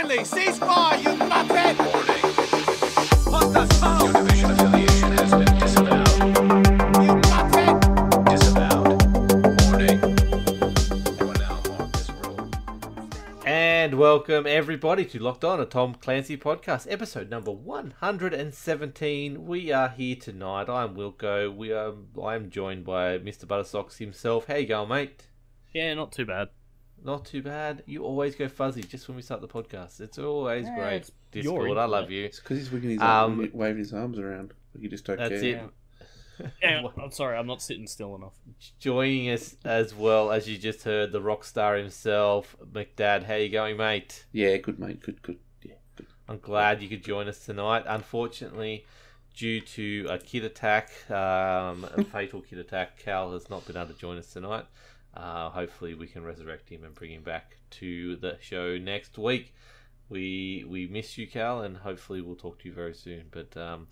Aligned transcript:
Stanley, 0.00 0.18
ceasefire, 0.20 0.96
you 1.02 1.10
nuthead! 1.10 1.76
What 3.30 3.52
the 3.52 3.66
fuck? 3.74 4.02
Your 4.02 4.12
division 4.14 4.50
affiliation 4.50 5.12
has 5.12 5.30
been 5.30 5.58
disavowed. 5.58 6.08
You 7.04 7.20
nuthead! 7.20 7.76
Disavowed. 8.30 9.02
Warning. 9.66 10.00
You 11.18 11.28
are 11.28 11.34
now 11.34 11.60
on 11.78 11.92
this 11.92 12.08
roll. 12.24 12.48
And 13.44 13.98
welcome 13.98 14.46
everybody 14.46 15.04
to 15.04 15.18
Locked 15.18 15.44
On, 15.44 15.60
a 15.60 15.66
Tom 15.66 15.92
Clancy 15.96 16.38
podcast, 16.38 16.86
episode 16.90 17.28
number 17.28 17.50
117. 17.50 19.44
We 19.44 19.70
are 19.70 19.90
here 19.90 20.16
tonight. 20.16 20.70
I'm 20.70 20.94
Wilco. 20.94 21.54
We 21.54 21.72
are. 21.72 21.92
I'm 22.24 22.48
joined 22.48 22.86
by 22.86 23.18
Mr. 23.18 23.44
Buttersocks 23.44 23.98
himself. 23.98 24.46
How 24.46 24.54
you 24.54 24.66
going, 24.66 24.88
mate? 24.88 25.26
Yeah, 25.74 25.92
not 25.92 26.12
too 26.12 26.24
bad. 26.24 26.48
Not 27.02 27.24
too 27.24 27.42
bad. 27.42 27.82
You 27.86 28.04
always 28.04 28.34
go 28.34 28.48
fuzzy 28.48 28.82
just 28.82 29.08
when 29.08 29.16
we 29.16 29.22
start 29.22 29.40
the 29.40 29.48
podcast. 29.48 30.00
It's 30.00 30.18
always 30.18 30.66
Yeah, 30.66 30.74
great. 30.76 30.96
it's 30.96 31.12
your 31.32 31.42
Discord, 31.62 31.78
I 31.78 31.84
love 31.86 32.10
you. 32.10 32.24
It's 32.26 32.40
because 32.40 32.58
he's 32.58 32.70
wigging 32.70 32.90
his 32.90 33.00
Um, 33.00 33.40
arm, 33.40 33.50
waving 33.52 33.78
his 33.78 33.92
arms 33.94 34.18
around. 34.18 34.52
You 34.78 34.88
just 34.88 35.04
don't 35.04 35.16
That's 35.18 35.40
care. 35.40 35.64
it. 35.64 35.70
Yeah, 36.62 36.86
I'm 36.96 37.10
sorry, 37.10 37.36
I'm 37.36 37.46
not 37.46 37.60
sitting 37.60 37.86
still 37.86 38.16
enough. 38.16 38.32
Joining 38.78 39.28
us 39.28 39.56
as 39.62 39.94
well 39.94 40.30
as 40.32 40.48
you 40.48 40.56
just 40.56 40.84
heard 40.84 41.12
the 41.12 41.20
rock 41.20 41.44
star 41.44 41.76
himself, 41.76 42.56
McDad. 42.72 43.24
How 43.24 43.34
you 43.34 43.50
going, 43.50 43.76
mate? 43.76 44.24
Yeah, 44.32 44.56
good 44.56 44.78
mate. 44.78 45.00
Good, 45.02 45.20
good. 45.20 45.38
Yeah, 45.62 45.74
good. 45.96 46.06
I'm 46.30 46.38
glad 46.38 46.80
you 46.82 46.88
could 46.88 47.04
join 47.04 47.28
us 47.28 47.44
tonight. 47.44 47.84
Unfortunately, 47.86 48.86
due 49.34 49.60
to 49.60 50.06
a 50.08 50.18
kid 50.18 50.44
attack, 50.46 50.90
um, 51.10 51.84
a 51.94 52.02
fatal 52.10 52.40
kid 52.40 52.58
attack, 52.58 52.98
Cal 52.98 53.32
has 53.32 53.50
not 53.50 53.66
been 53.66 53.76
able 53.76 53.88
to 53.92 53.98
join 54.00 54.16
us 54.16 54.32
tonight. 54.32 54.64
Uh, 55.14 55.50
hopefully, 55.50 55.94
we 55.94 56.06
can 56.06 56.22
resurrect 56.22 56.68
him 56.68 56.84
and 56.84 56.94
bring 56.94 57.12
him 57.12 57.22
back 57.22 57.56
to 57.70 58.16
the 58.16 58.38
show 58.40 58.78
next 58.78 59.18
week. 59.18 59.54
We 60.08 60.64
we 60.68 60.86
miss 60.86 61.18
you, 61.18 61.26
Cal, 61.26 61.62
and 61.62 61.76
hopefully 61.76 62.20
we'll 62.20 62.36
talk 62.36 62.58
to 62.60 62.68
you 62.68 62.74
very 62.74 62.94
soon. 62.94 63.24
But 63.30 63.56
um, 63.56 63.88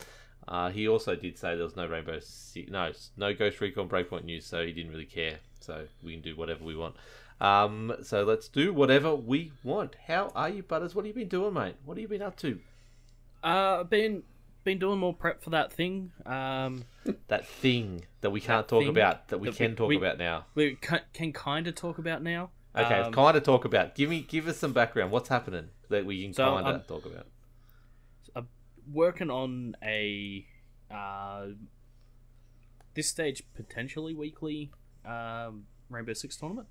uh, 0.47 0.71
he 0.71 0.89
also 0.89 1.15
did 1.15 1.37
say 1.37 1.55
there 1.55 1.65
was 1.65 1.77
no 1.77 1.87
Rainbow, 1.87 2.21
no 2.69 2.93
no 3.17 3.35
Ghost 3.35 3.61
Recon 3.61 3.89
Breakpoint 3.89 4.25
news, 4.25 4.47
so 4.47 4.65
he 4.65 4.73
didn't 4.73 4.93
really 4.93 5.05
care. 5.05 5.39
So 5.61 5.87
we 6.03 6.13
can 6.13 6.23
do 6.23 6.37
whatever 6.37 6.65
we 6.65 6.77
want. 6.77 6.97
Um, 7.41 7.95
so 8.03 8.25
let's 8.25 8.49
do 8.49 8.73
whatever 8.73 9.15
we 9.15 9.53
want. 9.63 9.97
How 10.07 10.33
are 10.35 10.49
you, 10.49 10.63
Butters? 10.63 10.95
What 10.95 11.05
have 11.05 11.17
you 11.17 11.23
been 11.23 11.29
doing, 11.29 11.55
mate? 11.55 11.77
What 11.85 11.97
have 11.97 12.03
you 12.03 12.09
been 12.09 12.23
up 12.23 12.37
to? 12.39 12.59
Uh, 13.43 13.85
been 13.85 14.23
been 14.65 14.79
doing 14.79 14.99
more 14.99 15.15
prep 15.15 15.43
for 15.43 15.51
that 15.51 15.73
thing. 15.73 16.13
Um, 16.27 16.85
That 17.29 17.47
thing 17.47 18.05
that 18.21 18.31
we 18.31 18.41
can't 18.41 18.67
That 18.69 18.75
talk 18.81 18.87
about 18.89 19.29
that 19.29 19.39
we 19.39 19.49
that 19.49 19.57
can 19.57 19.71
we- 19.71 19.77
talk 19.77 19.89
we- 19.89 19.97
about 19.97 20.19
now. 20.19 20.47
we 20.55 20.75
ca- 20.77 21.05
can 21.13 21.33
kind 21.33 21.67
of 21.67 21.75
talk 21.75 21.99
about 21.99 22.23
now. 22.23 22.51
Okay, 22.77 23.01
Um, 23.01 23.13
kind 23.13 23.37
of 23.37 23.43
talk 23.43 23.65
about. 23.65 23.95
Give 23.95 24.11
me, 24.11 24.21
give 24.21 24.47
us 24.47 24.59
some 24.59 24.73
background. 24.73 25.11
What's 25.11 25.29
happening 25.31 25.71
that 25.89 26.05
we 26.05 26.23
can 26.23 26.33
So, 26.35 26.45
kind 26.45 26.67
of 26.67 26.75
um, 26.77 26.83
talk 26.83 27.07
about? 27.07 27.27
I'm 28.37 28.49
working 28.93 29.31
on 29.31 29.75
a 29.83 30.47
uh, 30.91 31.49
this 32.95 33.09
stage 33.09 33.43
potentially 33.55 34.15
weekly 34.15 34.71
um, 35.05 35.67
Rainbow 35.89 36.13
Six 36.13 36.37
tournament. 36.37 36.69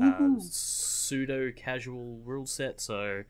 Uh, 0.00 0.36
pseudo 0.38 1.50
casual 1.52 2.18
rule 2.24 2.46
set. 2.46 2.80
So 2.80 3.24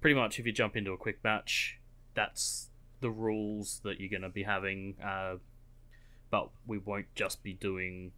pretty 0.00 0.14
much, 0.14 0.38
if 0.38 0.46
you 0.46 0.52
jump 0.52 0.76
into 0.76 0.92
a 0.92 0.96
quick 0.96 1.22
match, 1.24 1.78
that's 2.14 2.69
the 3.00 3.10
rules 3.10 3.80
that 3.84 4.00
you're 4.00 4.10
going 4.10 4.22
to 4.22 4.28
be 4.28 4.42
having. 4.42 4.96
Uh, 5.04 5.36
but 6.30 6.50
we 6.66 6.78
won't 6.78 7.12
just 7.14 7.42
be 7.42 7.52
doing. 7.52 8.12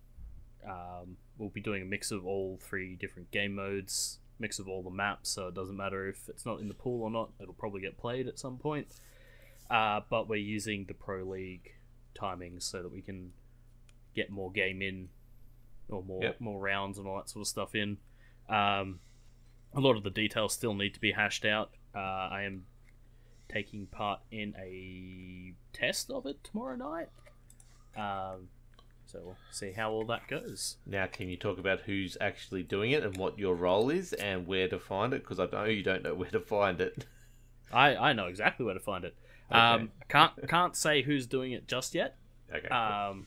Um, 0.68 1.16
we'll 1.38 1.48
be 1.48 1.60
doing 1.60 1.82
a 1.82 1.86
mix 1.86 2.10
of 2.10 2.26
all 2.26 2.58
three 2.62 2.94
different 2.94 3.30
game 3.30 3.54
modes, 3.54 4.18
mix 4.38 4.58
of 4.58 4.68
all 4.68 4.82
the 4.82 4.90
maps. 4.90 5.30
So 5.30 5.48
it 5.48 5.54
doesn't 5.54 5.76
matter 5.76 6.08
if 6.08 6.28
it's 6.28 6.44
not 6.46 6.60
in 6.60 6.68
the 6.68 6.74
pool 6.74 7.02
or 7.02 7.10
not. 7.10 7.30
It'll 7.40 7.54
probably 7.54 7.80
get 7.80 7.96
played 7.98 8.28
at 8.28 8.38
some 8.38 8.58
point. 8.58 8.88
Uh, 9.70 10.00
but 10.10 10.28
we're 10.28 10.36
using 10.36 10.84
the 10.86 10.94
pro 10.94 11.22
league 11.24 11.72
timings 12.14 12.62
so 12.64 12.82
that 12.82 12.92
we 12.92 13.00
can 13.00 13.32
get 14.14 14.30
more 14.30 14.52
game 14.52 14.82
in 14.82 15.08
or 15.88 16.02
more 16.02 16.22
Yep. 16.22 16.40
more 16.40 16.60
rounds 16.60 16.98
and 16.98 17.06
all 17.06 17.16
that 17.16 17.30
sort 17.30 17.42
of 17.42 17.48
stuff 17.48 17.74
in. 17.74 17.96
Um, 18.48 19.00
a 19.74 19.80
lot 19.80 19.96
of 19.96 20.02
the 20.02 20.10
details 20.10 20.52
still 20.52 20.74
need 20.74 20.92
to 20.94 21.00
be 21.00 21.12
hashed 21.12 21.46
out. 21.46 21.70
Uh, 21.94 21.98
I 21.98 22.42
am 22.42 22.66
taking 23.48 23.86
part 23.86 24.20
in 24.30 24.54
a 24.58 25.54
test 25.72 26.10
of 26.10 26.26
it 26.26 26.42
tomorrow 26.44 26.76
night. 26.76 27.08
Um, 27.96 28.48
so 29.06 29.20
we'll 29.22 29.36
see 29.50 29.72
how 29.72 29.90
all 29.92 30.04
that 30.06 30.26
goes. 30.28 30.76
Now, 30.86 31.06
can 31.06 31.28
you 31.28 31.36
talk 31.36 31.58
about 31.58 31.80
who's 31.82 32.16
actually 32.20 32.62
doing 32.62 32.92
it 32.92 33.02
and 33.02 33.16
what 33.16 33.38
your 33.38 33.54
role 33.54 33.90
is 33.90 34.12
and 34.14 34.46
where 34.46 34.68
to 34.68 34.78
find 34.78 35.12
it? 35.12 35.22
Because 35.22 35.38
I 35.38 35.46
know 35.52 35.64
you 35.64 35.82
don't 35.82 36.02
know 36.02 36.14
where 36.14 36.30
to 36.30 36.40
find 36.40 36.80
it. 36.80 37.04
I, 37.72 37.96
I 37.96 38.12
know 38.12 38.26
exactly 38.26 38.64
where 38.64 38.74
to 38.74 38.80
find 38.80 39.04
it. 39.04 39.14
Um, 39.50 39.90
can't 40.08 40.32
can't 40.48 40.74
say 40.74 41.02
who's 41.02 41.26
doing 41.26 41.52
it 41.52 41.68
just 41.68 41.94
yet. 41.94 42.16
Okay. 42.54 42.68
Um, 42.68 43.26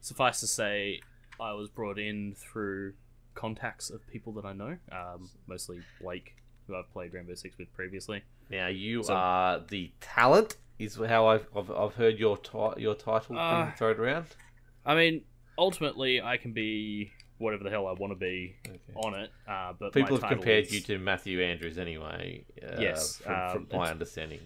suffice 0.00 0.40
to 0.40 0.46
say, 0.48 1.00
I 1.40 1.52
was 1.52 1.68
brought 1.68 1.98
in 1.98 2.34
through 2.34 2.94
contacts 3.34 3.90
of 3.90 4.06
people 4.08 4.32
that 4.34 4.44
I 4.44 4.52
know, 4.52 4.76
um, 4.90 5.30
mostly 5.46 5.80
Blake, 6.00 6.34
who 6.66 6.76
I've 6.76 6.90
played 6.92 7.12
Rainbow 7.14 7.34
Six 7.34 7.56
with 7.56 7.72
previously. 7.74 8.22
Now 8.50 8.66
you 8.68 9.02
so- 9.02 9.14
are 9.14 9.60
the 9.68 9.90
talent. 10.00 10.56
Is 10.78 10.96
how 10.96 11.26
I've 11.26 11.46
I've, 11.54 11.70
I've 11.70 11.94
heard 11.94 12.18
your 12.18 12.38
ti- 12.38 12.80
your 12.80 12.94
title 12.94 13.38
Uh, 13.38 13.64
being 13.64 13.76
thrown 13.76 13.96
around. 13.98 14.26
I 14.86 14.94
mean, 14.94 15.22
ultimately, 15.58 16.22
I 16.22 16.38
can 16.38 16.52
be 16.54 17.12
whatever 17.36 17.64
the 17.64 17.70
hell 17.70 17.86
I 17.86 17.92
want 17.92 18.12
to 18.12 18.18
be 18.18 18.56
Okay. 18.66 18.78
on 18.96 19.14
it. 19.14 19.30
Uh, 19.46 19.74
but 19.78 19.92
People 19.92 20.18
have 20.18 20.30
compared 20.30 20.64
is 20.66 20.72
you 20.72 20.80
to 20.82 20.98
Matthew 20.98 21.42
Andrews 21.42 21.76
anyway. 21.76 22.44
Uh, 22.62 22.76
Yes, 22.80 23.16
from, 23.18 23.34
um, 23.34 23.66
from 23.66 23.78
my 23.78 23.90
understanding. 23.90 24.40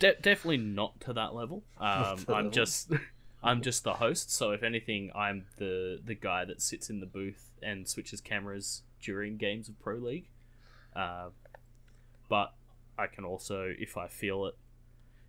de- 0.00 0.14
definitely 0.16 0.56
not 0.58 0.98
to 1.02 1.12
that 1.12 1.34
level. 1.34 1.62
Um, 1.80 1.86
I'm 1.86 2.24
level. 2.26 2.50
just. 2.50 2.90
I'm 3.44 3.62
just 3.62 3.84
the 3.84 3.94
host, 3.94 4.32
so 4.32 4.50
if 4.50 4.64
anything, 4.64 5.12
I'm 5.14 5.44
the 5.58 6.00
the 6.04 6.14
guy 6.16 6.44
that 6.46 6.60
sits 6.60 6.90
in 6.90 6.98
the 6.98 7.06
booth 7.06 7.52
and 7.62 7.86
switches 7.86 8.20
cameras 8.20 8.82
during 9.00 9.36
games 9.36 9.68
of 9.68 9.78
Pro 9.78 9.94
League. 9.98 10.26
Uh, 10.96 11.28
but 12.28 12.54
I 12.98 13.06
can 13.06 13.24
also, 13.24 13.72
if 13.78 13.96
I 13.96 14.08
feel 14.08 14.46
it 14.46 14.54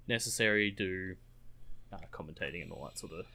necessary, 0.07 0.71
do 0.71 1.15
uh, 1.91 1.97
commentating 2.11 2.61
and 2.63 2.71
all 2.71 2.85
that 2.85 2.97
sort 2.97 3.13
of. 3.13 3.25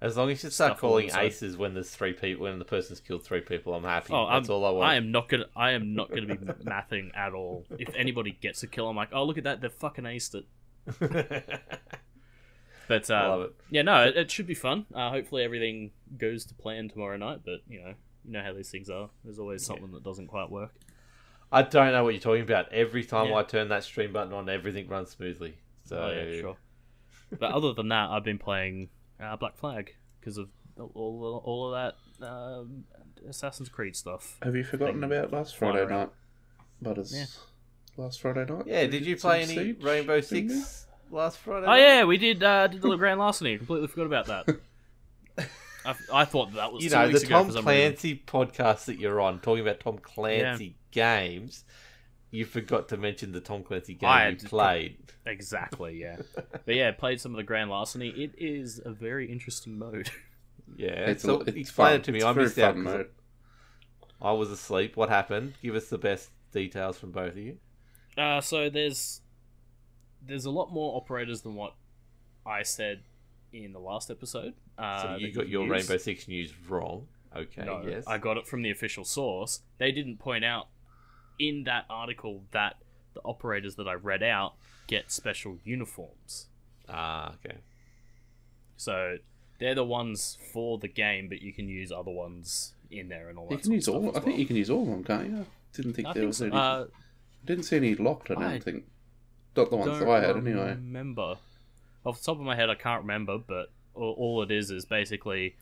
As 0.00 0.16
long 0.16 0.30
as 0.30 0.42
you 0.42 0.50
start 0.50 0.78
calling 0.78 1.10
aces 1.16 1.56
when 1.56 1.74
there's 1.74 1.90
three 1.90 2.12
people, 2.12 2.42
when 2.42 2.58
the 2.58 2.64
person's 2.64 2.98
killed 2.98 3.22
three 3.22 3.40
people, 3.40 3.72
I'm 3.72 3.84
happy. 3.84 4.12
Oh, 4.12 4.28
That's 4.28 4.48
I'm, 4.48 4.54
all 4.54 4.64
I 4.64 4.70
want. 4.70 4.90
I 4.90 4.96
am 4.96 5.12
not 5.12 5.28
gonna. 5.28 5.46
I 5.54 5.72
am 5.72 5.94
not 5.94 6.08
gonna 6.10 6.26
be 6.26 6.34
mathing 6.64 7.16
at 7.16 7.34
all. 7.34 7.64
If 7.78 7.94
anybody 7.94 8.36
gets 8.40 8.64
a 8.64 8.66
kill, 8.66 8.88
I'm 8.88 8.96
like, 8.96 9.10
oh 9.12 9.22
look 9.22 9.38
at 9.38 9.44
that, 9.44 9.60
they're 9.60 9.70
fucking 9.70 10.04
aced 10.04 10.34
it. 10.34 11.44
But 12.88 13.08
Love 13.08 13.42
it. 13.42 13.54
yeah, 13.70 13.82
no, 13.82 14.04
it, 14.04 14.16
it 14.16 14.30
should 14.30 14.46
be 14.46 14.54
fun. 14.54 14.86
Uh, 14.94 15.10
hopefully 15.10 15.44
everything 15.44 15.92
goes 16.18 16.44
to 16.46 16.54
plan 16.54 16.88
tomorrow 16.88 17.16
night. 17.16 17.40
But 17.44 17.60
you 17.68 17.80
know, 17.80 17.94
you 18.24 18.32
know 18.32 18.42
how 18.42 18.52
these 18.52 18.70
things 18.70 18.90
are. 18.90 19.08
There's 19.24 19.38
always 19.38 19.64
something 19.64 19.92
that 19.92 20.04
doesn't 20.04 20.26
quite 20.26 20.50
work. 20.50 20.74
I 21.52 21.62
don't 21.62 21.92
know 21.92 22.02
what 22.04 22.14
you're 22.14 22.20
talking 22.20 22.42
about. 22.42 22.72
Every 22.72 23.04
time 23.04 23.28
Yeah. 23.28 23.36
I 23.36 23.42
turn 23.42 23.68
that 23.68 23.84
stream 23.84 24.12
button 24.12 24.32
on, 24.32 24.48
everything 24.48 24.88
runs 24.88 25.10
smoothly. 25.10 25.58
So 25.84 25.98
Oh 25.98 26.10
yeah, 26.10 26.40
sure. 26.40 26.56
But 27.38 27.52
other 27.52 27.72
than 27.72 27.88
that, 27.88 28.10
I've 28.10 28.24
been 28.24 28.38
playing 28.38 28.88
uh, 29.22 29.36
Black 29.36 29.56
Flag 29.56 29.94
because 30.20 30.38
of 30.38 30.48
all 30.78 31.42
all 31.44 31.74
of 31.74 31.94
that 32.20 32.26
um, 32.26 32.84
Assassin's 33.28 33.68
Creed 33.68 33.94
stuff. 33.96 34.38
Have 34.42 34.56
you 34.56 34.64
forgotten 34.64 35.00
Thing 35.00 35.04
about 35.12 35.32
last 35.32 35.56
Friday 35.56 35.80
around. 35.80 35.90
night? 35.90 36.10
Butters. 36.80 37.14
Yeah. 37.14 37.24
Last 38.02 38.20
Friday 38.20 38.44
night? 38.50 38.64
Yeah, 38.66 38.86
did 38.86 39.04
you 39.06 39.16
play 39.16 39.42
any 39.42 39.72
Rainbow? 39.72 40.20
Six 40.20 40.86
last 41.10 41.38
Friday? 41.38 41.66
Oh 41.66 41.70
night? 41.70 41.80
yeah, 41.80 42.04
we 42.04 42.16
did 42.18 42.42
uh, 42.42 42.66
did 42.66 42.80
the 42.82 42.96
Grand 42.96 43.20
Larceny. 43.20 43.54
I 43.54 43.56
completely 43.58 43.88
forgot 43.88 44.06
about 44.06 44.26
that. 44.26 44.56
I, 45.84 45.94
I 46.12 46.24
thought 46.24 46.52
that 46.54 46.72
was 46.72 46.84
You 46.84 46.90
two 46.90 46.96
know 46.96 47.06
the 47.06 47.12
weeks 47.14 47.22
ago 47.24 47.34
Tom 47.36 47.46
for 47.46 47.52
some 47.52 47.66
reason. 47.66 47.82
Clancy 47.92 48.22
podcast 48.26 48.84
that 48.86 48.98
you're 48.98 49.20
on, 49.20 49.40
talking 49.40 49.62
about 49.62 49.80
Tom 49.80 49.98
Clancy 49.98 50.76
games. 50.90 51.64
You 52.30 52.44
forgot 52.46 52.88
to 52.88 52.96
mention 52.96 53.32
the 53.32 53.40
Tom 53.40 53.62
Clancy 53.62 53.94
game 53.94 54.08
I 54.08 54.28
you 54.28 54.36
had- 54.36 54.44
played. 54.44 54.96
Exactly, 55.26 56.00
yeah. 56.00 56.16
but 56.64 56.74
yeah, 56.74 56.90
played 56.92 57.20
some 57.20 57.32
of 57.32 57.36
the 57.36 57.42
Grand 57.42 57.70
Larceny. 57.70 58.08
It 58.08 58.32
is 58.38 58.80
a 58.84 58.90
very 58.90 59.30
interesting 59.30 59.78
mode. 59.78 60.10
Yeah, 60.76 61.10
It's, 61.10 61.22
so 61.22 61.36
a, 61.36 61.40
it's 61.40 61.56
explain 61.56 61.86
fun. 61.88 61.94
it 62.00 62.04
to 62.04 62.12
me. 62.12 62.18
It's 62.18 62.24
I 62.26 62.32
missed 62.32 62.58
out. 62.58 62.76
mode. 62.78 63.08
I 64.22 64.32
was 64.32 64.50
asleep. 64.50 64.96
What 64.96 65.10
happened? 65.10 65.54
Give 65.62 65.74
us 65.74 65.88
the 65.88 65.98
best 65.98 66.30
details 66.52 66.96
from 66.98 67.10
both 67.10 67.32
of 67.32 67.38
you. 67.38 67.58
Uh, 68.16 68.40
so 68.40 68.70
there's 68.70 69.20
there's 70.26 70.44
a 70.46 70.50
lot 70.50 70.72
more 70.72 70.96
operators 70.96 71.42
than 71.42 71.54
what 71.56 71.74
I 72.46 72.62
said 72.62 73.02
in 73.52 73.72
the 73.72 73.78
last 73.78 74.10
episode. 74.10 74.54
Uh, 74.78 75.02
so 75.02 75.14
you 75.16 75.32
got 75.32 75.48
your 75.48 75.62
use. 75.64 75.70
Rainbow 75.88 75.96
Six 75.98 76.28
news 76.28 76.52
wrong. 76.68 77.06
Okay, 77.34 77.64
No, 77.64 77.82
yes. 77.86 78.04
I 78.06 78.18
got 78.18 78.36
it 78.36 78.46
from 78.46 78.62
the 78.62 78.70
official 78.70 79.04
source. 79.04 79.60
They 79.78 79.90
didn't 79.92 80.18
point 80.18 80.44
out 80.44 80.68
in 81.38 81.64
that 81.64 81.86
article 81.88 82.42
that 82.50 82.76
the 83.14 83.20
operators 83.24 83.76
that 83.76 83.88
I 83.88 83.94
read 83.94 84.22
out 84.22 84.54
get 84.86 85.10
special 85.10 85.58
uniforms. 85.64 86.46
Ah, 86.88 87.34
okay. 87.44 87.58
So 88.76 89.16
they're 89.58 89.74
the 89.74 89.84
ones 89.84 90.36
for 90.52 90.78
the 90.78 90.88
game, 90.88 91.28
but 91.28 91.40
you 91.40 91.52
can 91.52 91.68
use 91.68 91.90
other 91.92 92.10
ones 92.10 92.74
in 92.90 93.08
there 93.08 93.28
and 93.28 93.38
all 93.38 93.46
that. 93.48 93.54
You 93.56 93.58
can 93.60 93.72
use 93.72 93.88
all. 93.88 94.10
as 94.10 94.16
I 94.16 94.20
think 94.20 94.38
you 94.38 94.46
can 94.46 94.56
use 94.56 94.68
all 94.70 94.82
of 94.82 94.88
them, 94.88 95.04
can't 95.04 95.28
you? 95.30 95.46
Didn't 95.72 95.94
think 95.94 96.08
I 96.08 96.12
there 96.12 96.22
think 96.22 96.28
was 96.28 96.36
so. 96.38 96.46
any. 96.46 96.54
Uh, 96.56 96.84
Didn't 97.46 97.64
see 97.64 97.76
any 97.76 97.94
locked. 97.94 98.30
I 98.30 98.34
don't 98.34 98.42
I 98.44 98.58
think. 98.58 98.84
Not 99.56 99.70
the 99.70 99.76
ones 99.76 99.98
that 99.98 100.08
I 100.08 100.20
had 100.20 100.36
anyway. 100.36 100.70
Remember, 100.74 101.36
off 102.04 102.18
the 102.18 102.24
top 102.24 102.38
of 102.38 102.44
my 102.44 102.56
head, 102.56 102.70
I 102.70 102.74
can't 102.74 103.02
remember, 103.02 103.38
but 103.38 103.70
all, 103.94 104.42
it 104.42 104.50
is 104.50 104.70
is 104.70 104.84
basically 104.84 105.56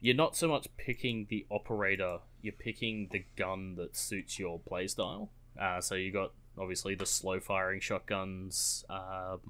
you're 0.00 0.16
not 0.16 0.36
so 0.36 0.48
much 0.48 0.68
picking 0.76 1.26
the 1.28 1.44
operator, 1.50 2.18
you're 2.40 2.52
picking 2.52 3.08
the 3.10 3.24
gun 3.36 3.74
that 3.76 3.96
suits 3.96 4.38
your 4.38 4.60
playstyle. 4.60 5.28
Uh, 5.60 5.80
so 5.80 5.96
you 5.96 6.12
got 6.12 6.32
obviously 6.56 6.94
the 6.94 7.06
slow 7.06 7.40
firing 7.40 7.80
shotguns, 7.80 8.84
um, 8.88 9.40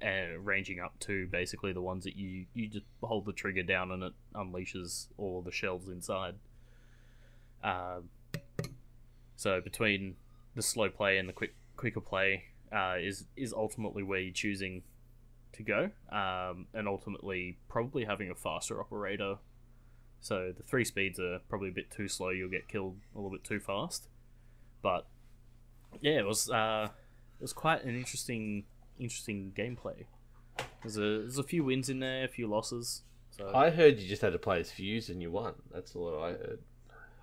and 0.00 0.44
ranging 0.46 0.80
up 0.80 0.98
to 1.00 1.26
basically 1.28 1.72
the 1.72 1.80
ones 1.80 2.04
that 2.04 2.16
you 2.16 2.46
you 2.54 2.68
just 2.68 2.86
hold 3.02 3.26
the 3.26 3.32
trigger 3.32 3.62
down 3.62 3.90
and 3.90 4.02
it 4.02 4.12
unleashes 4.34 5.06
all 5.18 5.42
the 5.42 5.52
shells 5.52 5.88
inside. 5.88 6.34
Um, 7.62 8.08
so 9.36 9.60
between 9.60 10.16
the 10.54 10.62
slow 10.62 10.88
play 10.88 11.18
and 11.18 11.28
the 11.28 11.32
quick 11.32 11.54
quicker 11.76 12.00
play 12.00 12.44
uh, 12.72 12.96
is 13.00 13.24
is 13.36 13.52
ultimately 13.52 14.02
where 14.02 14.20
you're 14.20 14.32
choosing 14.32 14.82
to 15.64 15.90
go, 16.10 16.16
um, 16.16 16.66
and 16.74 16.88
ultimately 16.88 17.58
probably 17.68 18.04
having 18.04 18.30
a 18.30 18.34
faster 18.34 18.80
operator. 18.80 19.36
So 20.20 20.52
the 20.56 20.62
three 20.62 20.84
speeds 20.84 21.18
are 21.18 21.40
probably 21.48 21.70
a 21.70 21.72
bit 21.72 21.90
too 21.90 22.08
slow. 22.08 22.30
You'll 22.30 22.50
get 22.50 22.68
killed 22.68 22.96
a 23.14 23.18
little 23.18 23.30
bit 23.30 23.44
too 23.44 23.60
fast. 23.60 24.08
But 24.82 25.06
yeah, 26.00 26.18
it 26.18 26.26
was 26.26 26.50
uh, 26.50 26.88
it 27.38 27.42
was 27.42 27.52
quite 27.52 27.84
an 27.84 27.94
interesting 27.94 28.64
interesting 28.98 29.52
gameplay. 29.56 30.04
There's 30.82 30.96
a 30.96 31.20
there's 31.20 31.38
a 31.38 31.42
few 31.42 31.64
wins 31.64 31.88
in 31.88 32.00
there, 32.00 32.24
a 32.24 32.28
few 32.28 32.46
losses. 32.46 33.02
So 33.30 33.50
I 33.54 33.70
heard 33.70 33.98
you 33.98 34.08
just 34.08 34.22
had 34.22 34.32
to 34.32 34.38
play 34.38 34.60
as 34.60 34.70
Fuse 34.70 35.08
and 35.08 35.22
you 35.22 35.30
won. 35.30 35.54
That's 35.72 35.94
all 35.94 36.22
I 36.22 36.32
heard. 36.32 36.58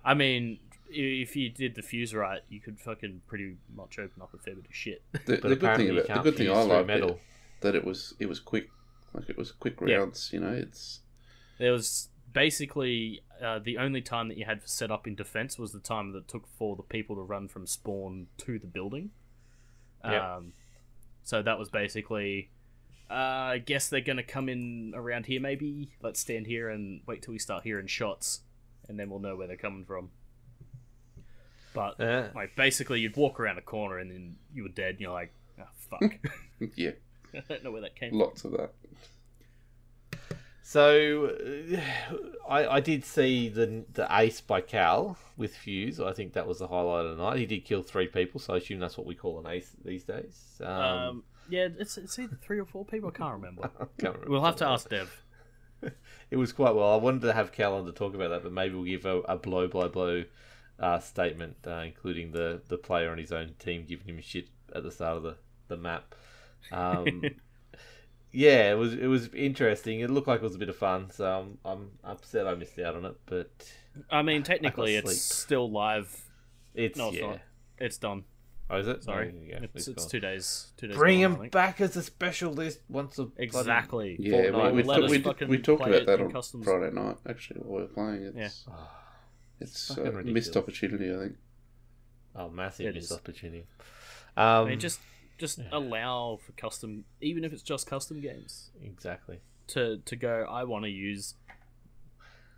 I 0.04 0.14
mean, 0.14 0.58
if 0.88 1.36
you 1.36 1.50
did 1.50 1.74
the 1.74 1.82
fuse 1.82 2.14
right, 2.14 2.40
you 2.48 2.60
could 2.60 2.80
fucking 2.80 3.22
pretty 3.26 3.56
much 3.74 3.98
open 3.98 4.22
up 4.22 4.32
a 4.34 4.38
fair 4.38 4.54
bit 4.54 4.66
of 4.66 4.74
shit. 4.74 5.02
The, 5.26 5.36
But 5.36 5.42
the 5.42 5.56
good 5.56 5.76
thing 5.76 5.86
you 5.86 5.92
about 5.92 6.06
the 6.06 6.12
can't 6.12 6.24
good 6.24 6.36
thing 6.36 6.46
fuse 6.46 6.56
I 6.56 6.62
through 6.64 6.72
liked 6.72 6.86
metal. 6.86 7.20
It, 7.58 7.62
that 7.62 7.74
it 7.74 7.84
was 7.84 8.14
it 8.18 8.26
was 8.28 8.40
quick, 8.40 8.68
like 9.14 9.28
it 9.28 9.36
was 9.36 9.52
quick 9.52 9.76
Yeah. 9.86 9.96
rounds. 9.96 10.30
You 10.32 10.40
know, 10.40 10.52
it's 10.52 11.00
There 11.58 11.72
was 11.72 12.08
basically 12.32 13.22
uh, 13.42 13.58
the 13.58 13.78
only 13.78 14.02
time 14.02 14.28
that 14.28 14.36
you 14.36 14.44
had 14.44 14.68
set 14.68 14.90
up 14.90 15.06
in 15.06 15.14
defense 15.14 15.58
was 15.58 15.72
the 15.72 15.80
time 15.80 16.12
that 16.12 16.18
it 16.18 16.28
took 16.28 16.46
for 16.58 16.76
the 16.76 16.82
people 16.82 17.16
to 17.16 17.22
run 17.22 17.48
from 17.48 17.66
spawn 17.66 18.26
to 18.38 18.58
the 18.58 18.66
building. 18.66 19.10
Yep. 20.04 20.22
Um, 20.22 20.52
so 21.24 21.42
that 21.42 21.58
was 21.58 21.68
basically, 21.68 22.50
uh, 23.10 23.14
I 23.14 23.58
guess 23.58 23.88
they're 23.88 24.00
gonna 24.00 24.22
come 24.22 24.48
in 24.48 24.92
around 24.94 25.26
here. 25.26 25.40
Maybe 25.40 25.90
let's 26.02 26.20
stand 26.20 26.46
here 26.46 26.68
and 26.68 27.00
wait 27.06 27.22
till 27.22 27.32
we 27.32 27.38
start 27.38 27.64
hearing 27.64 27.86
shots, 27.86 28.40
and 28.88 28.98
then 28.98 29.08
we'll 29.10 29.20
know 29.20 29.36
where 29.36 29.46
they're 29.46 29.56
coming 29.56 29.84
from. 29.84 30.10
But 31.74 31.96
Yeah. 31.98 32.30
like 32.34 32.56
basically, 32.56 33.00
you'd 33.00 33.16
walk 33.16 33.38
around 33.40 33.58
a 33.58 33.62
corner 33.62 33.98
and 33.98 34.10
then 34.10 34.36
you 34.54 34.62
were 34.64 34.68
dead. 34.68 34.92
And 34.92 35.00
you're 35.00 35.12
like, 35.12 35.32
oh, 35.60 35.68
fuck, 35.90 36.18
yeah, 36.76 36.92
I 37.34 37.40
don't 37.48 37.64
know 37.64 37.70
where 37.70 37.82
that 37.82 37.96
came 37.96 38.10
from. 38.10 38.18
lots 38.20 38.44
of 38.44 38.52
that. 38.52 38.72
So, 40.62 41.30
uh, 41.74 41.80
I, 42.50 42.66
I 42.76 42.80
did 42.80 43.02
see 43.04 43.48
the 43.48 43.86
the 43.94 44.06
ace 44.10 44.40
by 44.42 44.60
Cal 44.60 45.16
with 45.36 45.56
Fuse. 45.56 45.98
I 45.98 46.12
think 46.12 46.34
that 46.34 46.46
was 46.46 46.58
the 46.58 46.68
highlight 46.68 47.06
of 47.06 47.16
the 47.16 47.22
night. 47.22 47.38
He 47.38 47.46
did 47.46 47.64
kill 47.64 47.82
three 47.82 48.06
people, 48.06 48.38
so 48.38 48.52
I 48.52 48.58
assume 48.58 48.78
that's 48.78 48.98
what 48.98 49.06
we 49.06 49.14
call 49.14 49.38
an 49.38 49.46
ace 49.50 49.70
these 49.82 50.04
days. 50.04 50.60
Um, 50.60 50.68
Um, 50.68 51.24
yeah, 51.48 51.68
it's 51.78 51.96
it's 51.96 52.18
either 52.18 52.36
three 52.36 52.58
or 52.58 52.66
four 52.66 52.84
people. 52.84 53.08
I 53.14 53.16
can't 53.16 53.32
remember. 53.32 53.70
I 53.80 53.86
can't 53.98 54.14
remember 54.14 54.30
We'll 54.30 54.44
have 54.44 54.56
to 54.56 54.66
ask 54.66 54.88
Dev. 54.90 55.24
It 56.30 56.36
was 56.36 56.52
quite 56.52 56.74
well. 56.74 56.92
I 56.92 56.96
wanted 56.96 57.22
to 57.22 57.32
have 57.32 57.52
Cal 57.52 57.74
on 57.76 57.86
to 57.86 57.92
talk 57.92 58.14
about 58.14 58.28
that, 58.30 58.42
but 58.42 58.52
maybe 58.52 58.74
we'll 58.74 58.84
give 58.84 59.06
a, 59.06 59.20
a 59.20 59.36
blow 59.36 59.68
by 59.68 59.88
blow 59.88 60.24
uh, 60.78 60.98
statement, 60.98 61.56
uh, 61.66 61.76
including 61.86 62.32
the, 62.32 62.60
the 62.68 62.76
player 62.76 63.10
on 63.10 63.16
his 63.16 63.32
own 63.32 63.54
team 63.58 63.86
giving 63.88 64.08
him 64.08 64.20
shit 64.20 64.48
at 64.74 64.82
the 64.82 64.90
start 64.90 65.16
of 65.16 65.22
the, 65.22 65.36
the 65.68 65.76
map. 65.78 66.14
Um, 66.72 67.22
yeah, 68.32 68.70
it 68.72 68.74
was 68.78 68.94
it 68.94 69.06
was 69.06 69.28
interesting. 69.34 70.00
It 70.00 70.10
looked 70.10 70.28
like 70.28 70.40
it 70.40 70.44
was 70.44 70.54
a 70.54 70.58
bit 70.58 70.68
of 70.68 70.76
fun, 70.76 71.10
so 71.10 71.24
I'm, 71.24 71.58
I'm 71.64 71.90
upset 72.04 72.46
I 72.46 72.54
missed 72.54 72.78
out 72.78 72.96
on 72.96 73.04
it. 73.06 73.14
But 73.26 73.50
I 74.10 74.22
mean, 74.22 74.42
technically, 74.42 74.96
I 74.96 75.00
it's 75.00 75.10
sleep. 75.10 75.18
still 75.46 75.70
live. 75.70 76.14
it's 76.74 76.98
No, 76.98 77.08
it's 77.08 77.18
yeah. 77.18 77.26
not. 77.26 77.40
It's 77.78 77.98
done. 77.98 78.24
Oh, 78.70 78.76
is 78.76 78.86
it? 78.86 79.02
Sorry, 79.02 79.32
Oh, 79.34 79.46
yeah, 79.48 79.58
it's, 79.62 79.88
it's 79.88 79.88
it's 79.88 80.06
two 80.06 80.20
days. 80.20 80.72
Two 80.76 80.88
days. 80.88 80.96
Bring 80.98 81.22
gone, 81.22 81.40
him 81.44 81.48
back 81.48 81.80
as 81.80 81.96
a 81.96 82.02
special 82.02 82.52
list 82.52 82.80
once 82.90 83.16
a 83.18 83.22
bloody- 83.24 83.42
Exactly. 83.44 84.16
Yeah, 84.20 84.42
Fortnite. 84.50 84.64
we, 84.72 84.72
we, 84.72 84.82
Let 84.82 84.94
talk- 84.96 85.04
us 85.04 85.10
we, 85.10 85.18
fucking 85.22 85.48
we 85.48 85.58
talked 85.58 85.82
about 85.82 85.94
it 85.94 86.06
that 86.06 86.20
in 86.20 86.26
on 86.26 86.32
customs. 86.32 86.64
Friday 86.66 86.90
night. 86.94 87.16
Actually, 87.26 87.60
while 87.60 87.76
we 87.76 87.82
were 87.86 87.88
playing, 87.94 88.32
it's 88.36 88.66
it's 89.60 89.88
fucking 89.88 90.02
uh, 90.02 90.10
ridiculous. 90.10 90.34
missed 90.34 90.56
opportunity. 90.58 91.14
I 91.14 91.18
think. 91.18 91.36
Oh, 92.36 92.50
massive 92.50 92.86
It 92.86 92.94
missed 92.96 93.10
is. 93.10 93.16
opportunity. 93.16 93.64
I 94.36 94.58
Um, 94.58 94.68
mean, 94.68 94.78
just 94.80 95.00
just 95.38 95.60
allow 95.72 96.38
for 96.44 96.52
custom, 96.52 97.04
even 97.20 97.44
if 97.44 97.52
it's 97.52 97.62
just 97.62 97.86
custom 97.88 98.20
games, 98.20 98.70
exactly. 98.82 99.38
to 99.68 99.98
to 100.04 100.16
go. 100.16 100.46
I 100.48 100.64
want 100.64 100.84
to 100.84 100.90
use 100.90 101.34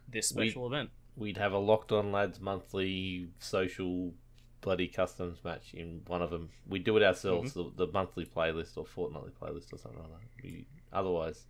this 0.09 0.29
special 0.29 0.67
event. 0.67 0.91
we'd 1.17 1.37
have 1.37 1.53
a 1.53 1.59
locked 1.59 1.93
on 1.93 2.11
lads 2.13 2.41
monthly 2.41 3.29
social 3.39 4.13
bloody 4.61 4.89
customs 4.89 5.39
match 5.45 5.73
in 5.73 6.03
one 6.07 6.21
of 6.23 6.31
them. 6.31 6.51
We 6.69 6.79
do 6.81 6.97
it 6.97 7.03
ourselves, 7.03 7.53
Mm-hmm. 7.55 7.77
the, 7.79 7.87
the 7.87 7.93
monthly 7.93 8.27
playlist 8.27 8.77
or 8.77 8.85
fortnightly 8.85 9.31
playlist 9.41 9.73
or 9.73 9.79
something 9.79 10.01
like 10.01 10.11
that. 10.11 10.43
We, 10.45 10.67
otherwise, 10.93 11.45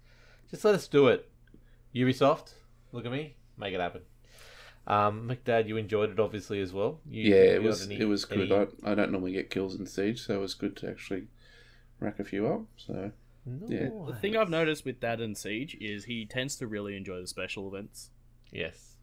just 0.50 0.64
let 0.64 0.74
us 0.74 0.86
do 0.86 1.08
it. 1.08 1.28
Ubisoft, 1.94 2.52
look 2.92 3.04
at 3.06 3.10
me, 3.12 3.34
make 3.58 3.74
it 3.74 3.80
happen. 3.80 4.02
Um, 4.86 5.28
McDad, 5.28 5.68
you 5.68 5.76
enjoyed 5.76 6.10
it 6.10 6.18
obviously 6.18 6.60
as 6.60 6.72
well. 6.72 7.00
You, 7.08 7.34
Yeah, 7.34 7.42
it 7.42 7.62
was 7.62 7.84
any- 7.86 8.00
it 8.00 8.06
was 8.06 8.24
good. 8.24 8.50
any- 8.50 8.66
I, 8.84 8.92
I 8.92 8.94
don't 8.94 9.12
normally 9.12 9.32
get 9.32 9.50
kills 9.50 9.74
in 9.74 9.86
siege, 9.86 10.20
so 10.22 10.34
it 10.34 10.40
was 10.40 10.54
good 10.54 10.76
to 10.78 10.88
actually 10.88 11.28
rack 12.00 12.18
a 12.18 12.24
few 12.24 12.46
up. 12.48 12.62
So 12.76 13.12
yeah. 13.68 13.88
The 14.06 14.16
thing 14.20 14.36
I've 14.36 14.50
noticed 14.50 14.84
with 14.84 14.98
Dad 15.00 15.20
and 15.20 15.36
Siege 15.36 15.76
is 15.80 16.04
he 16.04 16.24
tends 16.26 16.56
to 16.56 16.66
really 16.66 16.96
enjoy 16.96 17.20
the 17.20 17.26
special 17.26 17.68
events. 17.68 18.10
Yes, 18.50 18.96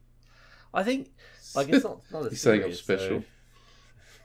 I 0.74 0.83
think 0.83 1.12
like 1.56 1.69
it's 1.69 1.83
not 1.85 2.01
not 2.12 2.19
as 2.25 2.31
You're 2.31 2.38
saying 2.38 2.63
I'm 2.63 2.73
special. 2.73 3.23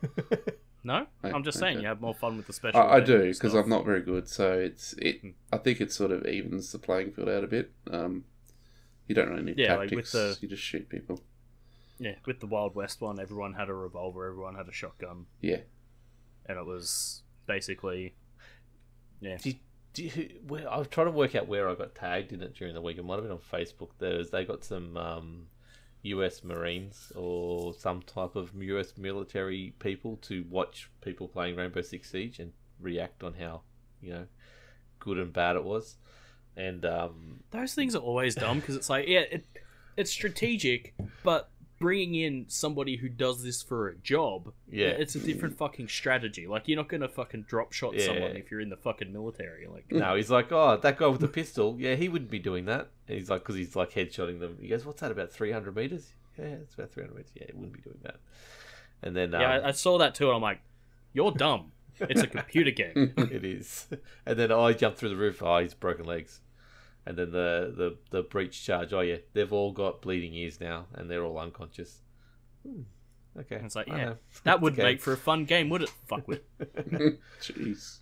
so- 0.01 0.39
No, 0.85 1.07
Okay, 1.25 1.33
I'm 1.33 1.45
just 1.45 1.61
saying 1.61 1.77
okay. 1.77 1.83
you 1.83 1.87
have 1.89 2.01
more 2.01 2.15
fun 2.15 2.37
with 2.37 2.49
the 2.49 2.53
special. 2.53 2.81
I, 2.81 2.95
I 2.97 3.01
do 3.01 3.33
because. 3.33 3.55
I'm 3.55 3.69
not 3.69 3.85
very 3.85 4.01
good. 4.01 4.29
So 4.29 4.53
it's 4.59 4.95
it. 4.95 5.21
Hmm. 5.21 5.29
I 5.53 5.59
think 5.59 5.81
it 5.81 5.93
sort 5.93 6.11
of 6.11 6.27
evens 6.27 6.73
the 6.73 6.81
playing 6.81 7.13
field 7.13 7.29
out 7.29 7.45
a 7.45 7.47
bit. 7.47 7.71
Um, 7.89 8.25
you 9.07 9.15
don't 9.15 9.29
really 9.31 9.45
need 9.45 9.59
Yeah, 9.59 9.77
like 9.77 9.91
with 9.93 10.11
tactics. 10.11 10.13
the- 10.13 10.39
You 10.41 10.49
just 10.49 10.63
shoot 10.65 10.89
people. 10.89 11.21
Yeah, 12.03 12.15
with 12.27 12.41
the 12.41 12.47
Wild 12.47 12.75
West 12.75 13.01
one, 13.01 13.21
everyone 13.21 13.55
had 13.55 13.69
a 13.69 13.75
revolver, 13.75 14.27
everyone 14.27 14.55
had 14.55 14.69
a 14.69 14.73
shotgun, 14.73 15.27
Yeah, 15.41 15.61
and 16.47 16.59
it 16.59 16.67
was 16.67 17.23
basically, 17.47 18.15
yeah, 19.21 19.37
Do, 19.37 19.53
do 19.95 20.05
you, 20.05 20.41
where, 20.47 20.71
I 20.71 20.79
was 20.79 20.89
trying 20.89 21.07
to 21.07 21.13
work 21.13 21.35
out 21.35 21.49
where 21.49 21.69
I 21.69 21.75
got 21.75 21.95
tagged 21.95 22.33
in 22.33 22.43
it 22.43 22.55
during 22.55 22.75
the 22.75 22.81
week. 22.81 22.99
It 22.99 23.05
might 23.05 23.15
have 23.15 23.25
been 23.25 23.33
on 23.33 23.39
Facebook. 23.39 23.91
There's 23.99 24.31
they 24.31 24.45
got 24.45 24.65
some 24.65 24.97
um, 24.97 25.47
U.S. 26.03 26.43
Marines 26.43 27.13
or 27.15 27.75
some 27.75 28.03
type 28.03 28.35
of 28.35 28.51
U.S. 28.61 28.95
military 28.97 29.75
people 29.79 30.17
to 30.23 30.45
watch 30.51 30.91
people 31.03 31.29
playing 31.29 31.57
Rainbow 31.57 31.83
Six 31.83 32.11
Siege 32.11 32.39
and 32.41 32.53
react 32.81 33.23
on 33.23 33.35
how 33.35 33.63
you 34.01 34.13
know 34.13 34.27
good 34.99 35.19
and 35.19 35.33
bad 35.33 35.57
it 35.57 35.65
was. 35.65 35.97
And 36.57 36.85
um, 36.85 37.41
those 37.51 37.75
things 37.75 37.95
are 37.95 38.03
always 38.03 38.35
dumb 38.35 38.61
because 38.61 38.77
it's 38.77 38.91
like, 38.91 39.09
yeah, 39.09 39.21
it, 39.21 39.45
it's 39.97 40.11
strategic, 40.11 40.95
but 41.23 41.51
bringing 41.83 42.15
in 42.15 42.45
somebody 42.49 42.97
who 42.97 43.09
does 43.09 43.43
this 43.43 43.63
for 43.63 43.89
a 43.89 43.97
job, 43.97 44.53
Yeah. 44.71 44.87
it's 44.89 45.15
a 45.15 45.19
different 45.19 45.59
fucking 45.59 45.89
strategy. 45.89 46.47
Like 46.47 46.69
you're 46.69 46.77
not 46.77 46.89
gonna 46.89 47.09
fucking 47.09 47.43
drop 47.43 47.73
shot 47.73 47.95
Yeah. 47.95 48.07
someone 48.07 48.37
if 48.37 48.51
you're 48.51 48.61
in 48.61 48.71
the 48.71 48.77
fucking 48.77 49.13
military. 49.13 49.67
Like, 49.67 49.91
no, 49.91 50.15
he's 50.17 50.31
like, 50.31 50.51
oh, 50.53 50.77
that 50.77 50.97
guy 50.97 51.07
with 51.09 51.21
the 51.21 51.29
pistol. 51.29 51.77
Yeah, 51.79 51.95
he 51.97 52.09
wouldn't 52.09 52.31
be 52.31 52.39
doing 52.39 52.65
that. 52.67 52.89
And 53.09 53.19
he's 53.19 53.29
like, 53.29 53.43
because 53.43 53.57
he's 53.57 53.77
like 53.77 53.93
headshotting 53.93 54.41
them. 54.41 54.57
He 54.61 54.69
goes, 54.69 54.87
what's 54.87 55.01
that 55.01 55.11
about 55.11 55.31
three 55.33 55.53
hundred 55.53 55.77
meters? 55.77 56.13
Yeah, 56.39 56.45
it's 56.63 56.75
about 56.75 56.93
three 56.93 57.03
hundred 57.03 57.17
meters. 57.17 57.33
Yeah, 57.35 57.47
he 57.49 57.53
wouldn't 57.53 57.75
be 57.75 57.81
doing 57.83 57.99
that. 58.05 58.17
And 59.03 59.15
then 59.17 59.35
um, 59.35 59.41
yeah, 59.41 59.51
I, 59.51 59.69
I 59.69 59.73
saw 59.73 59.99
that 59.99 60.15
too, 60.15 60.29
and 60.29 60.37
I'm 60.37 60.43
like, 60.43 60.61
you're 61.13 61.33
dumb. 61.33 61.73
It's 62.01 62.23
a 62.23 62.27
computer 62.39 62.71
game. 62.71 63.13
it 63.17 63.45
is. 63.45 63.87
And 64.25 64.39
then 64.39 64.51
oh, 64.51 64.63
I 64.63 64.73
jumped 64.73 64.99
through 64.99 65.11
the 65.11 65.17
roof. 65.17 65.43
Oh, 65.43 65.59
he's 65.59 65.75
broken 65.75 66.07
legs. 66.07 66.41
And 67.05 67.17
then 67.19 67.33
the, 67.33 67.73
the, 67.77 67.97
the 68.11 68.23
breach 68.23 68.65
charge. 68.65 68.93
Oh 68.93 69.01
yeah, 69.01 69.17
they've 69.33 69.53
all 69.53 69.73
got 69.73 70.03
bleeding 70.03 70.35
ears 70.35 70.61
now, 70.61 70.87
and 70.95 71.11
they're 71.11 71.25
all 71.25 71.39
unconscious. 71.39 72.01
Hmm. 72.67 72.83
Okay, 73.39 73.57
It's 73.65 73.75
like, 73.75 73.89
I 73.91 73.97
yeah, 73.97 74.05
know. 74.05 74.17
that 74.45 74.61
would 74.63 74.75
Okay. 74.75 74.83
make 74.83 75.01
for 75.01 75.13
a 75.13 75.17
fun 75.17 75.45
game, 75.47 75.69
would 75.71 75.83
it? 75.83 75.93
Fuck 76.07 76.29
with. 76.29 76.43
jeez. 77.41 77.99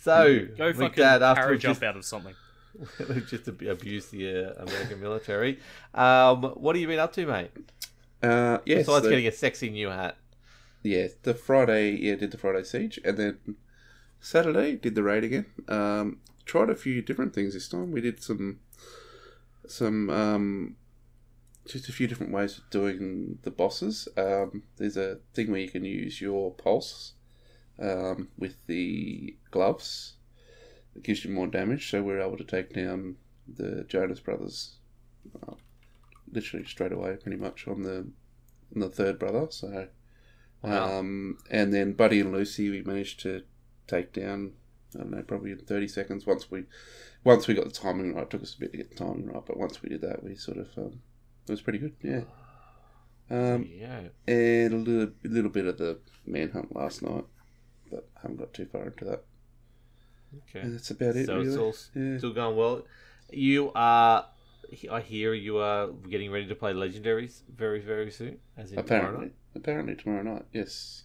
So 0.00 0.46
Go 0.56 0.66
my 0.66 0.72
fucking 0.72 0.90
dad 1.02 1.22
after 1.22 1.50
we 1.50 1.58
jump 1.58 1.76
just, 1.76 1.82
out 1.82 1.96
of 1.96 2.04
something. 2.04 2.34
we've 3.08 3.26
just 3.26 3.48
ab- 3.48 3.62
abused 3.62 4.12
the 4.12 4.50
uh, 4.56 4.62
American 4.64 5.00
military. 5.00 5.58
Um, 5.94 6.42
what 6.42 6.76
have 6.76 6.80
you 6.80 6.86
been 6.86 6.98
up 7.00 7.12
to, 7.14 7.26
mate? 7.26 7.50
Uh, 8.22 8.58
yes. 8.64 8.86
Besides 8.86 9.04
the- 9.04 9.10
getting 9.10 9.26
a 9.26 9.32
sexy 9.32 9.70
new 9.70 9.88
hat. 9.88 10.16
yeah, 10.82 11.08
the 11.24 11.34
Friday, 11.34 11.96
yeah, 11.96 12.14
did 12.14 12.30
the 12.30 12.38
Friday 12.38 12.62
siege, 12.62 13.00
and 13.04 13.16
then 13.16 13.38
Saturday 14.20 14.76
did 14.76 14.94
the 14.94 15.02
raid 15.02 15.24
again. 15.24 15.46
Um, 15.68 16.18
tried 16.44 16.70
a 16.70 16.74
few 16.74 17.02
different 17.02 17.34
things 17.34 17.54
this 17.54 17.68
time. 17.68 17.92
We 17.92 18.00
did 18.00 18.22
some 18.22 18.60
some 19.66 20.08
um, 20.10 20.76
just 21.66 21.88
a 21.88 21.92
few 21.92 22.06
different 22.06 22.32
ways 22.32 22.58
of 22.58 22.68
doing 22.70 23.38
the 23.42 23.50
bosses. 23.50 24.08
Um, 24.16 24.62
there's 24.76 24.96
a 24.96 25.18
thing 25.34 25.50
where 25.50 25.60
you 25.60 25.68
can 25.70 25.84
use 25.84 26.20
your 26.20 26.52
pulse 26.52 27.12
um, 27.78 28.28
with 28.38 28.56
the 28.66 29.36
gloves. 29.50 30.14
It 30.96 31.02
gives 31.02 31.24
you 31.24 31.30
more 31.30 31.46
damage, 31.46 31.90
so 31.90 32.02
we're 32.02 32.20
able 32.20 32.38
to 32.38 32.44
take 32.44 32.72
down 32.74 33.16
the 33.46 33.84
Jonas 33.88 34.20
Brothers 34.20 34.76
uh, 35.46 35.54
literally 36.32 36.66
straight 36.66 36.92
away, 36.92 37.16
pretty 37.22 37.36
much 37.38 37.68
on 37.68 37.82
the 37.82 38.08
on 38.74 38.80
the 38.80 38.88
third 38.90 39.18
brother. 39.18 39.46
So, 39.50 39.88
Wow. 40.62 40.98
um, 40.98 41.38
and 41.50 41.72
then 41.72 41.92
Buddy 41.92 42.20
and 42.20 42.32
Lucy, 42.32 42.68
we 42.68 42.82
managed 42.82 43.20
to 43.20 43.44
take 43.88 44.12
down. 44.12 44.52
I 44.94 44.98
don't 45.00 45.10
know, 45.10 45.22
probably 45.22 45.50
in 45.50 45.58
thirty 45.58 45.88
seconds. 45.88 46.24
Once 46.26 46.50
we, 46.50 46.64
once 47.24 47.46
we 47.46 47.54
got 47.54 47.64
the 47.64 47.70
timing 47.70 48.14
right, 48.14 48.22
it 48.22 48.30
took 48.30 48.42
us 48.42 48.54
a 48.54 48.60
bit 48.60 48.70
to 48.72 48.78
get 48.78 48.90
the 48.90 48.96
timing 48.96 49.26
right, 49.26 49.44
but 49.44 49.58
once 49.58 49.82
we 49.82 49.88
did 49.88 50.00
that, 50.02 50.22
we 50.22 50.34
sort 50.36 50.56
of 50.58 50.68
um, 50.78 51.00
it 51.46 51.50
was 51.50 51.60
pretty 51.60 51.78
good. 51.78 51.94
Yeah. 52.02 52.22
Um, 53.30 53.68
yeah. 53.70 54.00
and 54.26 54.72
a 54.72 54.76
little, 54.76 55.12
a 55.24 55.28
little 55.28 55.50
bit 55.50 55.66
of 55.66 55.76
the 55.76 55.98
manhunt 56.24 56.74
last 56.74 57.02
night, 57.02 57.24
but 57.90 58.08
I 58.16 58.20
haven't 58.22 58.38
got 58.38 58.54
too 58.54 58.64
far 58.64 58.84
into 58.86 59.04
that. 59.04 59.24
Okay. 60.48 60.60
And 60.60 60.74
that's 60.74 60.90
about 60.90 61.16
it. 61.16 61.26
so 61.26 61.36
really. 61.36 61.48
it's 61.48 61.56
all 61.56 61.74
Yeah. 61.94 62.18
still 62.18 62.32
going 62.32 62.56
well. 62.56 62.84
You 63.30 63.70
are. 63.74 64.26
I 64.90 65.00
hear 65.00 65.32
you 65.34 65.58
are 65.58 65.88
getting 66.08 66.30
ready 66.30 66.46
to 66.46 66.54
play 66.54 66.72
legendaries 66.72 67.42
very, 67.54 67.80
very 67.80 68.10
soon. 68.10 68.38
As 68.56 68.72
in 68.72 68.76
tomorrow 68.82 68.84
apparently, 69.00 69.26
night. 69.26 69.34
apparently 69.56 69.94
tomorrow 69.96 70.22
night. 70.22 70.44
Yes. 70.52 71.04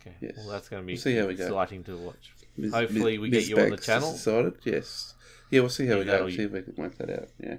Okay. 0.00 0.14
Yes. 0.20 0.34
Well, 0.36 0.48
that's 0.48 0.68
going 0.68 0.82
to 0.82 0.86
be 0.86 0.92
We'll 0.94 1.00
see 1.02 1.16
how 1.16 1.26
we 1.26 1.34
go. 1.34 1.44
exciting 1.44 1.84
to 1.84 1.96
watch. 1.96 2.32
Ms. 2.56 2.72
Hopefully 2.72 3.12
Ms. 3.18 3.20
we 3.20 3.30
get 3.30 3.36
Ms. 3.38 3.48
you 3.50 3.60
on 3.60 3.70
the 3.70 3.76
channel. 3.76 4.12
Decided, 4.12 4.54
yes. 4.64 5.14
Yeah, 5.50 5.60
we'll 5.60 5.70
see 5.70 5.86
how 5.86 5.94
Yeah, 5.94 5.98
we 6.00 6.04
go. 6.04 6.10
that'll- 6.12 6.30
See 6.30 6.42
if 6.42 6.52
we 6.52 6.62
can 6.62 6.74
work 6.76 6.96
that 6.98 7.10
out. 7.10 7.28
Yeah, 7.40 7.56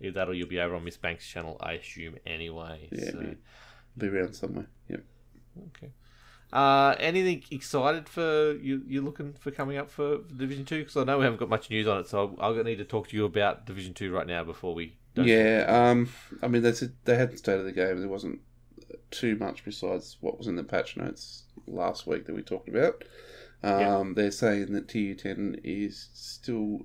Either 0.00 0.12
that 0.12 0.28
or 0.28 0.34
you'll 0.34 0.48
be 0.48 0.60
over 0.60 0.74
on 0.74 0.84
Miss 0.84 0.96
Banks' 0.96 1.26
channel, 1.26 1.56
I 1.60 1.72
assume, 1.74 2.16
anyway. 2.26 2.88
Yeah, 2.92 3.10
so. 3.10 3.34
be 3.96 4.06
around 4.08 4.34
somewhere. 4.34 4.66
Yep. 4.88 5.04
Okay. 5.76 5.92
Uh, 6.52 6.94
anything 6.98 7.42
excited 7.50 8.08
for 8.08 8.52
you? 8.54 8.82
You 8.86 9.02
looking 9.02 9.34
for 9.34 9.50
coming 9.50 9.76
up 9.76 9.90
for 9.90 10.18
Division 10.34 10.64
Two? 10.64 10.78
Because 10.78 10.96
I 10.96 11.04
know 11.04 11.18
we 11.18 11.24
haven't 11.24 11.40
got 11.40 11.48
much 11.50 11.68
news 11.68 11.86
on 11.86 11.98
it, 12.00 12.06
so 12.08 12.36
I'll, 12.40 12.54
I'll 12.56 12.64
need 12.64 12.78
to 12.78 12.84
talk 12.84 13.08
to 13.08 13.16
you 13.16 13.24
about 13.26 13.66
Division 13.66 13.92
Two 13.92 14.12
right 14.12 14.26
now 14.26 14.44
before 14.44 14.74
we. 14.74 14.96
Don't 15.14 15.26
Yeah. 15.26 15.66
Um. 15.68 16.08
I 16.42 16.48
mean, 16.48 16.62
they 16.62 16.72
said 16.72 16.92
they 17.04 17.16
hadn't 17.16 17.36
started 17.36 17.64
the 17.64 17.72
game. 17.72 18.00
There 18.00 18.08
wasn't 18.08 18.40
too 19.10 19.36
much 19.36 19.64
besides 19.64 20.16
what 20.20 20.38
was 20.38 20.46
in 20.46 20.56
the 20.56 20.64
patch 20.64 20.96
notes 20.96 21.44
last 21.66 22.06
week 22.06 22.26
that 22.26 22.34
we 22.34 22.42
talked 22.42 22.68
about. 22.68 23.04
Um, 23.62 23.80
Yeah. 23.80 24.12
They're 24.14 24.30
saying 24.30 24.72
that 24.72 24.86
TU10 24.88 25.60
is 25.64 26.08
still 26.12 26.80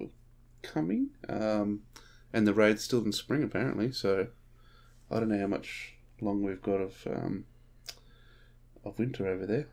coming, 0.62 1.10
um, 1.30 1.84
and 2.32 2.48
the 2.48 2.54
raid's 2.54 2.84
still 2.84 3.04
in 3.06 3.12
spring 3.12 3.44
apparently. 3.44 3.92
So 3.92 4.28
I 5.12 5.20
don't 5.20 5.30
know 5.30 5.40
how 5.40 5.48
much 5.48 5.94
long 6.22 6.42
we've 6.42 6.62
got 6.62 6.82
of 6.82 7.08
um, 7.08 7.46
of 8.84 8.98
winter 8.98 9.28
over 9.28 9.46
there 9.46 9.68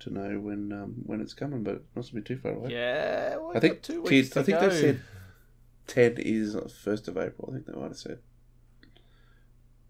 to 0.00 0.10
know 0.10 0.38
when 0.40 0.72
um, 0.72 1.02
when 1.06 1.20
it's 1.20 1.34
coming, 1.34 1.62
but 1.62 1.74
it 1.76 1.84
mustn't 1.94 2.14
be 2.14 2.22
too 2.22 2.40
far 2.40 2.52
away. 2.52 2.72
Yeah, 2.72 3.36
well, 3.36 3.52
I 3.54 3.60
think 3.60 3.82
two 3.82 4.02
weeks 4.02 4.36
I 4.36 4.42
think 4.42 4.58
go. 4.58 4.68
they 4.68 4.80
said 4.80 5.02
ten 5.86 6.14
is 6.18 6.56
first 6.82 7.06
of 7.08 7.16
April. 7.16 7.48
I 7.50 7.54
think 7.54 7.66
they 7.66 7.74
might 7.74 7.88
have 7.88 7.96
said. 7.96 8.18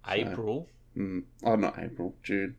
April, 0.09 0.69
Mm. 0.97 1.23
Oh, 1.45 1.57
not 1.57 1.79
April, 1.79 2.15
June. 2.23 2.57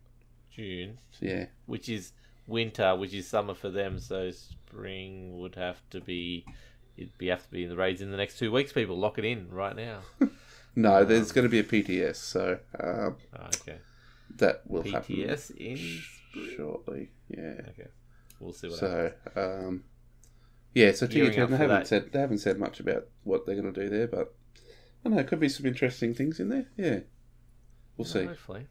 June, 0.51 0.99
Yeah, 1.19 1.45
which 1.65 1.89
is 1.89 2.11
winter, 2.47 2.95
which 2.95 3.13
is 3.13 3.27
summer 3.27 3.53
for 3.55 3.69
them. 3.69 3.99
So 3.99 4.29
spring 4.31 5.37
would 5.39 5.55
have 5.55 5.77
to 5.91 5.99
be. 6.01 6.45
It'd 6.95 7.17
be 7.17 7.27
have 7.27 7.43
to 7.43 7.49
be 7.51 7.63
in 7.63 7.69
the 7.69 7.75
raids 7.75 8.01
in 8.01 8.11
the 8.11 8.17
next 8.17 8.37
two 8.37 8.51
weeks. 8.51 8.71
People 8.71 8.97
lock 8.99 9.17
it 9.17 9.25
in 9.25 9.49
right 9.49 9.75
now. 9.75 10.01
no, 10.75 11.03
there's 11.03 11.31
going 11.31 11.43
to 11.43 11.49
be 11.49 11.57
a 11.59 11.63
PTS, 11.63 12.17
so 12.17 12.59
um, 12.79 13.15
Oh, 13.35 13.45
okay, 13.61 13.77
that 14.37 14.61
will 14.67 14.83
happen 14.83 15.15
PTS 15.15 15.55
in. 15.57 15.75
sh- 15.77 16.19
shortly. 16.55 17.09
Yeah. 17.29 17.61
Okay, 17.69 17.87
we'll 18.39 18.53
see 18.53 18.67
what 18.69 18.79
happens. 18.79 19.13
So, 19.33 19.41
um, 19.67 19.83
yeah, 20.75 20.91
so 20.91 21.07
Gearing 21.07 21.39
up 21.39 21.49
TU10 21.49 21.51
they 21.51 21.57
haven't 21.57 21.67
that. 21.79 21.87
said 21.87 22.11
they 22.13 22.19
haven't 22.19 22.37
said 22.39 22.59
much 22.59 22.79
about 22.79 23.07
what 23.23 23.45
they're 23.47 23.59
going 23.59 23.73
to 23.73 23.83
do 23.83 23.89
there, 23.89 24.07
but 24.07 24.35
I 24.55 25.09
don't 25.09 25.13
know. 25.15 25.19
It 25.19 25.27
could 25.27 25.39
be 25.39 25.49
some 25.49 25.65
interesting 25.65 26.13
things 26.13 26.39
in 26.39 26.49
there. 26.49 26.67
Yeah, 26.77 26.99
we'll 27.97 28.05
see. 28.05 28.25
Hopefully. 28.25 28.67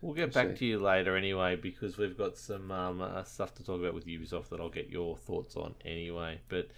We'll 0.00 0.14
get 0.14 0.34
We'll 0.34 0.44
back 0.44 0.52
see. 0.52 0.58
to 0.58 0.64
you 0.66 0.78
later 0.82 1.16
anyway 1.16 1.56
because 1.56 1.96
we've 1.96 2.16
got 2.18 2.36
some 2.36 2.70
um, 2.70 3.00
uh, 3.00 3.24
stuff 3.24 3.54
to 3.54 3.64
talk 3.64 3.80
about 3.80 3.94
with 3.94 4.06
Ubisoft 4.06 4.50
that 4.50 4.60
I'll 4.60 4.68
get 4.68 4.90
your 4.90 5.16
thoughts 5.16 5.56
on 5.56 5.74
anyway. 5.84 6.40
But 6.48 6.68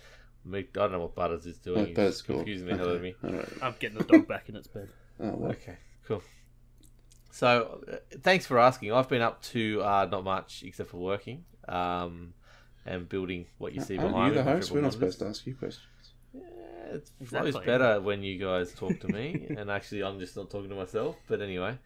I 0.53 0.65
don't 0.73 0.93
know 0.93 1.01
what 1.01 1.17
Butters 1.17 1.45
is 1.45 1.59
doing. 1.59 1.79
Oh, 1.81 1.85
He's 1.87 1.97
that's 1.97 2.23
cool. 2.23 2.37
confusing 2.37 2.69
the 2.69 2.77
hell 2.77 2.89
out 2.91 2.97
of 2.97 3.03
me. 3.03 3.15
All 3.25 3.33
right. 3.33 3.49
I'm 3.63 3.75
getting 3.81 3.99
the 3.99 4.05
dog 4.05 4.29
back 4.29 4.49
in 4.49 4.55
its 4.57 4.69
bed. 4.69 4.89
Oh, 5.19 5.31
well. 5.35 5.51
Okay, 5.53 5.77
cool. 6.07 6.23
So, 7.31 7.83
uh, 7.91 7.97
thanks 8.23 8.45
for 8.47 8.59
asking. 8.59 8.93
I've 8.93 9.09
been 9.09 9.23
up 9.23 9.43
to 9.45 9.81
uh, 9.83 10.07
not 10.11 10.25
much 10.25 10.63
except 10.65 10.91
for 10.91 10.99
working 10.99 11.45
um, 11.69 12.35
and 12.85 13.09
building 13.09 13.47
what 13.59 13.73
you 13.75 13.81
see 13.81 13.97
Aren't 13.99 14.13
behind 14.13 14.35
you 14.35 14.41
the 14.43 14.45
me. 14.45 14.53
host? 14.53 14.71
We're 14.71 14.83
not 14.83 14.93
Triple 14.93 15.11
supposed 15.13 15.19
to 15.21 15.27
ask 15.29 15.47
you 15.47 15.55
questions. 15.55 15.87
Numbers. 16.37 16.53
Yeah, 16.89 16.95
it 16.97 17.29
flows 17.29 17.47
Exactly. 17.49 17.67
better 17.67 18.01
when 18.01 18.23
you 18.23 18.39
guys 18.39 18.73
talk 18.73 19.01
to 19.01 19.09
me, 19.09 19.47
and 19.57 19.71
actually, 19.71 20.03
I'm 20.03 20.19
just 20.19 20.37
not 20.37 20.51
talking 20.51 20.69
to 20.71 20.77
myself. 20.77 21.17
But 21.29 21.41
anyway, 21.41 21.79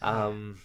um, 0.00 0.58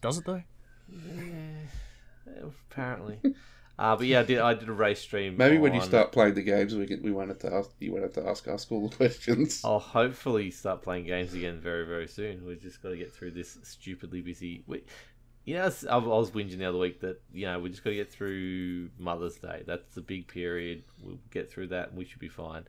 Does 0.00 0.18
it 0.18 0.24
though? 0.24 0.42
Yeah, 0.90 2.48
apparently. 2.70 3.18
uh, 3.78 3.96
but 3.96 4.06
yeah, 4.06 4.20
I 4.20 4.22
did. 4.24 4.38
I 4.38 4.54
did 4.54 4.68
a 4.68 4.72
race 4.72 5.00
stream. 5.00 5.36
Maybe 5.36 5.58
when 5.58 5.74
you 5.74 5.80
start 5.80 6.12
playing 6.12 6.34
the 6.34 6.42
games, 6.42 6.74
we 6.74 6.86
can, 6.86 7.02
we 7.02 7.12
won't 7.12 7.28
have 7.28 7.38
to 7.40 7.52
ask 7.52 7.70
you 7.78 7.92
won't 7.92 8.04
have 8.04 8.12
to 8.14 8.28
ask 8.28 8.46
us 8.48 8.66
all 8.70 8.88
the 8.88 8.96
questions. 9.02 9.62
I'll 9.64 9.78
hopefully 9.78 10.50
start 10.50 10.82
playing 10.82 11.06
games 11.06 11.34
again 11.34 11.60
very, 11.60 11.86
very 11.86 12.08
soon. 12.08 12.44
We've 12.44 12.60
just 12.60 12.82
got 12.82 12.90
to 12.90 12.96
get 12.96 13.14
through 13.14 13.32
this 13.32 13.58
stupidly 13.62 14.20
busy. 14.20 14.62
We, 14.66 14.82
you 15.46 15.54
know, 15.54 15.70
I 15.88 15.94
I 15.94 15.96
was 15.98 16.32
whinging 16.32 16.58
the 16.58 16.66
other 16.66 16.76
week 16.76 17.00
that 17.00 17.22
you 17.32 17.46
know 17.46 17.60
we 17.60 17.70
just 17.70 17.82
got 17.84 17.90
to 17.90 17.96
get 17.96 18.12
through 18.12 18.90
Mother's 18.98 19.36
Day. 19.36 19.62
That's 19.64 19.94
the 19.94 20.00
big 20.00 20.26
period. 20.26 20.82
We'll 21.02 21.18
get 21.30 21.50
through 21.50 21.68
that, 21.68 21.90
and 21.90 21.96
we 21.96 22.04
should 22.04 22.18
be 22.18 22.28
fine. 22.28 22.64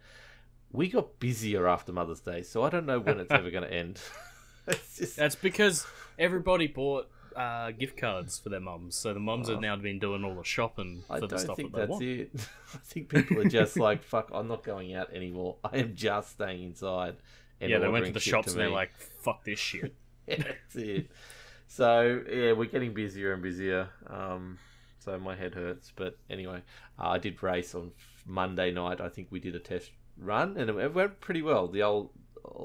We 0.72 0.88
got 0.88 1.20
busier 1.20 1.68
after 1.68 1.92
Mother's 1.92 2.20
Day, 2.20 2.44
so 2.44 2.64
I 2.64 2.70
don't 2.70 2.86
know 2.86 3.00
when 3.00 3.20
it's 3.20 3.32
ever 3.32 3.50
going 3.50 3.64
to 3.64 3.74
end. 3.74 4.00
just 4.96 5.18
That's 5.18 5.36
because 5.36 5.88
everybody 6.20 6.68
bought 6.68 7.10
uh, 7.36 7.72
gift 7.72 7.98
cards 7.98 8.38
for 8.38 8.50
their 8.50 8.60
mums, 8.60 8.96
so 8.96 9.12
the 9.12 9.20
mums 9.20 9.50
have 9.50 9.60
now 9.60 9.76
been 9.76 9.98
doing 9.98 10.24
all 10.24 10.36
the 10.36 10.44
shopping 10.44 11.04
I 11.10 11.16
for 11.16 11.22
the 11.22 11.28
don't 11.30 11.40
stuff 11.40 11.56
think 11.58 11.72
that 11.72 11.78
they 11.78 11.82
that's 11.82 11.92
want. 11.92 12.04
it. 12.04 12.32
I 12.76 12.78
think 12.84 13.10
people 13.10 13.40
are 13.40 13.50
just 13.50 13.78
like, 13.78 14.04
"Fuck, 14.04 14.30
I'm 14.32 14.48
not 14.48 14.64
going 14.64 14.94
out 14.94 15.12
anymore. 15.14 15.56
I 15.64 15.78
am 15.78 15.96
just 15.96 16.32
staying 16.32 16.62
inside." 16.64 17.16
And 17.60 17.72
Yeah, 17.72 17.80
they 17.80 17.88
went 17.88 18.06
to 18.06 18.12
the 18.12 18.20
shops 18.20 18.52
and 18.52 18.62
they're 18.62 18.70
like, 18.70 18.96
"Fuck 18.98 19.46
this 19.46 19.58
shit." 19.58 19.96
yeah, 20.28 20.44
that's 20.44 20.76
it. 20.76 21.10
So 21.68 22.22
yeah, 22.32 22.54
we're 22.54 22.66
getting 22.66 22.94
busier 22.94 23.34
and 23.34 23.44
busier. 23.44 23.90
Um, 24.08 24.58
so 25.00 25.18
my 25.20 25.36
head 25.36 25.54
hurts. 25.54 25.92
But 25.96 26.18
anyway, 26.30 26.62
uh, 27.00 27.10
I 27.10 27.18
did 27.18 27.42
race 27.44 27.76
on 27.76 27.92
Monday 28.26 28.72
night. 28.72 29.02
I 29.02 29.10
think 29.10 29.28
we 29.32 29.40
did 29.40 29.56
a 29.56 29.60
test 29.60 29.92
run, 30.18 30.58
and 30.58 30.70
it 30.70 30.94
went 30.94 31.20
pretty 31.22 31.42
well. 31.42 31.68
The 31.68 31.84
old, 31.84 32.10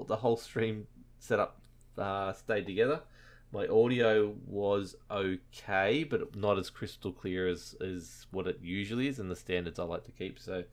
the 0.07 0.17
whole 0.17 0.37
stream 0.37 0.87
setup 1.19 1.61
uh, 1.99 2.33
stayed 2.33 2.67
together. 2.67 3.01
My 3.53 3.67
audio 3.67 4.35
was 4.47 4.97
okay, 5.11 6.05
but 6.05 6.35
not 6.35 6.59
as 6.59 6.71
crystal 6.71 7.13
clear 7.13 7.47
as, 7.47 7.75
as 7.83 8.27
what 8.31 8.47
it 8.47 8.61
usually 8.63 9.09
is, 9.09 9.19
and 9.19 9.31
the 9.31 9.37
standards 9.37 9.79
I 9.79 9.83
like 9.85 10.05
to 10.05 10.13
keep. 10.13 10.39
So 10.39 10.65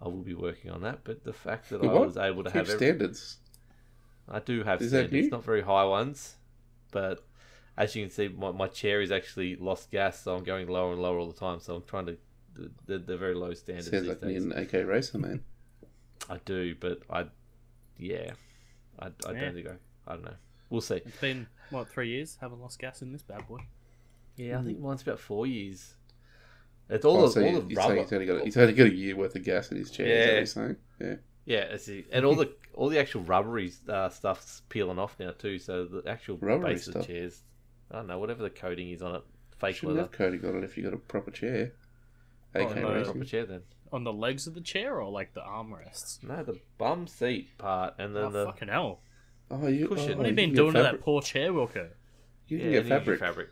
I 0.00 0.04
will 0.04 0.22
be 0.22 0.34
working 0.34 0.70
on 0.70 0.82
that. 0.82 1.00
But 1.02 1.24
the 1.24 1.32
fact 1.32 1.70
that 1.70 1.82
I 1.82 1.86
What? 1.86 2.06
was 2.06 2.16
able 2.16 2.44
to 2.44 2.50
Keep 2.50 2.56
have 2.56 2.68
every, 2.68 2.76
standards. 2.78 3.38
I 4.28 4.38
do 4.38 4.62
have 4.62 4.80
Is 4.80 4.90
standards, 4.90 5.30
not 5.32 5.42
very 5.44 5.62
high 5.62 5.84
ones, 5.84 6.36
but 6.92 7.24
as 7.76 7.94
you 7.96 8.04
can 8.04 8.10
see, 8.10 8.28
my, 8.28 8.50
my 8.52 8.66
chair 8.68 9.00
is 9.00 9.10
actually 9.10 9.56
lost 9.56 9.90
gas, 9.90 10.22
so 10.22 10.34
I'm 10.36 10.44
going 10.44 10.68
lower 10.68 10.92
and 10.92 11.00
lower 11.00 11.18
all 11.18 11.28
the 11.30 11.38
time. 11.38 11.60
So 11.60 11.76
I'm 11.76 11.84
trying 11.84 12.06
to 12.06 12.16
the, 12.54 12.70
the, 12.86 12.98
the 12.98 13.16
very 13.16 13.34
low 13.34 13.54
standards 13.54 13.90
Sounds 13.90 14.02
these 14.02 14.08
like 14.08 14.20
days. 14.20 14.44
an 14.44 14.52
AK 14.52 14.72
racer, 14.86 15.18
man. 15.18 15.42
I 16.28 16.38
do, 16.44 16.74
but 16.78 17.00
I, 17.08 17.26
yeah, 17.98 18.32
I, 18.98 19.06
I 19.06 19.32
Yeah. 19.32 19.40
don't 19.40 19.54
think 19.54 19.66
I, 19.68 20.12
I 20.12 20.14
don't 20.14 20.24
know. 20.24 20.34
We'll 20.68 20.80
see. 20.80 20.96
It's 20.96 21.16
been 21.20 21.46
what 21.70 21.88
three 21.88 22.08
years? 22.10 22.36
Haven't 22.40 22.60
lost 22.60 22.78
gas 22.78 23.02
in 23.02 23.12
this 23.12 23.22
bad 23.22 23.46
boy. 23.48 23.58
Yeah, 24.36 24.58
I 24.58 24.62
think 24.62 24.78
mine's 24.78 25.02
about 25.02 25.18
four 25.18 25.46
years. 25.46 25.94
It's 26.88 27.04
all 27.04 27.18
Oh, 27.18 27.22
the 27.26 27.32
so 27.32 27.40
all 27.42 27.46
you- 27.52 27.60
the 27.62 27.68
he's, 27.68 27.76
rubber. 27.76 27.96
he's 27.96 28.12
only 28.12 28.26
got 28.26 28.44
he's 28.44 28.56
only 28.56 28.72
got 28.72 28.86
a 28.86 28.94
year 28.94 29.16
worth 29.16 29.34
of 29.36 29.44
gas 29.44 29.70
in 29.70 29.76
his 29.78 29.90
chair. 29.90 30.06
Is 30.06 30.12
that 30.12 30.18
Yeah. 30.18 30.26
what 30.32 30.36
you're 30.36 30.46
saying? 30.46 30.76
Yeah. 31.00 31.16
Yeah, 31.46 31.76
the, 31.76 32.04
and 32.12 32.24
all 32.24 32.34
the 32.34 32.52
all 32.74 32.88
the 32.88 32.98
actual 32.98 33.22
rubbery 33.22 33.72
uh, 33.88 34.08
stuff's 34.10 34.62
peeling 34.68 34.98
off 34.98 35.16
now 35.18 35.30
too. 35.32 35.58
So 35.58 35.86
the 35.86 36.08
actual 36.08 36.36
Rubbery 36.38 36.74
base 36.74 36.86
of 36.88 36.92
stuff? 36.92 37.06
the 37.06 37.12
chairs, 37.12 37.42
I 37.90 37.96
don't 37.96 38.06
know, 38.06 38.18
whatever 38.18 38.42
the 38.42 38.50
coating 38.50 38.90
is 38.90 39.02
on 39.02 39.16
it, 39.16 39.22
fake 39.58 39.76
Shouldn't 39.76 39.96
leather. 39.96 40.08
have 40.08 40.12
coating 40.12 40.44
on 40.44 40.56
it 40.58 40.64
if 40.64 40.76
you 40.76 40.84
got 40.84 40.94
a 40.94 40.98
proper 40.98 41.30
chair. 41.30 41.72
Oh, 42.54 42.60
AK 42.66 42.76
no, 42.76 42.88
racing. 42.92 43.04
proper 43.12 43.24
chair 43.24 43.46
then. 43.46 43.62
On 43.92 44.04
the 44.04 44.12
legs 44.12 44.46
of 44.46 44.54
the 44.54 44.60
chair 44.60 45.00
or 45.00 45.10
like 45.10 45.34
the 45.34 45.40
armrests? 45.40 46.22
No, 46.22 46.42
the 46.44 46.60
bum 46.78 47.06
seat 47.08 47.56
part, 47.58 47.94
and 47.98 48.14
then 48.14 48.24
Oh 48.24 48.30
the 48.30 48.44
fucking 48.46 48.68
hell! 48.68 49.00
Oh, 49.50 49.66
you, 49.66 49.88
Cushion. 49.88 50.12
oh, 50.12 50.16
What 50.18 50.26
have 50.26 50.38
you 50.38 50.46
been 50.46 50.54
doing 50.54 50.72
to 50.74 50.78
that 50.78 50.84
fabric. 50.86 51.02
poor 51.02 51.22
chair, 51.22 51.52
Wilco? 51.52 51.88
You 52.46 52.58
can 52.58 52.68
I 52.68 52.70
get 52.70 52.82
think 52.82 52.84
you 52.84 52.98
fabric. 52.98 53.18
fabric. 53.20 53.48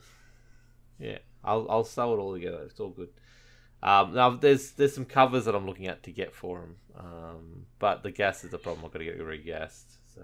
Yeah, 1.00 1.18
I'll 1.44 1.66
I'll 1.68 1.84
sew 1.84 2.14
it 2.14 2.18
all 2.18 2.32
together. 2.34 2.62
It's 2.64 2.78
all 2.78 2.90
good. 2.90 3.08
Um, 3.82 4.14
now 4.14 4.30
there's 4.30 4.72
there's 4.72 4.94
some 4.94 5.04
covers 5.04 5.44
that 5.46 5.54
I'm 5.56 5.66
looking 5.66 5.86
at 5.88 6.02
to 6.04 6.12
get 6.12 6.32
for 6.34 6.60
them, 6.60 6.76
um, 6.96 7.66
but 7.80 8.02
the 8.04 8.10
gas 8.12 8.44
is 8.44 8.50
the 8.50 8.58
problem. 8.58 8.84
I've 8.84 8.92
got 8.92 8.98
to 9.00 9.04
get 9.04 9.18
regassed. 9.20 9.98
So 10.14 10.22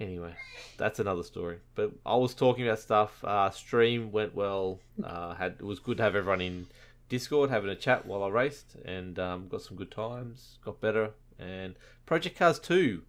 Anyway, 0.00 0.34
that's 0.76 0.98
another 0.98 1.22
story. 1.22 1.58
But 1.74 1.92
I 2.04 2.16
was 2.16 2.34
talking 2.34 2.66
about 2.66 2.80
stuff. 2.80 3.22
Uh, 3.24 3.50
stream 3.50 4.10
went 4.10 4.34
well. 4.34 4.80
Uh, 5.02 5.34
had 5.34 5.56
it 5.60 5.62
was 5.62 5.78
good 5.78 5.98
to 5.98 6.02
have 6.02 6.16
everyone 6.16 6.40
in 6.40 6.66
Discord 7.08 7.50
having 7.50 7.70
a 7.70 7.76
chat 7.76 8.04
while 8.06 8.24
I 8.24 8.28
raced, 8.28 8.76
and 8.84 9.18
um, 9.18 9.48
got 9.48 9.62
some 9.62 9.76
good 9.76 9.90
times. 9.90 10.58
Got 10.64 10.80
better, 10.80 11.10
and 11.38 11.76
Project 12.06 12.36
Cars 12.36 12.58
Two, 12.58 13.02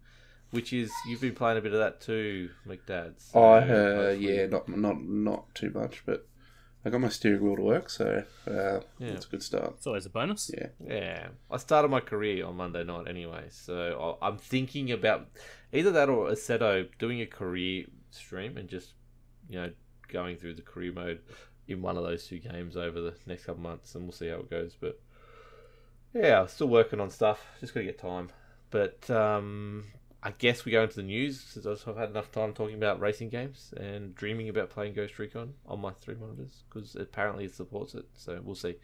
which 0.52 0.72
is 0.72 0.92
you've 1.08 1.20
been 1.20 1.34
playing 1.34 1.58
a 1.58 1.60
bit 1.60 1.72
of 1.72 1.80
that 1.80 2.00
too, 2.00 2.50
McDad. 2.68 3.14
So 3.18 3.42
I 3.42 3.58
uh, 3.68 4.16
yeah, 4.18 4.46
not 4.46 4.68
not 4.68 5.02
not 5.02 5.54
too 5.54 5.70
much, 5.70 6.04
but 6.06 6.28
I 6.86 6.90
got 6.90 7.00
my 7.00 7.08
steering 7.08 7.42
wheel 7.42 7.56
to 7.56 7.62
work, 7.62 7.90
so 7.90 8.22
uh, 8.46 8.80
Yeah. 8.98 9.08
it's 9.14 9.26
a 9.26 9.28
good 9.28 9.42
start. 9.42 9.74
It's 9.76 9.86
always 9.88 10.06
a 10.06 10.10
bonus. 10.10 10.52
Yeah, 10.56 10.68
Yeah, 10.86 11.28
I 11.50 11.56
started 11.56 11.88
my 11.88 11.98
career 11.98 12.46
on 12.46 12.56
Monday 12.56 12.84
night 12.84 13.08
anyway, 13.08 13.46
so 13.50 14.16
I- 14.22 14.28
I'm 14.28 14.38
thinking 14.38 14.92
about 14.92 15.26
either 15.72 15.90
that 15.90 16.08
or 16.08 16.28
Assetto 16.28 16.88
doing 16.98 17.20
a 17.20 17.26
career 17.26 17.86
stream 18.10 18.56
and 18.56 18.68
just 18.68 18.92
you 19.48 19.56
know 19.60 19.72
going 20.08 20.36
through 20.36 20.54
the 20.54 20.62
career 20.62 20.92
mode 20.92 21.20
in 21.66 21.82
one 21.82 21.96
of 21.96 22.04
those 22.04 22.24
two 22.28 22.38
games 22.38 22.76
over 22.76 23.00
the 23.00 23.14
next 23.26 23.46
couple 23.46 23.62
months, 23.62 23.96
and 23.96 24.04
we'll 24.04 24.12
see 24.12 24.28
how 24.28 24.36
it 24.36 24.48
goes. 24.48 24.76
But 24.80 25.00
yeah, 26.14 26.46
still 26.46 26.68
working 26.68 27.00
on 27.00 27.10
stuff. 27.10 27.44
Just 27.60 27.74
gotta 27.74 27.84
get 27.86 27.98
time. 27.98 28.30
But 28.70 29.10
um, 29.10 29.86
I 30.26 30.32
guess 30.36 30.64
we 30.64 30.72
go 30.72 30.82
into 30.82 30.96
the 30.96 31.04
news 31.04 31.40
since 31.40 31.66
I've 31.86 31.96
had 31.96 32.10
enough 32.10 32.32
time 32.32 32.52
talking 32.52 32.74
about 32.74 32.98
racing 32.98 33.28
games 33.28 33.72
and 33.76 34.12
dreaming 34.12 34.48
about 34.48 34.70
playing 34.70 34.94
Ghost 34.94 35.20
Recon 35.20 35.54
on 35.68 35.80
my 35.80 35.92
three 35.92 36.16
monitors 36.16 36.64
because 36.68 36.96
apparently 36.96 37.44
it 37.44 37.54
supports 37.54 37.94
it. 37.94 38.06
So 38.16 38.40
we'll 38.42 38.56
see. 38.56 38.74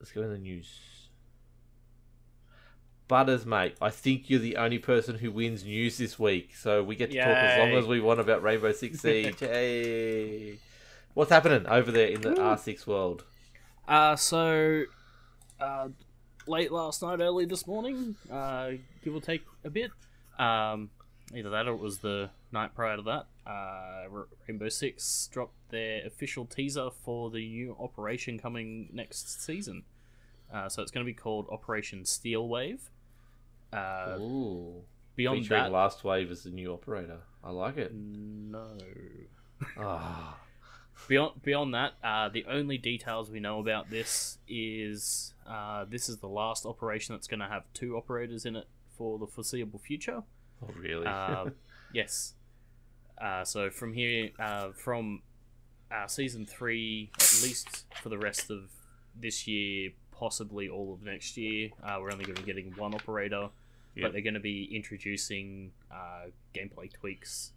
Let's 0.00 0.10
go 0.10 0.22
in 0.22 0.30
the 0.30 0.38
news. 0.38 0.70
Butters, 3.08 3.44
mate, 3.44 3.76
I 3.82 3.90
think 3.90 4.30
you're 4.30 4.40
the 4.40 4.56
only 4.56 4.78
person 4.78 5.16
who 5.16 5.30
wins 5.30 5.64
news 5.66 5.98
this 5.98 6.18
week, 6.18 6.56
so 6.56 6.82
we 6.82 6.96
get 6.96 7.10
to 7.10 7.18
talk 7.18 7.26
as 7.26 7.58
long 7.58 7.72
as 7.72 7.86
we 7.86 8.00
want 8.00 8.18
about 8.18 8.42
Rainbow 8.42 8.72
Six 8.72 9.00
Siege. 9.00 9.38
hey, 9.38 10.56
what's 11.12 11.30
happening 11.30 11.66
over 11.66 11.92
there 11.92 12.08
in 12.08 12.22
the 12.22 12.30
R6 12.30 12.86
world? 12.86 13.24
Uh, 13.86 14.16
so, 14.16 14.84
uh, 15.60 15.88
late 16.46 16.72
last 16.72 17.02
night, 17.02 17.20
early 17.20 17.44
this 17.44 17.66
morning, 17.66 18.16
uh, 18.30 18.70
give 19.04 19.14
or 19.14 19.20
take 19.20 19.44
a 19.62 19.68
bit. 19.68 19.90
Um, 20.38 20.90
either 21.34 21.50
that 21.50 21.66
or 21.68 21.72
it 21.74 21.80
was 21.80 21.98
the 21.98 22.30
night 22.50 22.74
prior 22.74 22.96
to 22.96 23.02
that. 23.02 23.26
Uh, 23.46 24.24
Rainbow 24.46 24.68
Six 24.68 25.28
dropped 25.32 25.70
their 25.70 26.06
official 26.06 26.44
teaser 26.44 26.90
for 26.90 27.30
the 27.30 27.46
new 27.48 27.76
operation 27.78 28.38
coming 28.38 28.88
next 28.92 29.42
season. 29.42 29.84
Uh, 30.52 30.68
so 30.68 30.82
it's 30.82 30.90
going 30.90 31.04
to 31.04 31.10
be 31.10 31.14
called 31.14 31.46
Operation 31.50 32.04
Steel 32.04 32.46
Wave. 32.46 32.90
Uh, 33.72 34.16
Ooh, 34.20 34.82
beyond 35.16 35.42
featuring 35.42 35.62
that, 35.62 35.72
Last 35.72 36.04
Wave 36.04 36.30
as 36.30 36.42
the 36.42 36.50
new 36.50 36.72
operator. 36.72 37.20
I 37.42 37.50
like 37.50 37.78
it. 37.78 37.94
no. 37.94 38.68
Ah, 39.78 40.36
Beyond 41.08 41.42
beyond 41.42 41.74
that, 41.74 41.94
uh, 42.04 42.28
the 42.28 42.44
only 42.48 42.78
details 42.78 43.30
we 43.30 43.40
know 43.40 43.58
about 43.58 43.90
this 43.90 44.38
is 44.46 45.34
uh, 45.46 45.84
this 45.88 46.08
is 46.08 46.18
the 46.18 46.28
last 46.28 46.64
operation 46.64 47.14
that's 47.14 47.26
going 47.26 47.40
to 47.40 47.48
have 47.48 47.64
two 47.74 47.96
operators 47.96 48.44
in 48.44 48.54
it 48.54 48.68
for 49.02 49.18
the 49.18 49.26
foreseeable 49.26 49.80
future. 49.80 50.22
oh, 50.62 50.70
really? 50.78 51.04
Uh, 51.04 51.46
yes. 51.92 52.34
Uh, 53.20 53.42
so 53.44 53.68
from 53.68 53.92
here, 53.94 54.30
uh, 54.38 54.70
from 54.70 55.22
uh, 55.90 56.06
season 56.06 56.46
three, 56.46 57.10
at 57.14 57.40
least 57.42 57.84
for 58.00 58.10
the 58.10 58.18
rest 58.18 58.48
of 58.48 58.70
this 59.20 59.48
year, 59.48 59.90
possibly 60.12 60.68
all 60.68 60.92
of 60.94 61.02
next 61.02 61.36
year, 61.36 61.70
uh, 61.82 61.96
we're 62.00 62.12
only 62.12 62.24
going 62.24 62.36
to 62.36 62.42
be 62.42 62.46
getting 62.46 62.72
one 62.76 62.94
operator, 62.94 63.48
Yep. 63.96 64.02
but 64.04 64.12
they're 64.12 64.22
going 64.22 64.34
to 64.34 64.40
be 64.40 64.68
introducing 64.74 65.72
uh, 65.90 66.26
gameplay 66.54 66.90
tweaks 66.92 67.50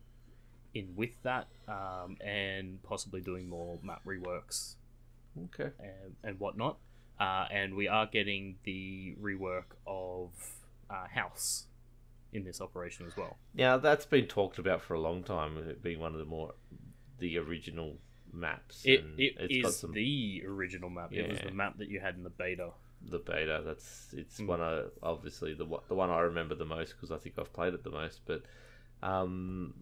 in 0.73 0.93
with 0.95 1.11
that, 1.21 1.45
um, 1.67 2.17
and 2.25 2.81
possibly 2.81 3.21
doing 3.21 3.47
more 3.47 3.77
map 3.83 4.01
reworks 4.03 4.75
okay. 5.45 5.69
and, 5.79 6.15
and 6.23 6.39
whatnot. 6.39 6.77
Uh, 7.19 7.45
and 7.51 7.75
we 7.75 7.87
are 7.87 8.07
getting 8.07 8.55
the 8.65 9.15
rework 9.21 9.77
of 9.87 10.31
uh, 10.89 11.07
House 11.13 11.65
in 12.33 12.43
this 12.43 12.59
operation 12.61 13.05
as 13.05 13.15
well. 13.15 13.37
Now 13.53 13.77
that's 13.77 14.05
been 14.05 14.25
talked 14.27 14.57
about 14.59 14.81
for 14.81 14.93
a 14.93 14.99
long 14.99 15.23
time, 15.23 15.57
it 15.57 15.81
being 15.83 15.99
one 15.99 16.13
of 16.13 16.19
the 16.19 16.25
more 16.25 16.53
the 17.19 17.37
original 17.37 17.97
maps. 18.33 18.81
It, 18.85 19.05
it 19.17 19.35
it's 19.39 19.67
is 19.69 19.79
some 19.79 19.93
the 19.93 20.43
original 20.45 20.89
map. 20.89 21.13
It 21.13 21.29
was 21.29 21.39
the 21.39 21.51
map 21.51 21.77
that 21.77 21.89
you 21.89 21.99
had 22.01 22.15
in 22.15 22.23
the 22.23 22.29
beta. 22.29 22.71
the 23.09 23.19
beta. 23.19 23.61
That's 23.65 24.13
it's 24.17 24.39
Mm. 24.41 24.47
one 24.47 24.61
of 24.61 24.91
obviously 25.01 25.53
the 25.53 25.65
one- 25.65 25.83
the 25.87 25.95
one 25.95 26.09
I 26.09 26.19
remember 26.21 26.55
the 26.55 26.65
most 26.65 26.93
because 26.95 27.11
I 27.11 27.17
think 27.17 27.35
I've 27.39 27.53
played 27.53 27.73
it 27.73 27.83
the 27.83 27.89
most. 27.91 28.21
But 28.25 28.41
um, 29.01 29.73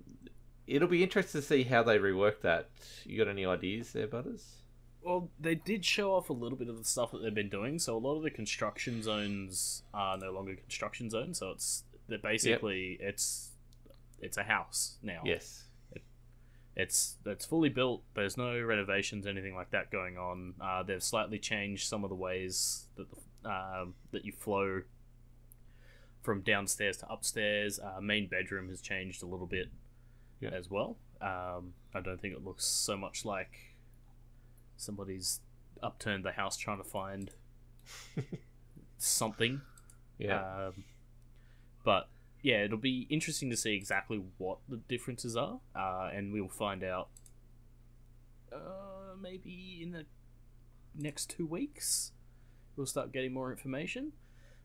it'll 0.68 0.88
be 0.88 1.02
interesting 1.04 1.42
to 1.42 1.48
see 1.48 1.64
how 1.64 1.82
they 1.84 1.98
rework 1.98 2.42
that. 2.42 2.70
You 3.06 3.18
got 3.18 3.30
any 3.30 3.46
ideas 3.46 3.94
there, 3.94 4.08
Butters? 4.08 4.63
Well, 5.04 5.30
they 5.40 5.56
did 5.56 5.84
show 5.84 6.14
off 6.14 6.30
a 6.30 6.34
little 6.34 6.58
bit 6.58 6.70
of 6.70 6.78
the 6.78 6.84
stuff 6.84 7.12
that 7.12 7.22
they've 7.22 7.34
been 7.34 7.50
doing. 7.50 7.80
So 7.80 7.96
a 7.96 8.00
lot 8.00 8.16
of 8.16 8.24
the 8.24 8.32
construction 8.32 9.02
zones 9.04 9.84
are 9.94 10.18
no 10.18 10.32
longer 10.32 10.56
construction 10.56 11.10
zones. 11.10 11.40
So 11.40 11.52
it's 11.52 11.84
they're 12.08 12.18
basically 12.18 12.98
it's 13.00 13.52
it's 14.22 14.38
a 14.38 14.44
house 14.44 14.98
now. 15.02 15.22
Yes. 15.26 15.64
It's 16.76 17.18
it's 17.26 17.46
fully 17.46 17.70
built. 17.70 18.02
There's 18.16 18.36
no 18.36 18.60
renovations, 18.60 19.28
anything 19.28 19.54
like 19.56 19.70
that 19.72 19.92
going 19.92 20.18
on. 20.18 20.56
Uh, 20.60 20.82
they've 20.82 21.04
slightly 21.04 21.38
changed 21.38 21.88
some 21.88 22.04
of 22.04 22.10
the 22.10 22.16
ways 22.16 22.88
that 22.96 23.08
the, 23.12 23.50
um 23.50 23.94
that 24.12 24.26
you 24.26 24.32
flow 24.32 24.82
from 26.24 26.42
downstairs 26.42 26.98
to 26.98 27.12
upstairs. 27.12 27.80
Uh, 27.80 28.02
main 28.02 28.28
bedroom 28.28 28.70
has 28.70 28.82
changed 28.82 29.22
a 29.22 29.26
little 29.26 29.46
bit 29.46 29.70
as 30.52 30.70
well. 30.70 30.98
Um, 31.22 31.74
I 31.94 32.02
don't 32.02 32.20
think 32.20 32.34
it 32.34 32.44
looks 32.44 32.66
so 32.66 32.98
much 32.98 33.24
like 33.24 33.52
somebody's 34.84 35.42
upturned 35.82 36.24
the 36.24 36.32
house 36.32 36.58
trying 36.58 36.78
to 36.78 36.84
find 36.84 37.32
something. 38.98 39.62
Yeah. 40.18 40.68
Um, 40.68 40.84
but 41.84 42.10
yeah, 42.42 42.64
it'll 42.64 42.78
be 42.78 43.08
interesting 43.10 43.50
to 43.50 43.58
see 43.58 43.74
exactly 43.74 44.22
what 44.38 44.60
the 44.68 44.78
differences 44.78 45.36
are, 45.36 45.60
uh, 45.76 46.10
and 46.14 46.34
we'll 46.34 46.48
find 46.48 46.84
out 46.84 47.10
uh, 48.52 49.16
maybe 49.22 49.80
in 49.82 49.92
the 49.92 50.06
next 50.96 51.30
two 51.30 51.46
weeks. 51.46 52.12
We'll 52.76 52.86
start 52.86 53.12
getting 53.12 53.34
more 53.34 53.52
information. 53.52 54.14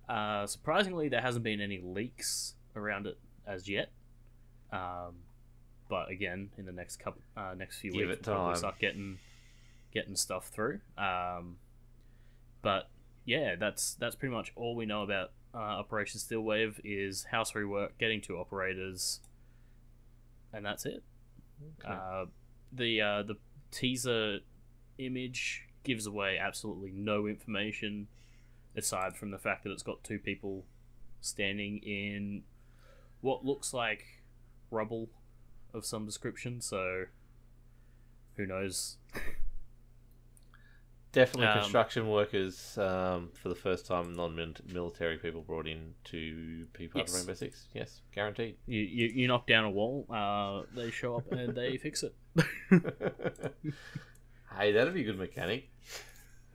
Uh, 0.09 0.47
surprisingly, 0.47 1.09
there 1.09 1.21
hasn't 1.21 1.45
been 1.45 1.61
any 1.61 1.81
leaks 1.83 2.55
around 2.75 3.07
it 3.07 3.19
as 3.47 3.69
yet. 3.69 3.91
Um, 4.73 5.17
but 5.89 6.11
again, 6.11 6.51
in 6.59 6.67
the 6.67 6.73
next 6.73 6.97
couple, 6.97 7.21
uh, 7.37 7.55
next 7.57 7.79
few 7.79 7.93
Give 7.93 8.09
weeks, 8.09 8.27
we'll 8.27 8.37
probably 8.37 8.57
start 8.57 8.79
getting 8.79 9.19
getting 9.93 10.17
stuff 10.17 10.49
through. 10.49 10.81
Um, 10.97 11.57
but 12.63 12.89
yeah, 13.25 13.57
that's 13.57 13.95
that's 13.95 14.17
pretty 14.17 14.35
much 14.35 14.53
all 14.57 14.75
we 14.75 14.87
know 14.87 15.03
about 15.03 15.33
uh, 15.55 15.59
Operation 15.59 16.21
Steel 16.21 16.41
Wave 16.41 16.81
is 16.85 17.25
house 17.25 17.53
rework, 17.53 17.91
getting 17.99 18.21
to 18.23 18.37
operators, 18.37 19.21
and 20.53 20.65
that's 20.65 20.87
it. 20.87 21.03
Okay. 21.81 21.93
Uh, 21.93 22.27
the 22.73 23.01
uh, 23.01 23.23
the 23.23 23.37
teaser 23.71 24.39
image 24.99 25.65
gives 25.85 26.07
away 26.07 26.39
absolutely 26.39 26.91
no 26.93 27.27
information 27.27 28.09
aside 28.77 29.17
from 29.17 29.31
the 29.31 29.39
fact 29.39 29.65
that 29.65 29.71
it's 29.71 29.83
got 29.83 30.03
two 30.05 30.19
people 30.19 30.65
standing 31.21 31.79
in 31.79 32.43
what 33.21 33.45
looks 33.45 33.73
like 33.75 34.23
rubble 34.71 35.09
of 35.75 35.85
some 35.85 36.05
description. 36.05 36.61
So 36.61 37.05
who 38.37 38.47
knows? 38.47 38.97
Definitely 41.13 41.47
um, 41.47 41.61
construction 41.61 42.09
workers 42.09 42.77
um, 42.79 43.31
for 43.41 43.49
the 43.49 43.55
first 43.55 43.87
time. 43.87 44.15
Non-military 44.15 45.17
people 45.17 45.41
brought 45.41 45.67
in 45.67 45.95
to 46.05 46.67
be 46.77 46.87
part 46.87 47.07
Yes. 47.07 47.15
of 47.15 47.21
Rainbow 47.21 47.35
Six. 47.35 47.67
Yes, 47.75 48.01
guaranteed. 48.15 48.57
You, 48.67 48.81
you 48.81 49.07
you 49.09 49.27
knock 49.29 49.47
down 49.47 49.65
a 49.65 49.71
wall, 49.71 50.07
uh, 50.11 50.63
they 50.77 50.91
show 50.91 51.17
up 51.17 51.33
and 51.33 51.55
they 51.55 51.77
fix 51.87 52.03
it. 52.03 52.15
hey, 54.59 54.73
that'd 54.73 54.95
be 54.95 55.03
a 55.03 55.05
good 55.05 55.19
mechanic. 55.19 55.71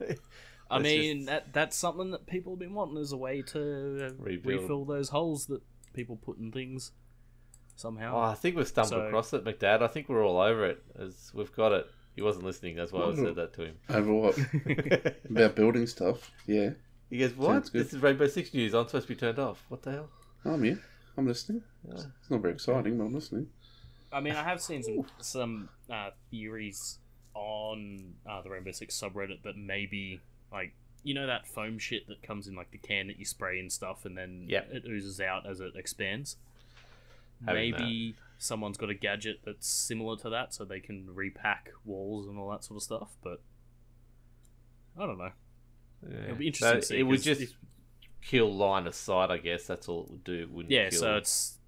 I 0.70 0.78
Let's 0.78 0.82
mean, 0.84 1.16
just- 1.18 1.26
that 1.28 1.52
that's 1.52 1.76
something 1.76 2.10
that 2.12 2.26
people 2.26 2.52
have 2.54 2.58
been 2.60 2.74
wanting 2.74 2.98
as 2.98 3.12
a 3.12 3.16
way 3.16 3.42
to 3.42 4.14
Rebuild. 4.18 4.62
refill 4.62 4.84
those 4.84 5.10
holes 5.10 5.46
that 5.46 5.62
people 5.92 6.16
put 6.16 6.38
in 6.38 6.50
things 6.52 6.92
somehow. 7.76 8.16
Oh, 8.16 8.20
I 8.30 8.34
think 8.34 8.56
we've 8.56 8.66
stumbled 8.68 8.90
So- 8.90 9.06
across 9.06 9.32
it, 9.32 9.44
McDad. 9.44 9.82
I 9.82 9.88
think 9.88 10.08
we're 10.08 10.24
all 10.24 10.40
over 10.40 10.64
it. 10.66 10.82
As 10.98 11.30
we've 11.34 11.52
got 11.54 11.72
it. 11.72 11.86
He 12.14 12.22
wasn't 12.22 12.44
listening. 12.44 12.76
That's 12.76 12.92
why 12.92 13.02
I 13.04 13.14
said 13.14 13.34
that 13.36 13.52
to 13.54 13.64
him. 13.66 13.76
over 13.88 14.12
what 14.14 14.38
about 15.30 15.56
building 15.56 15.86
stuff? 15.86 16.30
Yeah, 16.46 16.70
he 17.10 17.18
goes, 17.18 17.34
"What? 17.34 17.72
This 17.72 17.92
is 17.92 18.00
Rainbow 18.00 18.26
Six 18.28 18.54
news. 18.54 18.74
I'm 18.74 18.86
supposed 18.86 19.08
to 19.08 19.14
be 19.14 19.18
turned 19.18 19.38
off. 19.38 19.64
What 19.68 19.82
the 19.82 19.92
hell?" 19.92 20.08
I'm 20.44 20.62
here. 20.62 20.80
I'm 21.16 21.26
listening. 21.26 21.62
Yeah. 21.86 21.94
It's 22.20 22.30
not 22.30 22.40
very 22.42 22.54
exciting, 22.54 22.98
but 22.98 23.04
I'm 23.04 23.14
listening. 23.14 23.48
I 24.12 24.20
mean, 24.20 24.34
I 24.34 24.44
have 24.44 24.60
seen 24.62 24.82
some 24.82 25.06
some 25.20 25.68
uh, 25.90 26.10
theories 26.30 26.98
on 27.34 28.14
uh, 28.28 28.42
the 28.42 28.50
Rainbow 28.50 28.72
Six 28.72 28.98
subreddit 29.00 29.42
that 29.42 29.56
maybe 29.56 30.20
like 30.52 30.72
you 31.02 31.14
know 31.14 31.26
that 31.26 31.46
foam 31.46 31.78
shit 31.78 32.06
that 32.08 32.22
comes 32.22 32.46
in 32.46 32.54
like 32.54 32.70
the 32.70 32.78
can 32.78 33.08
that 33.08 33.18
you 33.18 33.24
spray 33.24 33.58
and 33.58 33.72
stuff, 33.72 34.04
and 34.04 34.16
then 34.16 34.46
Yep. 34.48 34.68
it 34.72 34.84
oozes 34.86 35.20
out 35.20 35.46
as 35.46 35.60
it 35.60 35.72
expands. 35.76 36.36
Maybe 37.40 38.16
someone's 38.38 38.76
got 38.76 38.90
a 38.90 38.94
gadget 38.94 39.40
that's 39.44 39.68
similar 39.68 40.16
to 40.18 40.30
that, 40.30 40.54
so 40.54 40.64
they 40.64 40.80
can 40.80 41.08
repack 41.12 41.70
walls 41.84 42.26
and 42.26 42.38
all 42.38 42.50
that 42.50 42.64
sort 42.64 42.76
of 42.76 42.82
stuff. 42.82 43.16
But 43.22 43.40
I 44.98 45.06
don't 45.06 45.18
know. 45.18 45.32
Yeah. 46.08 46.24
It'll 46.24 46.36
be 46.36 46.46
interesting. 46.48 46.78
Uh, 46.78 46.80
so 46.80 46.86
see, 46.88 46.98
it 46.98 47.02
would 47.02 47.22
just 47.22 47.40
if- 47.40 47.54
kill 48.22 48.54
line 48.54 48.86
of 48.86 48.94
sight, 48.94 49.30
I 49.30 49.38
guess. 49.38 49.66
That's 49.66 49.88
all 49.88 50.04
it 50.04 50.10
would 50.10 50.24
do. 50.24 50.42
It 50.42 50.50
wouldn't 50.50 50.72
yeah. 50.72 50.90
kill. 50.90 51.00
So 51.00 51.16
it's 51.16 51.58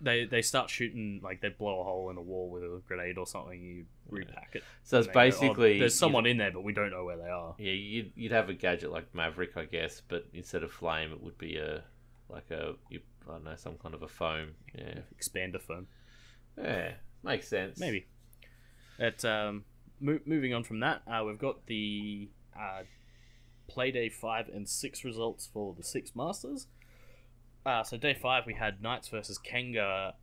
they 0.00 0.24
they 0.24 0.42
start 0.42 0.70
shooting 0.70 1.20
like 1.22 1.40
they 1.40 1.48
blow 1.48 1.80
a 1.80 1.84
hole 1.84 2.10
in 2.10 2.16
a 2.16 2.22
wall 2.22 2.50
with 2.50 2.62
a 2.62 2.80
grenade 2.86 3.18
or 3.18 3.26
something. 3.26 3.60
You 3.60 3.86
repack 4.08 4.50
it. 4.54 4.64
So 4.82 4.98
it's 4.98 5.06
they 5.08 5.12
go, 5.12 5.18
"Oh, 5.18 5.22
basically 5.22 5.78
there's 5.78 5.98
someone 5.98 6.26
in 6.26 6.36
there, 6.36 6.50
but 6.52 6.62
we 6.62 6.72
don't 6.72 6.90
know 6.90 7.04
where 7.04 7.16
they 7.16 7.28
are. 7.28 7.54
Yeah, 7.58 7.72
you'd, 7.72 8.12
you'd 8.14 8.32
have 8.32 8.48
a 8.48 8.54
gadget 8.54 8.90
like 8.90 9.14
Maverick, 9.14 9.56
I 9.56 9.64
guess, 9.64 10.02
but 10.06 10.26
instead 10.34 10.62
of 10.62 10.72
flame, 10.72 11.12
it 11.12 11.22
would 11.22 11.38
be 11.38 11.56
a 11.56 11.82
like 12.28 12.50
a 12.50 12.74
you, 12.88 13.00
I 13.28 13.32
don't 13.32 13.44
know 13.44 13.56
some 13.56 13.76
kind 13.76 13.94
of 13.94 14.02
a 14.02 14.08
foam. 14.08 14.52
Yeah, 14.76 15.00
Expander 15.18 15.60
foam. 15.60 15.86
yeah, 16.58 16.92
makes 17.22 17.48
sense. 17.48 17.78
Maybe. 17.78 18.06
At 18.98 19.24
um, 19.24 19.64
mo- 20.00 20.20
moving 20.24 20.54
on 20.54 20.64
from 20.64 20.80
that, 20.80 21.02
uh, 21.06 21.24
we've 21.24 21.38
got 21.38 21.66
the 21.66 22.28
uh, 22.58 22.82
play 23.68 23.90
day 23.90 24.08
five 24.08 24.48
and 24.48 24.68
six 24.68 25.04
results 25.04 25.48
for 25.52 25.74
the 25.76 25.82
six 25.82 26.14
masters. 26.14 26.66
Uh, 27.66 27.82
so 27.82 27.96
day 27.96 28.14
five 28.14 28.44
we 28.46 28.54
had 28.54 28.82
Knights 28.82 29.08
versus 29.08 29.38
Kanga 29.38 30.14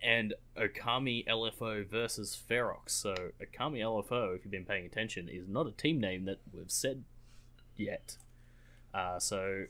and 0.00 0.34
Okami 0.56 1.26
LFO 1.26 1.88
versus 1.88 2.40
Ferox. 2.48 2.90
So 2.90 3.14
Okami 3.42 3.80
LFO, 3.80 4.36
if 4.36 4.44
you've 4.44 4.52
been 4.52 4.64
paying 4.64 4.86
attention, 4.86 5.28
is 5.28 5.48
not 5.48 5.66
a 5.66 5.72
team 5.72 6.00
name 6.00 6.24
that 6.26 6.38
we've 6.52 6.70
said 6.70 7.02
yet. 7.76 8.16
Uh, 8.94 9.18
so 9.18 9.64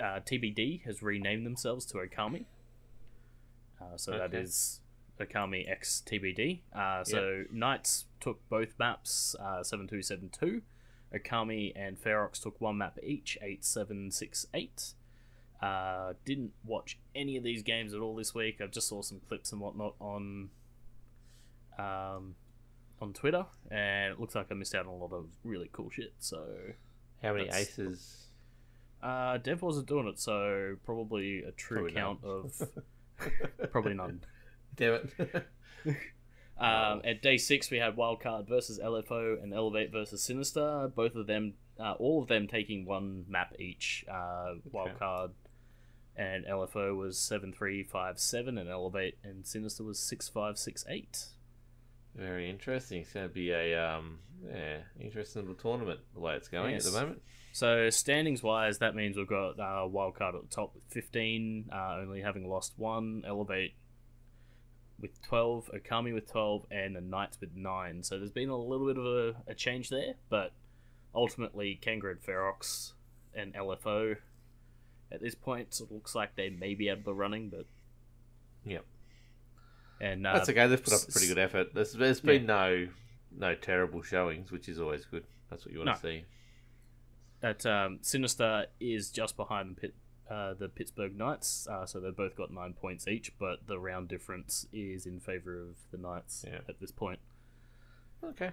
uh, 0.00 0.20
TBD 0.20 0.82
has 0.84 1.02
renamed 1.02 1.44
themselves 1.46 1.84
to 1.86 1.98
Okami. 1.98 2.44
Uh, 3.80 3.96
so 3.96 4.12
that 4.12 4.22
Okay. 4.34 4.38
is 4.40 4.80
Okami 5.20 5.68
X 5.70 6.02
TBD. 6.06 6.60
Uh, 6.72 7.04
so 7.04 7.44
Knights 7.50 8.06
took 8.20 8.46
both 8.48 8.78
maps, 8.78 9.34
uh, 9.40 9.62
7272. 9.62 10.62
Okami 11.14 11.72
and 11.74 11.98
Ferox 11.98 12.40
took 12.42 12.60
one 12.60 12.78
map 12.78 12.98
each, 13.02 13.38
8768. 13.40 14.94
Uh, 15.60 16.12
didn't 16.24 16.52
watch 16.64 16.98
any 17.14 17.36
of 17.36 17.42
these 17.42 17.62
games 17.62 17.92
at 17.94 18.00
all 18.00 18.14
this 18.14 18.34
week. 18.34 18.60
I 18.60 18.66
just 18.66 18.88
saw 18.88 19.02
some 19.02 19.20
clips 19.28 19.50
and 19.50 19.60
whatnot 19.60 19.94
on 20.00 20.50
um, 21.78 22.34
on 23.00 23.12
Twitter, 23.12 23.46
and 23.70 24.12
it 24.12 24.20
looks 24.20 24.34
like 24.34 24.46
I 24.50 24.54
missed 24.54 24.74
out 24.74 24.86
on 24.86 24.92
a 24.92 24.96
lot 24.96 25.12
of 25.12 25.26
really 25.44 25.68
cool 25.72 25.90
shit. 25.90 26.12
So 26.18 26.44
How 27.22 27.32
many 27.32 27.48
aces? 27.48 28.27
Uh, 29.02 29.38
Dev 29.38 29.62
wasn't 29.62 29.86
doing 29.86 30.08
it, 30.08 30.18
so 30.18 30.76
probably 30.84 31.42
a 31.42 31.52
true 31.52 31.90
Probably 31.90 31.92
count 31.94 32.24
of 32.24 32.68
probably 33.72 33.94
none. 33.94 34.20
Damn 34.76 35.08
it! 35.16 35.46
Um, 36.60 37.02
at 37.04 37.22
day 37.22 37.36
six, 37.36 37.70
we 37.70 37.78
had 37.78 37.94
Wildcard 37.94 38.48
versus 38.48 38.80
LFO 38.80 39.40
and 39.40 39.54
Elevate 39.54 39.92
versus 39.92 40.22
Sinister. 40.24 40.90
Both 40.92 41.14
of 41.14 41.28
them, 41.28 41.54
uh, 41.78 41.92
all 41.92 42.20
of 42.20 42.26
them 42.28 42.48
taking 42.48 42.84
one 42.84 43.24
map 43.28 43.54
each. 43.60 44.04
Uh, 44.10 44.54
Wildcard 44.74 45.30
and 46.16 46.44
LFO 46.46 46.96
was 46.96 47.16
seven 47.16 47.52
three 47.52 47.84
five 47.84 48.18
seven, 48.18 48.58
and 48.58 48.68
Elevate 48.68 49.18
and 49.22 49.46
Sinister 49.46 49.84
was 49.84 50.00
six 50.00 50.28
five 50.28 50.58
six 50.58 50.84
eight. 50.88 51.26
Very 52.16 52.50
interesting. 52.50 53.02
It's 53.02 53.12
going 53.12 53.28
to 53.28 53.32
be 53.32 53.52
a 53.52 53.80
um, 53.80 54.18
yeah, 54.44 54.78
interesting 54.98 55.42
little 55.42 55.54
tournament 55.54 56.00
the 56.12 56.18
way 56.20 56.34
it's 56.34 56.48
going 56.48 56.72
Yes. 56.74 56.86
at 56.86 56.92
the 56.92 57.00
moment. 57.00 57.22
So 57.58 57.90
standings 57.90 58.40
wise, 58.40 58.78
that 58.78 58.94
means 58.94 59.16
we've 59.16 59.26
got 59.26 59.58
uh, 59.58 59.88
Wildcard 59.88 60.36
at 60.36 60.48
the 60.48 60.54
top 60.54 60.76
with 60.76 60.84
fifteen, 60.90 61.68
uh, 61.72 61.96
only 62.00 62.20
having 62.20 62.48
lost 62.48 62.74
one. 62.76 63.24
Elevate 63.26 63.74
with 65.00 65.20
twelve, 65.22 65.68
Okami 65.74 66.14
with 66.14 66.30
twelve, 66.30 66.66
and 66.70 66.94
the 66.94 67.00
Knights 67.00 67.40
with 67.40 67.56
nine. 67.56 68.04
So 68.04 68.16
there's 68.16 68.30
been 68.30 68.48
a 68.48 68.56
little 68.56 68.86
bit 68.86 68.96
of 68.96 69.04
a, 69.04 69.34
a 69.50 69.54
change 69.56 69.88
there, 69.88 70.14
but 70.30 70.52
ultimately 71.12 71.74
Kangaroo 71.82 72.12
and 72.12 72.22
Ferox 72.22 72.92
and 73.34 73.52
LFO 73.54 74.18
at 75.10 75.20
this 75.20 75.34
point 75.34 75.80
it 75.80 75.90
looks 75.90 76.14
like 76.14 76.36
they 76.36 76.50
may 76.50 76.74
be 76.74 76.88
out 76.88 76.98
of 76.98 77.04
the 77.04 77.14
running, 77.14 77.48
but 77.48 77.66
Yep. 78.66 78.84
and 80.00 80.24
uh, 80.24 80.34
That's 80.34 80.48
okay. 80.48 80.68
They've 80.68 80.80
put 80.84 80.92
up 80.92 81.08
a 81.08 81.10
pretty 81.10 81.26
good 81.26 81.38
effort. 81.38 81.74
There's, 81.74 81.92
there's 81.92 82.20
been 82.20 82.46
no 82.46 82.86
no 83.36 83.56
terrible 83.56 84.02
showings, 84.02 84.52
which 84.52 84.68
is 84.68 84.78
always 84.78 85.04
good. 85.06 85.24
That's 85.50 85.64
what 85.64 85.72
you 85.72 85.80
want 85.80 85.96
to 85.96 86.00
see. 86.00 86.24
That 87.40 87.64
um, 87.66 87.98
Sinister 88.02 88.66
is 88.80 89.10
just 89.10 89.36
behind 89.36 89.70
the 89.76 89.80
Pit, 89.80 89.94
uh, 90.30 90.54
the 90.54 90.68
Pittsburgh 90.68 91.16
Knights, 91.16 91.66
uh, 91.70 91.86
so 91.86 92.00
they've 92.00 92.14
both 92.16 92.36
got 92.36 92.52
nine 92.52 92.74
points 92.74 93.06
each, 93.08 93.32
but 93.38 93.66
the 93.66 93.78
round 93.78 94.08
difference 94.08 94.66
is 94.72 95.06
in 95.06 95.20
favor 95.20 95.58
of 95.60 95.76
the 95.90 95.96
Knights 95.98 96.44
Yeah. 96.46 96.58
at 96.68 96.80
this 96.80 96.90
point. 96.90 97.20
Okay, 98.22 98.50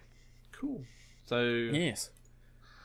cool. 0.52 0.84
So 1.26 1.42
Yes. 1.44 2.12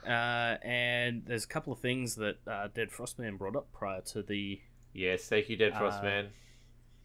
Uh, 0.06 0.56
and 0.62 1.24
there's 1.26 1.44
a 1.44 1.48
couple 1.48 1.72
of 1.74 1.78
things 1.78 2.14
that 2.16 2.38
uh, 2.46 2.68
Dead 2.74 2.88
Frostman 2.90 3.36
brought 3.36 3.54
up 3.54 3.70
prior 3.70 4.00
to 4.00 4.22
the 4.22 4.60
yes, 4.94 5.28
thank 5.28 5.50
you, 5.50 5.56
Dead 5.56 5.74
Frostman. 5.74 6.26
Uh, 6.26 6.30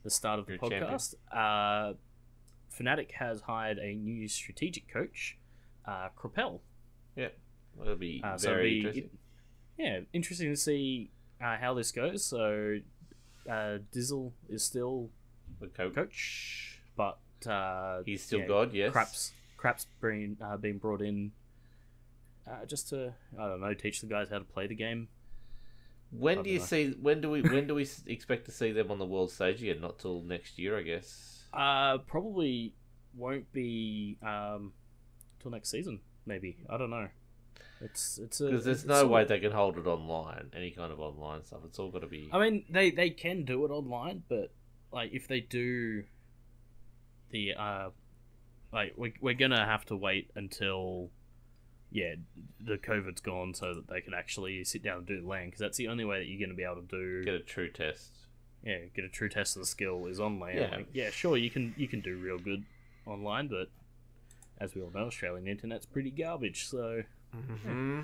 the 0.03 0.09
start 0.09 0.39
of 0.39 0.45
the 0.45 0.53
You're 0.53 0.59
podcast. 0.61 1.15
Uh, 1.31 1.95
Fnatic 2.73 3.11
has 3.11 3.41
hired 3.41 3.77
a 3.79 3.93
new 3.95 4.27
strategic 4.29 4.87
coach, 4.91 5.37
uh. 5.85 6.07
That'll 7.77 7.95
be 7.95 8.21
Uh, 8.23 8.37
so 8.37 8.49
very 8.49 8.69
be- 8.71 8.77
interesting. 8.79 9.09
yeah, 9.77 9.99
interesting 10.13 10.49
to 10.49 10.55
see 10.57 11.11
uh, 11.41 11.57
how 11.57 11.73
this 11.73 11.91
goes. 11.91 12.25
So, 12.25 12.79
uh, 13.49 13.79
Dizzle 13.93 14.31
is 14.49 14.63
still 14.63 15.09
The 15.59 15.67
coach. 15.67 15.93
coach, 15.95 16.79
but 16.95 17.19
uh, 17.47 18.03
He's 18.05 18.23
still 18.23 18.39
yeah, 18.39 18.47
God, 18.47 18.73
yes. 18.73 18.91
Craps, 18.91 19.31
Craps 19.57 19.87
being 20.01 20.37
uh, 20.41 20.57
being 20.57 20.77
brought 20.77 21.01
in 21.01 21.31
uh, 22.47 22.65
just 22.65 22.89
to 22.89 23.13
I 23.37 23.47
don't 23.47 23.59
know 23.61 23.73
teach 23.73 24.01
the 24.01 24.07
guys 24.07 24.29
how 24.29 24.37
to 24.39 24.45
play 24.45 24.67
the 24.67 24.75
game. 24.75 25.07
When 26.11 26.43
do 26.43 26.49
you 26.49 26.59
don't 26.59 26.67
see? 26.67 26.91
When 27.01 27.19
do 27.19 27.29
we? 27.31 27.41
When 27.41 27.67
do 27.67 27.75
we 27.75 27.87
expect 28.05 28.45
to 28.45 28.51
see 28.51 28.71
them 28.71 28.89
on 28.91 28.99
the 28.99 29.05
world 29.05 29.31
stage 29.31 29.61
again? 29.61 29.81
Not 29.81 29.99
till 29.99 30.21
next 30.21 30.57
year, 30.57 30.77
I 30.77 30.83
guess. 30.83 31.43
Uh, 31.51 31.97
probably 31.99 32.73
won't 33.17 33.51
be 33.51 34.17
um, 34.21 34.71
till 35.41 35.51
next 35.51 35.69
season. 35.71 35.99
Maybe 36.25 36.57
I 36.69 36.77
don't 36.77 36.89
know. 36.91 37.09
It's 37.81 38.17
it's 38.17 38.39
Because 38.39 38.63
there's 38.65 38.79
it's 38.79 38.85
no 38.87 39.01
a- 39.01 39.07
way 39.07 39.25
they 39.25 39.39
can 39.39 39.51
hold 39.51 39.77
it 39.77 39.85
online. 39.85 40.49
Any 40.55 40.71
kind 40.71 40.91
of 40.91 40.99
online 40.99 41.43
stuff. 41.43 41.59
It's 41.65 41.77
all 41.79 41.91
got 41.91 41.99
to 42.01 42.07
be. 42.07 42.29
I 42.31 42.39
mean, 42.39 42.65
they 42.69 42.89
they 42.91 43.09
can 43.09 43.43
do 43.43 43.65
it 43.65 43.69
online, 43.69 44.23
but 44.29 44.51
like 44.91 45.11
if 45.13 45.27
they 45.27 45.41
do 45.41 46.03
the 47.31 47.53
uh, 47.53 47.89
like 48.71 48.93
we 48.97 49.13
we're 49.21 49.33
gonna 49.33 49.65
have 49.65 49.85
to 49.85 49.95
wait 49.97 50.31
until 50.35 51.09
yeah 51.91 52.15
the 52.59 52.77
COVID's 52.77 53.21
gone 53.21 53.53
so 53.53 53.73
that 53.73 53.87
they 53.87 54.01
can 54.01 54.13
actually 54.13 54.63
sit 54.63 54.83
down 54.83 54.99
and 54.99 55.05
do 55.07 55.21
the 55.21 55.27
land 55.27 55.47
because 55.47 55.59
that's 55.59 55.77
the 55.77 55.87
only 55.87 56.03
way 56.05 56.19
that 56.19 56.25
you're 56.27 56.45
gonna 56.45 56.55
be 56.55 56.63
able 56.63 56.81
to 56.81 56.87
do 56.87 57.23
get 57.23 57.35
a 57.35 57.39
true 57.39 57.69
test. 57.69 58.09
yeah 58.63 58.79
get 58.95 59.05
a 59.05 59.09
true 59.09 59.29
test 59.29 59.55
of 59.55 59.61
the 59.61 59.67
skill 59.67 60.05
is 60.07 60.19
on 60.19 60.39
land. 60.39 60.57
Yeah. 60.59 60.75
Like, 60.77 60.87
yeah, 60.93 61.09
sure 61.09 61.37
you 61.37 61.49
can 61.49 61.73
you 61.77 61.87
can 61.87 62.01
do 62.01 62.17
real 62.17 62.37
good 62.39 62.63
online, 63.05 63.47
but 63.47 63.69
as 64.59 64.73
we 64.73 64.81
all 64.81 64.91
know, 64.91 65.07
Australian 65.07 65.47
internet's 65.47 65.85
pretty 65.85 66.09
garbage. 66.11 66.65
So 66.67 67.03
Mm-hmm. 67.35 68.01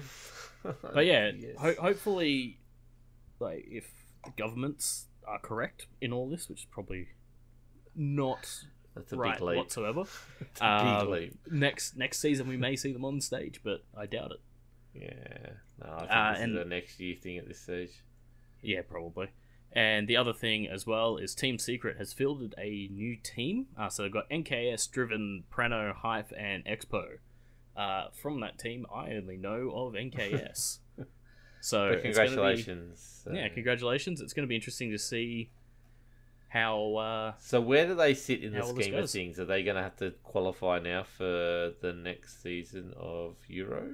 but 0.94 1.06
yeah, 1.06 1.32
Yes. 1.38 1.56
ho- 1.58 1.76
hopefully, 1.82 2.60
like 3.40 3.66
if 3.70 3.88
the 4.26 4.32
governments 4.38 5.06
are 5.28 5.40
correct 5.40 5.88
in 6.02 6.12
all 6.14 6.30
this, 6.30 6.50
which 6.50 6.62
is 6.62 6.68
probably 6.70 7.08
not 7.96 8.64
that's 8.96 9.12
a 9.14 9.16
right 9.18 9.36
big 9.38 9.42
leap. 9.48 9.58
whatsoever. 9.58 10.04
Um, 10.62 11.00
big 11.00 11.10
leap. 11.10 11.40
Next 11.52 11.96
next 11.98 12.20
season 12.20 12.48
we 12.48 12.58
may 12.58 12.76
see 12.76 12.92
them 12.94 13.06
on 13.06 13.22
stage, 13.22 13.62
but 13.64 13.84
I 13.98 14.06
doubt 14.06 14.32
it. 14.32 14.42
Yeah. 14.94 15.50
No, 15.84 15.94
I 15.96 16.00
think 16.00 16.12
uh, 16.12 16.32
this 16.34 16.42
and- 16.42 16.58
is 16.58 16.66
a 16.66 16.70
next 16.70 17.00
year 17.00 17.16
thing 17.22 17.38
at 17.38 17.48
this 17.48 17.60
stage. 17.60 17.92
Yeah, 18.62 18.82
probably. 18.88 19.28
And 19.74 20.08
the 20.08 20.18
other 20.18 20.34
thing 20.34 20.68
as 20.68 20.86
well 20.86 21.16
is 21.16 21.34
Team 21.34 21.58
Secret 21.58 21.98
has 21.98 22.12
fielded 22.12 22.54
a 22.58 22.90
new 22.92 23.16
team. 23.16 23.68
Uh, 23.80 23.88
so 23.88 24.04
they've 24.04 24.12
got 24.12 24.30
NKS, 24.30 24.92
Driven, 24.92 25.46
Prano, 25.52 25.96
Hype, 25.96 26.34
and 26.38 26.66
Expo. 26.66 27.20
Uh, 27.82 28.10
from 28.22 28.40
that 28.42 28.60
team, 28.60 28.86
I 28.94 29.12
only 29.14 29.38
know 29.38 29.72
of 29.74 29.94
NKS. 29.94 30.80
so 31.62 31.78
But 31.80 31.88
gonna 31.90 31.96
be- 31.98 32.02
congratulations. 32.04 33.28
yeah, 33.32 33.46
uh, 33.46 33.50
congratulations. 33.54 34.22
It's 34.22 34.34
going 34.34 34.44
to 34.46 34.48
be 34.48 34.56
interesting 34.56 34.92
to 34.92 34.98
see 35.00 35.50
how. 36.50 36.96
Uh, 36.96 37.34
So 37.40 37.60
where 37.62 37.88
do 37.88 37.96
they 37.96 38.14
sit 38.14 38.44
in 38.44 38.52
the 38.54 38.60
How 38.60 38.66
all 38.68 38.74
this 38.74 38.86
scheme 38.86 38.98
of 38.98 39.10
things? 39.10 39.40
Are 39.40 39.46
they 39.46 39.64
going 39.64 39.78
to 39.78 39.84
have 39.84 39.96
to 39.98 40.12
qualify 40.24 40.80
now 40.80 41.04
for 41.04 41.72
the 41.82 41.94
next 41.94 42.42
season 42.44 42.94
of 42.98 43.36
Euro? 43.48 43.94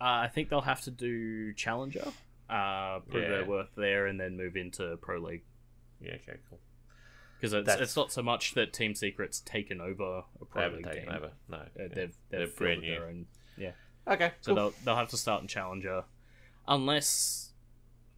uh, 0.00 0.04
I 0.26 0.28
think 0.28 0.48
they'll 0.48 0.60
have 0.62 0.80
to 0.82 0.90
do 0.90 1.52
Challenger, 1.52 2.08
uh, 2.50 3.00
prove 3.08 3.22
Yeah. 3.22 3.28
their 3.30 3.44
worth 3.44 3.74
there, 3.76 4.06
and 4.06 4.18
then 4.18 4.36
move 4.36 4.56
into 4.56 4.96
Pro 4.96 5.18
League. 5.20 5.44
Yeah. 6.00 6.14
Okay. 6.14 6.38
Cool. 6.50 6.58
Because 7.42 7.54
it's, 7.54 7.80
it's 7.80 7.96
not 7.96 8.12
so 8.12 8.22
much 8.22 8.54
that 8.54 8.72
Team 8.72 8.94
Secret's 8.94 9.40
taken 9.40 9.80
over 9.80 10.22
a 10.40 10.44
Pro 10.44 10.68
League 10.68 10.84
taken 10.84 11.06
game. 11.06 11.14
over. 11.14 11.30
No. 11.48 11.56
Uh, 11.56 11.60
yeah. 11.76 11.82
They've 11.88 11.96
they've 11.96 12.14
They're 12.30 12.46
brand 12.46 12.82
new. 12.82 12.90
their 12.94 13.06
own. 13.08 13.26
Yeah. 13.58 13.72
Okay. 14.06 14.30
So 14.42 14.54
cool. 14.54 14.54
they'll 14.54 14.74
they'll 14.84 14.96
have 14.96 15.08
to 15.10 15.16
start 15.16 15.42
in 15.42 15.48
Challenger, 15.48 16.04
unless 16.68 17.50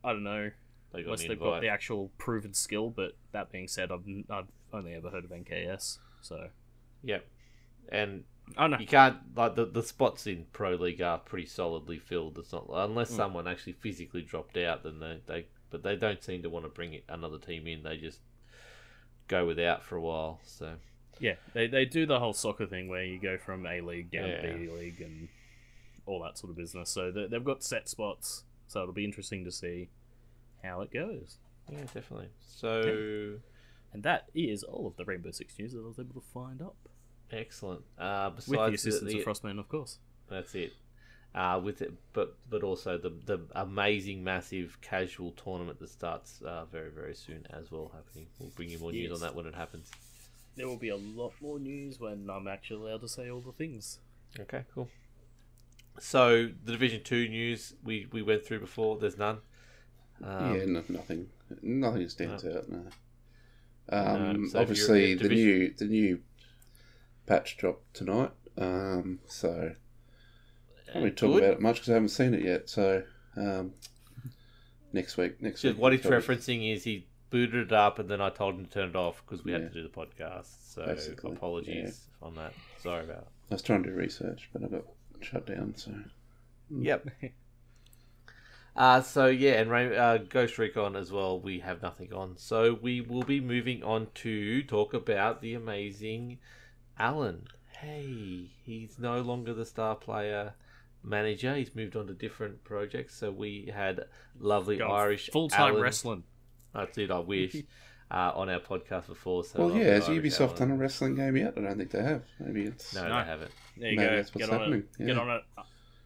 I 0.03 0.13
don't 0.13 0.25
know. 0.25 0.51
they 0.93 1.01
got 1.01 1.05
unless 1.07 1.27
they've 1.27 1.39
got 1.41 1.61
the 1.63 1.69
actual 1.69 2.11
proven 2.19 2.53
skill. 2.55 2.91
But 2.91 3.17
that 3.33 3.51
being 3.51 3.69
said, 3.69 3.91
I've 3.91 4.05
I've 4.31 4.47
only 4.73 4.95
ever 4.95 5.11
heard 5.11 5.25
of 5.25 5.31
NKS. 5.31 5.99
So 6.23 6.49
Yep. 7.03 7.27
And 7.91 8.25
oh 8.59 8.67
no, 8.67 8.79
you 8.79 8.87
can't 8.87 9.17
like 9.37 9.55
the 9.57 9.65
the 9.67 9.83
spots 9.83 10.27
in 10.27 10.47
pro 10.53 10.75
league 10.75 11.01
are 11.01 11.19
pretty 11.19 11.47
solidly 11.47 11.99
filled. 11.99 12.39
It's 12.39 12.53
not 12.53 12.67
unless 12.71 13.11
Mm. 13.11 13.17
someone 13.17 13.49
actually 13.49 13.73
physically 13.75 14.23
dropped 14.23 14.57
out, 14.57 14.83
then 14.83 15.01
they, 15.01 15.21
they 15.27 15.47
but 15.71 15.83
they 15.83 15.97
don't 15.97 16.23
seem 16.23 16.43
to 16.43 16.51
want 16.51 16.65
to 16.67 16.69
bring 16.69 16.93
it, 16.95 17.05
another 17.09 17.39
team 17.39 17.67
in. 17.67 17.83
They 17.83 17.97
just 17.97 18.21
go 19.29 19.47
without 19.47 19.83
for 19.85 19.97
a 19.97 20.01
while. 20.01 20.41
So 20.45 20.75
yeah, 21.19 21.35
they 21.53 21.67
they 21.67 21.85
do 21.85 22.07
the 22.07 22.19
whole 22.19 22.33
soccer 22.33 22.67
thing 22.67 22.89
where 22.89 23.05
you 23.05 23.19
go 23.19 23.39
from 23.39 23.67
A 23.67 23.81
League 23.81 24.11
down 24.11 24.29
Yeah. 24.29 24.43
to 24.43 24.59
B 24.59 24.69
League 24.71 25.01
and 25.01 25.29
all 26.07 26.23
that 26.23 26.37
sort 26.39 26.51
of 26.51 26.57
business. 26.57 26.91
So 26.91 27.11
they, 27.11 27.27
they've 27.27 27.45
got 27.45 27.63
set 27.63 27.89
spots. 27.89 28.45
So 28.67 28.83
it'll 28.83 28.95
be 28.95 29.05
interesting 29.05 29.45
to 29.45 29.53
see 29.53 29.89
how 30.63 30.81
it 30.81 30.91
goes. 30.93 31.37
yeah, 31.71 31.81
definitely. 31.93 32.29
So 32.47 33.39
And 33.93 34.03
that 34.03 34.29
is 34.35 34.63
all 34.65 34.87
of 34.87 34.97
the 34.97 35.05
Rainbow 35.05 35.31
Six 35.31 35.59
news 35.59 35.73
that 35.73 35.81
I 35.81 35.87
was 35.87 35.99
able 35.99 36.21
to 36.21 36.27
find 36.33 36.61
up. 36.63 36.77
excellent. 37.31 37.83
Uh, 37.99 38.31
With 38.35 38.47
the 38.47 38.65
assistance 38.75 39.13
the, 39.13 39.21
of 39.21 39.25
Frostman, 39.27 39.59
of 39.59 39.69
course. 39.69 39.99
That's 40.29 40.55
it. 40.55 40.73
Uh, 41.35 41.61
with 41.65 41.83
it, 41.83 41.93
but 42.13 42.37
but 42.49 42.63
also 42.63 42.97
the 42.97 43.11
the 43.27 43.41
amazing, 43.57 44.23
massive 44.23 44.79
casual 44.81 45.33
tournament 45.33 45.81
that 45.81 45.89
starts 45.91 46.41
uh, 46.43 46.65
very 46.67 46.91
very 46.91 47.15
soon 47.15 47.45
as 47.51 47.73
well 47.73 47.91
happening. 47.93 48.27
We'll 48.39 48.51
bring 48.51 48.69
you 48.71 48.79
more 48.79 48.93
news 48.93 49.11
Yes. 49.11 49.15
on 49.17 49.21
that 49.23 49.35
when 49.35 49.47
it 49.47 49.55
happens. 49.57 49.91
There 50.57 50.69
will 50.69 50.77
be 50.79 50.91
a 50.91 50.97
lot 50.97 51.33
more 51.41 51.59
news 51.59 51.99
when 51.99 52.31
I'm 52.31 52.47
actually 52.47 52.89
allowed 52.89 53.01
to 53.01 53.09
say 53.09 53.29
all 53.31 53.41
the 53.41 53.51
things. 53.51 53.99
Okay, 54.39 54.63
cool. 54.73 54.89
So 55.99 56.51
the 56.65 56.71
Division 56.73 57.03
Two 57.03 57.29
news 57.29 57.75
we, 57.83 58.07
we 58.13 58.23
went 58.23 58.45
through 58.47 58.61
before. 58.61 58.99
There's 58.99 59.19
none. 59.19 59.39
Um, 60.23 60.55
yeah, 60.55 60.65
no, 60.67 60.85
nothing, 60.89 61.29
nothing 61.63 62.09
stands 62.09 62.45
out. 62.45 62.69
No. 62.69 62.85
No, 63.91 63.99
Um, 63.99 64.49
so 64.49 64.61
obviously, 64.61 65.01
you're- 65.11 65.15
the 65.15 65.23
division- 65.29 65.45
new 65.59 65.75
the 65.75 65.85
new 65.87 66.21
patch 67.27 67.57
dropped 67.57 67.93
tonight. 67.95 68.31
Um, 68.57 69.19
so 69.27 69.75
I 70.95 70.99
can't 71.01 71.05
really 71.05 71.17
talk 71.17 71.33
good. 71.33 71.43
about 71.45 71.53
it 71.55 71.61
much 71.61 71.77
because 71.77 71.91
I 71.91 71.95
haven't 71.95 72.09
seen 72.11 72.35
it 72.35 72.43
yet. 72.43 72.69
So 72.71 73.03
um, 73.37 73.73
next 74.93 75.17
week, 75.17 75.43
next 75.43 75.61
So 75.63 75.69
week. 75.69 75.79
what 75.79 75.93
he's 75.93 76.03
probably- 76.03 76.19
referencing 76.19 76.73
is 76.73 76.85
he 76.85 77.07
booted 77.31 77.67
it 77.69 77.73
up 77.73 77.99
and 77.99 78.09
then 78.09 78.21
I 78.21 78.31
told 78.31 78.55
him 78.55 78.65
to 78.67 78.71
turn 78.71 78.91
it 78.91 78.97
off 78.97 79.23
because 79.27 79.45
we 79.45 79.53
Yeah. 79.53 79.59
had 79.59 79.73
to 79.73 79.83
do 79.83 79.83
the 79.83 79.89
podcast. 79.89 80.73
So 80.73 80.87
Basically, 80.87 81.33
apologies 81.33 82.07
on 82.23 82.37
that. 82.37 82.53
Sorry 82.81 83.03
about. 83.05 83.27
I 83.51 83.55
was 83.55 83.63
trying 83.63 83.83
to 83.83 83.91
do 83.91 83.95
research, 83.97 84.49
but 84.53 84.63
I 84.63 84.69
got 84.69 84.85
shut 85.21 85.47
down. 85.47 85.75
So 85.77 85.93
Yep. 86.71 87.09
Uh, 88.77 89.01
so 89.01 89.27
yeah, 89.27 89.53
and 89.61 89.71
Rain- 89.71 89.93
uh, 89.93 90.17
Ghost 90.29 90.59
Recon 90.59 90.97
as 90.97 91.13
well. 91.13 91.39
We 91.39 91.61
have 91.61 91.81
nothing 91.81 92.13
on, 92.13 92.37
so 92.37 92.75
we 92.83 93.01
will 93.01 93.23
be 93.23 93.41
moving 93.41 93.85
on 93.85 94.09
to 94.17 94.65
talk 94.65 94.93
about 94.95 95.41
the 95.41 95.55
amazing 95.55 96.39
Alan. 96.99 97.47
Hey, 97.79 98.51
he's 98.65 98.99
no 98.99 99.21
longer 99.21 99.55
the 99.55 99.65
star 99.65 99.95
player 99.95 100.55
manager. 101.05 101.55
He's 101.55 101.75
moved 101.75 101.95
on 101.97 102.07
to 102.09 102.15
different 102.15 102.65
projects. 102.65 103.15
So 103.17 103.31
we 103.31 103.71
had 103.75 104.05
lovely 104.39 104.81
Irish 104.81 105.31
full 105.31 105.49
time 105.49 105.81
wrestling. 105.81 106.25
That's 106.75 106.97
it. 106.99 107.11
I 107.11 107.19
wish 107.21 107.55
uh, 108.11 108.33
on 108.35 108.49
our 108.51 108.59
podcast 108.61 109.07
before. 109.07 109.45
So 109.45 109.67
well, 109.67 109.77
yeah, 109.77 109.93
has 109.95 110.09
Irish 110.09 110.35
Ubisoft 110.35 110.41
Alan. 110.41 110.57
done 110.57 110.71
a 110.73 110.77
wrestling 110.77 111.15
game 111.15 111.37
yet? 111.37 111.55
I 111.57 111.61
don't 111.61 111.77
think 111.79 111.91
they 111.91 112.03
have. 112.03 112.23
Maybe 112.41 112.65
it's 112.65 112.95
No, 112.95 113.09
No. 113.09 113.19
they 113.21 113.25
haven't. 113.25 113.51
There 113.77 113.91
you 113.91 113.97
Maybe 113.97 114.09
go. 114.11 114.17
that's 114.17 114.35
what's 114.35 114.47
Get 114.47 114.55
on 114.55 114.61
happening, 114.61 114.81
it. 114.99 115.07
Get 115.07 115.17
yeah. 115.17 115.23
on 115.23 115.31
it. 115.31 115.43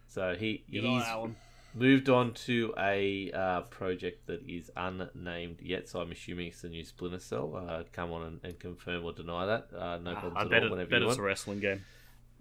So 0.09 0.35
he 0.39 0.65
Get 0.71 0.85
he's 0.85 1.03
it, 1.03 1.07
Alan. 1.09 1.37
moved 1.75 2.09
on 2.09 2.33
to 2.35 2.75
a 2.79 3.31
uh, 3.33 3.61
project 3.63 4.27
that 4.27 4.41
is 4.49 4.71
unnamed 4.77 5.59
yet, 5.63 5.89
so 5.89 6.01
I'm 6.01 6.11
assuming 6.13 6.49
it's 6.49 6.63
the 6.63 6.69
new 6.71 6.83
Splinter 6.85 7.19
Cell. 7.19 7.55
Uh, 7.69 7.83
come 7.93 8.11
on 8.13 8.23
and, 8.25 8.41
and 8.43 8.59
confirm 8.59 9.05
or 9.05 9.13
deny 9.13 9.47
that. 9.47 9.69
Uh, 9.77 9.99
no 9.99 10.13
problems 10.15 10.37
I 10.39 10.43
at 10.43 10.51
bet, 10.51 10.61
all. 10.63 10.69
it, 10.69 10.71
Whenever 10.73 10.91
bet 10.91 11.03
you 11.03 11.09
it's 11.09 11.19
a 11.19 11.23
wrestling 11.23 11.61
game. 11.61 11.85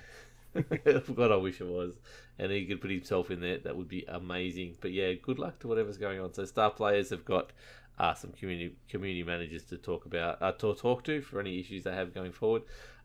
God, 1.14 1.32
I 1.32 1.36
wish 1.36 1.60
it 1.60 1.66
was, 1.66 1.94
and 2.38 2.52
he 2.52 2.66
could 2.66 2.80
put 2.80 2.90
himself 2.90 3.30
in 3.30 3.40
there. 3.40 3.58
That 3.58 3.76
would 3.76 3.88
be 3.88 4.04
amazing. 4.08 4.76
But 4.80 4.92
yeah, 4.92 5.12
good 5.14 5.38
luck 5.38 5.58
to 5.60 5.68
whatever's 5.68 5.98
going 5.98 6.20
on. 6.20 6.34
So 6.34 6.44
star 6.44 6.70
players 6.70 7.10
have 7.10 7.24
got 7.24 7.52
uh, 7.98 8.14
some 8.14 8.32
community 8.32 8.76
community 8.88 9.22
managers 9.22 9.64
to 9.64 9.78
talk 9.78 10.04
about, 10.04 10.40
uh, 10.42 10.52
to 10.52 10.74
talk 10.74 11.04
to 11.04 11.22
for 11.22 11.40
any 11.40 11.58
issues 11.58 11.84
they 11.84 11.94
have 11.94 12.14
going 12.14 12.32
forward. 12.32 12.62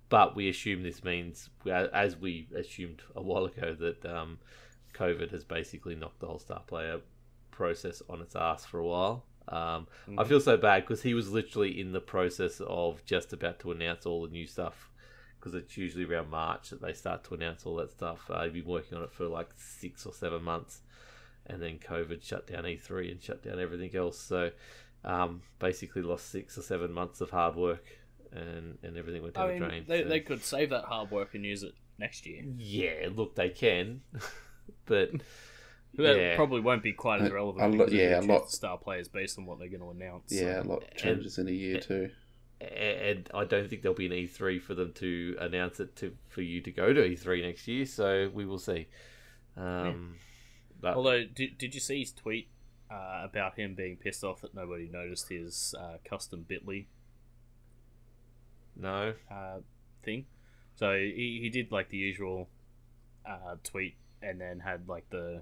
But 0.09 0.35
we 0.35 0.49
assume 0.49 0.83
this 0.83 1.03
means, 1.03 1.49
as 1.93 2.15
we 2.15 2.47
assumed 2.55 3.01
a 3.15 3.21
while 3.21 3.45
ago, 3.45 3.75
that 3.79 4.05
um, 4.05 4.39
COVID 4.93 5.31
has 5.31 5.43
basically 5.43 5.95
knocked 5.95 6.19
the 6.19 6.27
whole 6.27 6.39
star 6.39 6.61
player 6.65 7.01
process 7.51 8.01
on 8.09 8.21
its 8.21 8.35
ass 8.35 8.65
for 8.65 8.79
a 8.79 8.85
while. 8.85 9.25
Um, 9.49 9.87
I 10.17 10.25
feel 10.25 10.41
so 10.41 10.57
bad 10.57 10.83
because 10.83 11.01
he 11.01 11.13
was 11.13 11.31
literally 11.31 11.79
in 11.79 11.93
the 11.93 12.01
process 12.01 12.61
of 12.65 13.03
just 13.05 13.31
about 13.31 13.59
to 13.59 13.71
announce 13.71 14.05
all 14.05 14.23
the 14.23 14.31
new 14.31 14.45
stuff 14.45 14.89
because 15.39 15.53
it's 15.53 15.77
usually 15.77 16.03
around 16.05 16.29
March 16.29 16.69
that 16.71 16.81
they 16.81 16.93
start 16.93 17.23
to 17.25 17.33
announce 17.35 17.65
all 17.65 17.75
that 17.77 17.91
stuff. 17.91 18.19
Uh, 18.29 18.43
he'd 18.43 18.53
been 18.53 18.65
working 18.65 18.97
on 18.97 19.03
it 19.03 19.11
for 19.11 19.25
like 19.27 19.49
six 19.55 20.05
or 20.05 20.13
seven 20.13 20.43
months, 20.43 20.81
and 21.45 21.61
then 21.61 21.77
COVID 21.79 22.23
shut 22.23 22.47
down 22.47 22.63
E3 22.63 23.11
and 23.11 23.21
shut 23.21 23.43
down 23.43 23.59
everything 23.59 23.95
else. 23.95 24.19
So 24.19 24.51
um, 25.03 25.41
basically 25.59 26.01
lost 26.01 26.29
six 26.31 26.57
or 26.57 26.61
seven 26.61 26.91
months 26.91 27.21
of 27.21 27.29
hard 27.29 27.55
work, 27.55 27.85
and, 28.31 28.77
and 28.83 28.97
everything 28.97 29.21
went 29.21 29.35
down 29.35 29.49
I 29.49 29.53
the 29.53 29.59
drain. 29.59 29.85
they, 29.87 30.03
So- 30.03 30.09
they 30.09 30.19
could 30.19 30.43
save 30.43 30.69
that 30.71 30.85
hard 30.85 31.11
work 31.11 31.33
and 31.35 31.45
use 31.45 31.63
it 31.63 31.73
next 31.99 32.25
year. 32.25 32.43
yeah, 32.57 33.07
look, 33.13 33.35
they 33.35 33.49
can, 33.49 34.01
but 34.85 35.11
That 35.95 36.17
yeah, 36.17 36.35
probably 36.35 36.61
won't 36.61 36.83
be 36.83 36.93
quite 36.93 37.21
as 37.21 37.31
relevant. 37.31 37.63
a 37.63 37.67
lot- 37.77 37.87
because 37.87 37.93
yeah, 37.93 38.19
a 38.19 38.21
lot- 38.21 38.45
the 38.47 38.51
star 38.51 38.77
players 38.77 39.07
based 39.07 39.39
on 39.39 39.45
what 39.45 39.57
they're 39.59 39.69
going 39.69 39.81
to 39.81 39.89
announce. 39.89 40.31
yeah, 40.31 40.61
a 40.61 40.63
lot 40.63 40.83
changes 40.95 41.37
in 41.37 41.47
a 41.47 41.51
year 41.51 41.79
too. 41.79 42.09
And 42.59 43.29
I 43.33 43.45
don't 43.45 43.69
think 43.69 43.81
there'll 43.81 43.95
be 43.97 44.07
an 44.07 44.11
E3 44.11 44.61
for 44.61 44.73
them 44.73 44.93
to 44.93 45.37
announce 45.39 45.79
it 45.79 45.95
to 45.97 46.15
for 46.29 46.41
you 46.41 46.61
to 46.61 46.71
go 46.71 46.93
to 46.93 47.01
E3 47.01 47.43
next 47.43 47.67
year. 47.67 47.85
So 47.85 48.31
we 48.33 48.45
will 48.45 48.59
see. 48.59 48.87
Um, 49.55 50.15
but 50.79 50.95
Although, 50.95 51.25
did, 51.25 51.57
did 51.57 51.73
you 51.73 51.81
see 51.81 51.99
his 51.99 52.11
tweet 52.11 52.49
uh, 52.91 53.21
about 53.23 53.57
him 53.57 53.75
being 53.75 53.97
pissed 53.97 54.23
off 54.23 54.41
that 54.41 54.53
nobody 54.53 54.87
noticed 54.91 55.29
his 55.29 55.73
uh, 55.79 55.97
custom 56.07 56.45
Bitly 56.49 56.85
no, 58.75 59.13
uh, 59.31 59.59
thing? 60.03 60.25
So 60.75 60.93
he, 60.93 61.39
he 61.41 61.49
did 61.49 61.71
like 61.71 61.89
the 61.89 61.97
usual 61.97 62.49
uh, 63.27 63.55
tweet 63.63 63.95
and 64.21 64.39
then 64.39 64.59
had 64.59 64.87
like 64.87 65.09
the 65.09 65.41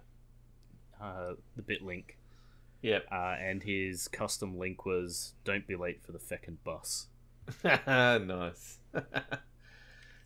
uh, 1.01 1.33
the 1.55 1.61
bit 1.61 1.81
link, 1.81 2.17
yep, 2.81 3.05
uh, 3.11 3.35
and 3.39 3.63
his 3.63 4.07
custom 4.07 4.57
link 4.57 4.85
was 4.85 5.33
"Don't 5.43 5.67
be 5.67 5.75
late 5.75 6.01
for 6.03 6.11
the 6.11 6.19
feckin' 6.19 6.57
bus." 6.63 7.07
nice. 7.63 8.79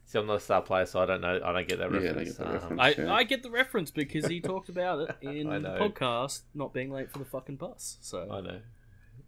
See, 0.06 0.18
I'm 0.18 0.26
not 0.26 0.38
a 0.38 0.40
star 0.40 0.64
player, 0.64 0.88
so 0.88 1.00
I 1.02 1.06
don't 1.06 1.22
know. 1.22 1.40
I 1.44 1.52
don't 1.52 1.68
get 1.68 1.78
that 1.78 1.92
Yeah, 1.92 2.00
I 2.00 2.02
don't 2.02 2.16
reference. 2.18 2.40
Um, 2.40 2.52
reference. 2.78 2.82
I, 2.82 3.14
I 3.14 3.24
get 3.24 3.44
the 3.44 3.52
reference 3.52 3.92
because 3.92 4.26
he 4.26 4.42
talked 4.42 4.68
about 4.70 5.02
it 5.02 5.16
in 5.22 5.48
the 5.48 5.60
podcast, 5.78 6.42
not 6.56 6.74
being 6.74 6.92
late 6.92 7.12
for 7.12 7.20
the 7.20 7.26
fucking 7.26 7.58
bus. 7.58 7.98
So 8.02 8.28
I 8.32 8.42
know. 8.42 8.60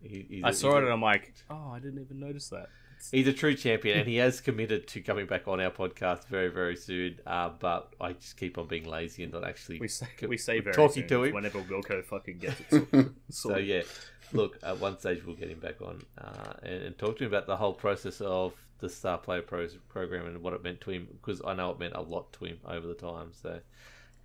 He, 0.01 0.25
he's 0.27 0.43
I 0.43 0.49
a- 0.49 0.53
saw 0.53 0.69
he's 0.69 0.77
it 0.77 0.83
and 0.85 0.93
I'm 0.93 1.01
like, 1.01 1.35
oh, 1.51 1.69
I 1.71 1.77
didn't 1.79 2.01
even 2.01 2.19
notice 2.19 2.49
that. 2.49 2.69
He's 3.09 3.27
a 3.27 3.33
true 3.33 3.55
champion, 3.55 3.99
and 3.99 4.07
he 4.07 4.17
has 4.17 4.41
committed 4.41 4.87
to 4.89 5.01
coming 5.01 5.25
back 5.25 5.47
on 5.47 5.59
our 5.59 5.71
podcast 5.71 6.27
very, 6.27 6.49
very 6.49 6.75
soon. 6.75 7.19
Uh, 7.25 7.49
but 7.57 7.93
I 7.99 8.13
just 8.13 8.37
keep 8.37 8.57
on 8.57 8.67
being 8.67 8.85
lazy 8.85 9.23
and 9.23 9.31
not 9.33 9.43
actually 9.43 9.79
We 9.79 9.87
say 9.87 10.07
co- 10.17 10.27
we 10.27 10.37
say 10.37 10.59
very 10.59 10.73
talking 10.75 11.03
soon, 11.03 11.09
to 11.09 11.23
him. 11.23 11.33
whenever 11.33 11.59
Wilco 11.61 12.03
fucking 12.03 12.37
gets 12.39 12.59
it. 12.69 12.69
sorted. 12.91 13.13
So 13.29 13.57
yeah, 13.57 13.81
look, 14.33 14.57
at 14.63 14.79
one 14.79 14.99
stage 14.99 15.23
we'll 15.25 15.35
get 15.35 15.49
him 15.49 15.59
back 15.59 15.81
on 15.81 16.01
uh, 16.17 16.53
and, 16.63 16.83
and 16.83 16.97
talk 16.97 17.17
to 17.17 17.23
him 17.25 17.31
about 17.31 17.47
the 17.47 17.57
whole 17.57 17.73
process 17.73 18.21
of 18.21 18.53
the 18.79 18.89
Star 18.89 19.17
Player 19.17 19.41
Pros 19.41 19.75
program 19.89 20.25
and 20.25 20.41
what 20.41 20.53
it 20.53 20.63
meant 20.63 20.81
to 20.81 20.89
him 20.91 21.07
because 21.11 21.41
I 21.45 21.53
know 21.53 21.69
it 21.71 21.79
meant 21.79 21.93
a 21.95 22.01
lot 22.01 22.33
to 22.33 22.45
him 22.45 22.57
over 22.67 22.87
the 22.87 22.93
time. 22.95 23.31
So 23.41 23.59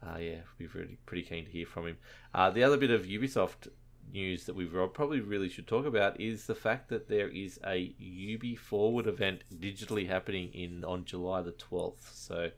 uh, 0.07 0.19
yeah, 0.19 0.37
we're 0.59 0.69
really 0.75 0.99
pretty 1.07 1.23
keen 1.25 1.45
to 1.47 1.51
hear 1.51 1.67
from 1.67 1.87
him. 1.89 1.97
Uh, 2.35 2.51
the 2.51 2.63
other 2.65 2.77
bit 2.77 2.91
of 2.91 3.03
Ubisoft 3.03 3.69
news 4.13 4.45
that 4.47 4.55
we 4.55 4.65
probably 4.67 5.21
really 5.21 5.49
should 5.49 5.67
talk 5.67 5.87
about 5.87 6.21
is 6.21 6.47
the 6.47 6.55
fact 6.55 6.89
that 6.89 7.09
there 7.09 7.29
is 7.29 7.59
a 7.67 7.95
Ubi 7.99 8.57
Forward 8.57 9.07
event 9.07 9.43
digitally 9.55 10.09
happening 10.09 10.51
in 10.53 10.85
on 10.85 11.05
July 11.05 11.43
the 11.43 11.53
twelfth. 11.53 12.11
So 12.15 12.51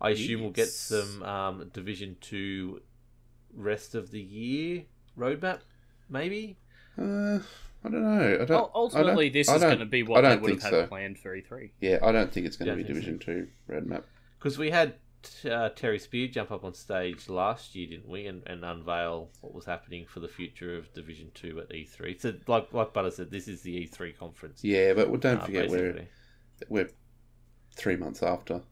I 0.00 0.10
assume 0.10 0.42
we'll 0.42 0.50
get 0.50 0.68
some 0.68 1.22
um, 1.22 1.70
Division 1.72 2.16
Two 2.20 2.82
rest 3.54 3.94
of 3.94 4.10
the 4.10 4.20
year 4.20 4.84
roadmap, 5.18 5.60
maybe. 6.08 6.56
Uh, 6.98 7.38
I 7.84 7.88
don't 7.88 8.02
know. 8.02 8.38
I 8.40 8.44
don't. 8.44 8.50
Ul- 8.52 8.70
Ultimately, 8.74 9.26
I 9.26 9.28
don't- 9.28 9.32
this 9.32 9.48
is 9.48 9.62
going 9.62 9.78
to 9.80 9.86
be 9.86 10.02
what 10.02 10.20
they 10.22 10.28
don't 10.28 10.42
would 10.42 10.50
have 10.52 10.60
think 10.60 10.74
had 10.74 10.82
so. 10.84 10.86
planned 10.86 11.18
for 11.18 11.34
E 11.34 11.42
E3. 11.42 11.70
Yeah, 11.80 11.98
I 12.02 12.12
don't 12.12 12.32
think 12.32 12.46
it's 12.46 12.56
going 12.56 12.68
to 12.70 12.76
be 12.76 12.84
think 12.84 12.88
so. 13.04 13.10
Division 13.10 13.18
Two 13.18 13.48
roadmap. 13.68 14.02
Because 14.38 14.58
we 14.58 14.70
had 14.70 14.94
uh, 15.50 15.70
Terry 15.70 15.98
Spier 15.98 16.28
jump 16.28 16.50
up 16.50 16.64
on 16.64 16.74
stage 16.74 17.28
last 17.28 17.74
year, 17.74 17.88
didn't 17.88 18.08
we, 18.08 18.26
and, 18.26 18.42
and 18.46 18.64
unveil 18.64 19.30
what 19.40 19.54
was 19.54 19.64
happening 19.64 20.06
for 20.06 20.20
the 20.20 20.28
future 20.28 20.76
of 20.76 20.92
Division 20.94 21.30
Two 21.34 21.60
at 21.60 21.70
E3. 21.70 22.20
So, 22.20 22.34
like 22.46 22.72
like 22.72 22.92
Butter 22.92 23.10
said, 23.10 23.30
this 23.30 23.48
is 23.48 23.62
the 23.62 23.86
E3 23.86 24.16
conference. 24.18 24.62
Yeah, 24.64 24.94
but 24.94 25.08
well, 25.10 25.20
don't 25.20 25.40
uh, 25.40 25.44
forget 25.44 25.70
we're 25.70 26.06
we're 26.68 26.90
three 27.74 27.96
months 27.96 28.22
after. 28.22 28.62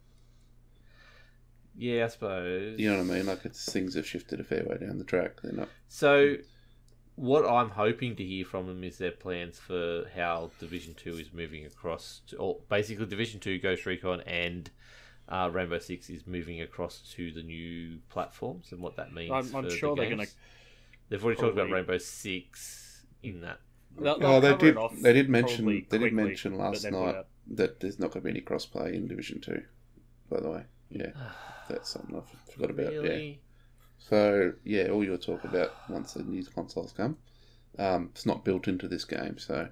Yeah, 1.76 2.04
I 2.04 2.08
suppose. 2.08 2.78
You 2.78 2.90
know 2.90 2.98
what 2.98 3.10
I 3.10 3.16
mean? 3.16 3.26
Like 3.26 3.44
it's 3.44 3.70
things 3.70 3.94
have 3.94 4.06
shifted 4.06 4.40
a 4.40 4.44
fair 4.44 4.64
way 4.64 4.78
down 4.78 4.98
the 4.98 5.04
track. 5.04 5.40
They're 5.42 5.52
not. 5.52 5.68
So, 5.88 6.36
what 7.16 7.46
I'm 7.46 7.70
hoping 7.70 8.16
to 8.16 8.24
hear 8.24 8.44
from 8.44 8.66
them 8.66 8.84
is 8.84 8.98
their 8.98 9.12
plans 9.12 9.58
for 9.58 10.04
how 10.14 10.50
Division 10.58 10.94
Two 10.94 11.16
is 11.16 11.32
moving 11.32 11.64
across, 11.64 12.20
to, 12.28 12.36
or 12.36 12.58
basically 12.68 13.06
Division 13.06 13.40
Two, 13.40 13.58
Ghost 13.58 13.86
Recon, 13.86 14.20
and 14.22 14.70
uh, 15.30 15.48
Rainbow 15.52 15.78
Six 15.78 16.10
is 16.10 16.26
moving 16.26 16.60
across 16.60 17.00
to 17.14 17.30
the 17.32 17.42
new 17.42 17.98
platforms 18.08 18.72
and 18.72 18.80
what 18.80 18.96
that 18.96 19.12
means. 19.14 19.30
I'm- 19.30 19.54
I'm 19.54 19.64
for 19.64 19.70
sure 19.70 19.94
the 19.94 20.02
they're 20.02 20.10
going 20.16 20.26
to. 20.26 20.32
They've 21.08 21.24
already 21.24 21.40
talked 21.40 21.54
about 21.54 21.70
Rainbow 21.70 21.98
Six 21.98 23.04
in 23.22 23.40
that. 23.42 23.60
They'll, 23.98 24.18
they'll 24.18 24.28
Oh, 24.30 24.40
they 24.40 24.56
did. 24.56 24.76
They 25.02 25.12
did 25.12 25.28
mention. 25.28 25.64
probably 25.64 25.86
They 25.88 25.98
did 25.98 26.12
mention 26.12 26.56
last 26.56 26.84
night 26.84 27.14
out- 27.16 27.26
that 27.52 27.80
there's 27.80 27.98
not 27.98 28.12
going 28.12 28.22
to 28.22 28.24
be 28.24 28.30
any 28.30 28.40
crossplay 28.40 28.94
in 28.94 29.08
Division 29.08 29.40
Two. 29.40 29.62
By 30.30 30.40
the 30.40 30.50
way, 30.50 30.64
yeah, 30.90 31.10
that's 31.68 31.90
something 31.90 32.16
I 32.16 32.52
forgot 32.52 32.70
about. 32.70 32.92
Yeah. 32.92 33.32
So 33.98 34.52
yeah, 34.64 34.88
all 34.88 35.04
your 35.04 35.16
talk 35.18 35.44
about 35.44 35.74
once 35.90 36.14
the 36.14 36.22
new 36.22 36.44
consoles 36.44 36.92
come, 36.92 37.18
um, 37.78 38.10
it's 38.12 38.24
not 38.26 38.44
built 38.44 38.68
into 38.68 38.86
this 38.88 39.04
game, 39.04 39.38
so 39.38 39.68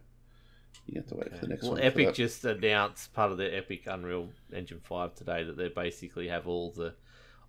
you 0.89 1.01
have 1.01 1.07
to 1.09 1.15
wait 1.17 1.31
for 1.35 1.39
the 1.43 1.49
next 1.49 1.63
well, 1.63 1.73
one. 1.73 1.81
for 1.81 1.87
Epic 1.87 2.15
just 2.15 2.45
announced 2.45 3.13
part 3.13 3.31
of 3.31 3.39
their 3.39 3.55
Epic 3.55 3.83
Unreal 3.87 4.29
Engine 4.53 4.81
Five 4.83 5.15
today 5.15 5.45
that 5.45 5.57
they 5.57 5.69
basically 5.69 6.29
have 6.29 6.47
all 6.49 6.71
the 6.71 6.95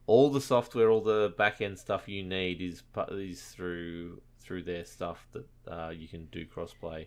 all 0.08 0.30
the 0.32 0.41
software, 0.41 0.89
all 0.89 1.02
the 1.02 1.34
back 1.38 1.62
end 1.62 1.78
stuff 1.78 2.08
you 2.10 2.23
need 2.23 2.62
is 2.62 2.82
pu- 2.82 3.13
is 3.15 3.41
through 3.41 4.21
through 4.39 4.63
their 4.63 4.84
stuff 4.84 5.28
that 5.34 5.45
uh, 5.71 5.89
you 5.89 6.08
can 6.08 6.25
do 6.32 6.45
crossplay 6.45 7.06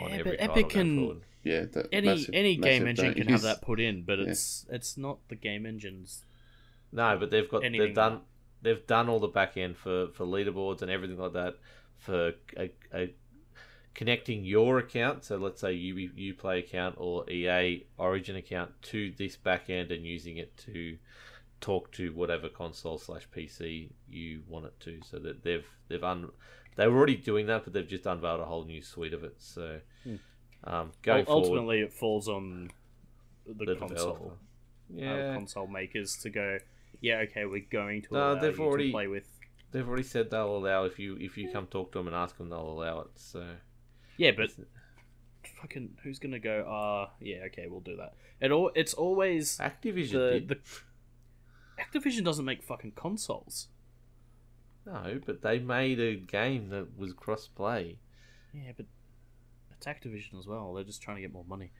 on 0.00 0.10
Yeah, 0.10 0.16
every 0.16 0.22
but 0.32 0.38
title 0.40 0.52
Epic 0.58 0.68
can 0.70 1.20
yeah, 1.44 1.64
that 1.72 1.88
any 1.92 2.06
massive- 2.06 2.30
any 2.34 2.56
game 2.56 2.86
engine 2.86 3.14
can 3.14 3.28
use- 3.28 3.30
have 3.30 3.42
that 3.42 3.62
put 3.62 3.78
in, 3.80 4.02
but 4.02 4.18
Yeah. 4.18 4.26
it's 4.30 4.66
it's 4.70 4.96
not 4.96 5.18
the 5.28 5.36
game 5.36 5.66
engines. 5.66 6.24
No, 6.92 7.16
but 7.18 7.30
they've 7.30 7.48
got 7.48 7.62
they've 7.62 7.94
done 7.94 8.12
like- 8.14 8.22
they've 8.62 8.86
done 8.86 9.08
all 9.08 9.20
the 9.20 9.28
back 9.28 9.56
end 9.56 9.76
for 9.76 10.08
for 10.08 10.24
leaderboards 10.26 10.82
and 10.82 10.90
everything 10.90 11.18
like 11.18 11.32
that 11.34 11.56
for 11.98 12.32
a, 12.56 12.70
a 12.92 13.14
connecting 13.94 14.44
your 14.44 14.78
account. 14.78 15.24
So 15.24 15.36
let's 15.36 15.60
say 15.60 15.72
you 15.72 15.94
you 16.14 16.34
play 16.34 16.58
account 16.60 16.96
or 16.98 17.28
EA 17.30 17.84
Origin 17.98 18.36
account 18.36 18.70
to 18.82 19.12
this 19.18 19.36
backend 19.36 19.92
and 19.94 20.04
using 20.06 20.36
it 20.38 20.56
to 20.58 20.96
talk 21.60 21.92
to 21.92 22.12
whatever 22.14 22.48
console 22.48 22.96
slash 22.98 23.28
PC 23.36 23.90
you 24.08 24.42
want 24.48 24.64
it 24.66 24.78
to. 24.80 25.00
So 25.04 25.18
that 25.18 25.42
they've 25.42 25.66
they've 25.88 26.02
un 26.04 26.30
they 26.76 26.86
were 26.86 26.96
already 26.96 27.16
doing 27.16 27.46
that, 27.46 27.64
but 27.64 27.72
they've 27.72 27.86
just 27.86 28.06
unveiled 28.06 28.40
a 28.40 28.44
whole 28.44 28.64
new 28.64 28.80
suite 28.82 29.12
of 29.14 29.24
it. 29.24 29.34
So 29.38 29.80
Hmm. 30.04 30.16
um, 30.64 30.92
going 31.02 31.24
forward, 31.26 31.44
Ultimately, 31.48 31.80
it 31.80 31.92
falls 31.92 32.28
on 32.28 32.70
the, 33.46 33.64
the 33.66 33.74
console 33.76 34.32
uh, 34.32 34.94
Yeah, 34.94 35.34
console 35.34 35.66
makers 35.66 36.16
to 36.22 36.30
go. 36.30 36.58
Yeah, 37.00 37.18
okay, 37.28 37.44
we're 37.44 37.66
going 37.70 38.02
to 38.02 38.14
No, 38.14 38.32
allow 38.32 38.40
they've 38.40 38.56
you 38.58 38.64
already- 38.64 38.86
to 38.86 38.92
play 38.92 39.06
with. 39.08 39.28
they've 39.72 39.86
already 39.86 40.02
said 40.04 40.30
they'll 40.30 40.56
allow 40.56 40.84
if 40.84 40.98
you 40.98 41.16
if 41.18 41.36
you 41.36 41.50
come 41.50 41.66
talk 41.66 41.92
to 41.92 41.98
them 41.98 42.06
and 42.06 42.16
ask 42.16 42.36
them, 42.38 42.48
they'll 42.50 42.60
allow 42.60 43.00
it. 43.00 43.08
So. 43.16 43.44
Yeah, 44.20 44.32
but 44.36 44.50
fucking 45.62 45.96
who's 46.02 46.18
gonna 46.18 46.38
go? 46.38 46.66
Ah, 46.68 47.10
yeah, 47.20 47.44
okay, 47.46 47.68
we'll 47.70 47.80
do 47.80 47.96
that. 47.96 48.12
It 48.38 48.52
all 48.52 48.70
it's 48.74 48.92
always 48.92 49.56
Activision 49.56 50.12
the 50.12 50.30
did. 50.40 50.48
the. 50.48 50.58
Activision 51.80 52.22
doesn't 52.22 52.44
make 52.44 52.62
fucking 52.62 52.92
consoles. 52.92 53.68
No, 54.84 55.20
but 55.24 55.40
they 55.40 55.58
made 55.58 55.98
a 56.00 56.16
game 56.16 56.68
that 56.68 56.98
was 56.98 57.14
cross-play. 57.14 57.96
Yeah, 58.52 58.72
but 58.76 58.84
it's 59.74 59.86
Activision 59.86 60.38
as 60.38 60.46
well. 60.46 60.74
They're 60.74 60.84
just 60.84 61.00
trying 61.00 61.16
to 61.16 61.22
get 61.22 61.32
more 61.32 61.44
money. 61.48 61.70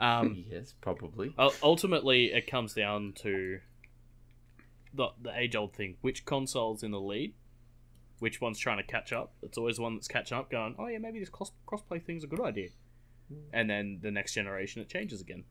Um, 0.00 0.44
yes, 0.50 0.74
probably. 0.80 1.36
ultimately, 1.62 2.32
it 2.32 2.48
comes 2.48 2.74
down 2.74 3.12
to 3.22 3.60
the 4.92 5.10
the 5.22 5.38
age 5.38 5.54
old 5.54 5.72
thing: 5.72 5.98
which 6.00 6.24
console's 6.24 6.82
in 6.82 6.90
the 6.90 7.00
lead, 7.00 7.34
which 8.18 8.40
one's 8.40 8.58
trying 8.58 8.78
to 8.78 8.82
catch 8.82 9.12
up. 9.12 9.32
It's 9.42 9.58
always 9.58 9.76
the 9.76 9.82
one 9.82 9.94
that's 9.94 10.08
catching 10.08 10.36
up, 10.38 10.50
going, 10.50 10.74
"Oh 10.78 10.86
yeah, 10.86 10.98
maybe 10.98 11.18
this 11.20 11.28
cross 11.28 11.52
crossplay 11.66 12.02
thing's 12.02 12.24
a 12.24 12.26
good 12.26 12.40
idea." 12.40 12.68
Hmm. 13.28 13.34
And 13.52 13.70
then 13.70 13.98
the 14.02 14.10
next 14.10 14.34
generation, 14.34 14.82
it 14.82 14.88
changes 14.88 15.20
again. 15.20 15.44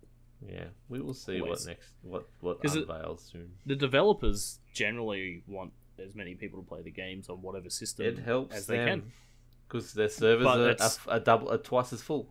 Yeah, 0.48 0.66
we 0.90 1.00
will 1.02 1.14
see 1.14 1.40
Always. 1.42 1.62
what 1.62 1.68
next 1.68 1.90
what 2.02 2.30
what 2.42 2.62
'Cause 2.62 2.76
it- 2.76 2.90
unveils 2.90 3.24
soon. 3.32 3.52
The 3.66 3.76
developers 3.76 4.60
generally 4.74 5.44
want 5.48 5.74
as 5.98 6.14
many 6.16 6.36
people 6.36 6.62
to 6.62 6.68
play 6.68 6.82
the 6.82 6.92
games 6.92 7.30
on 7.30 7.42
whatever 7.42 7.70
system 7.70 8.06
It 8.06 8.20
helps 8.20 8.54
as 8.56 8.68
they 8.68 8.76
can. 8.78 9.12
because 9.68 9.94
their 9.94 10.10
servers 10.10 10.46
are, 10.46 10.76
are, 10.82 11.16
are 11.16 11.20
double, 11.22 11.50
are 11.52 11.58
twice 11.58 11.94
as 11.94 12.02
full. 12.02 12.30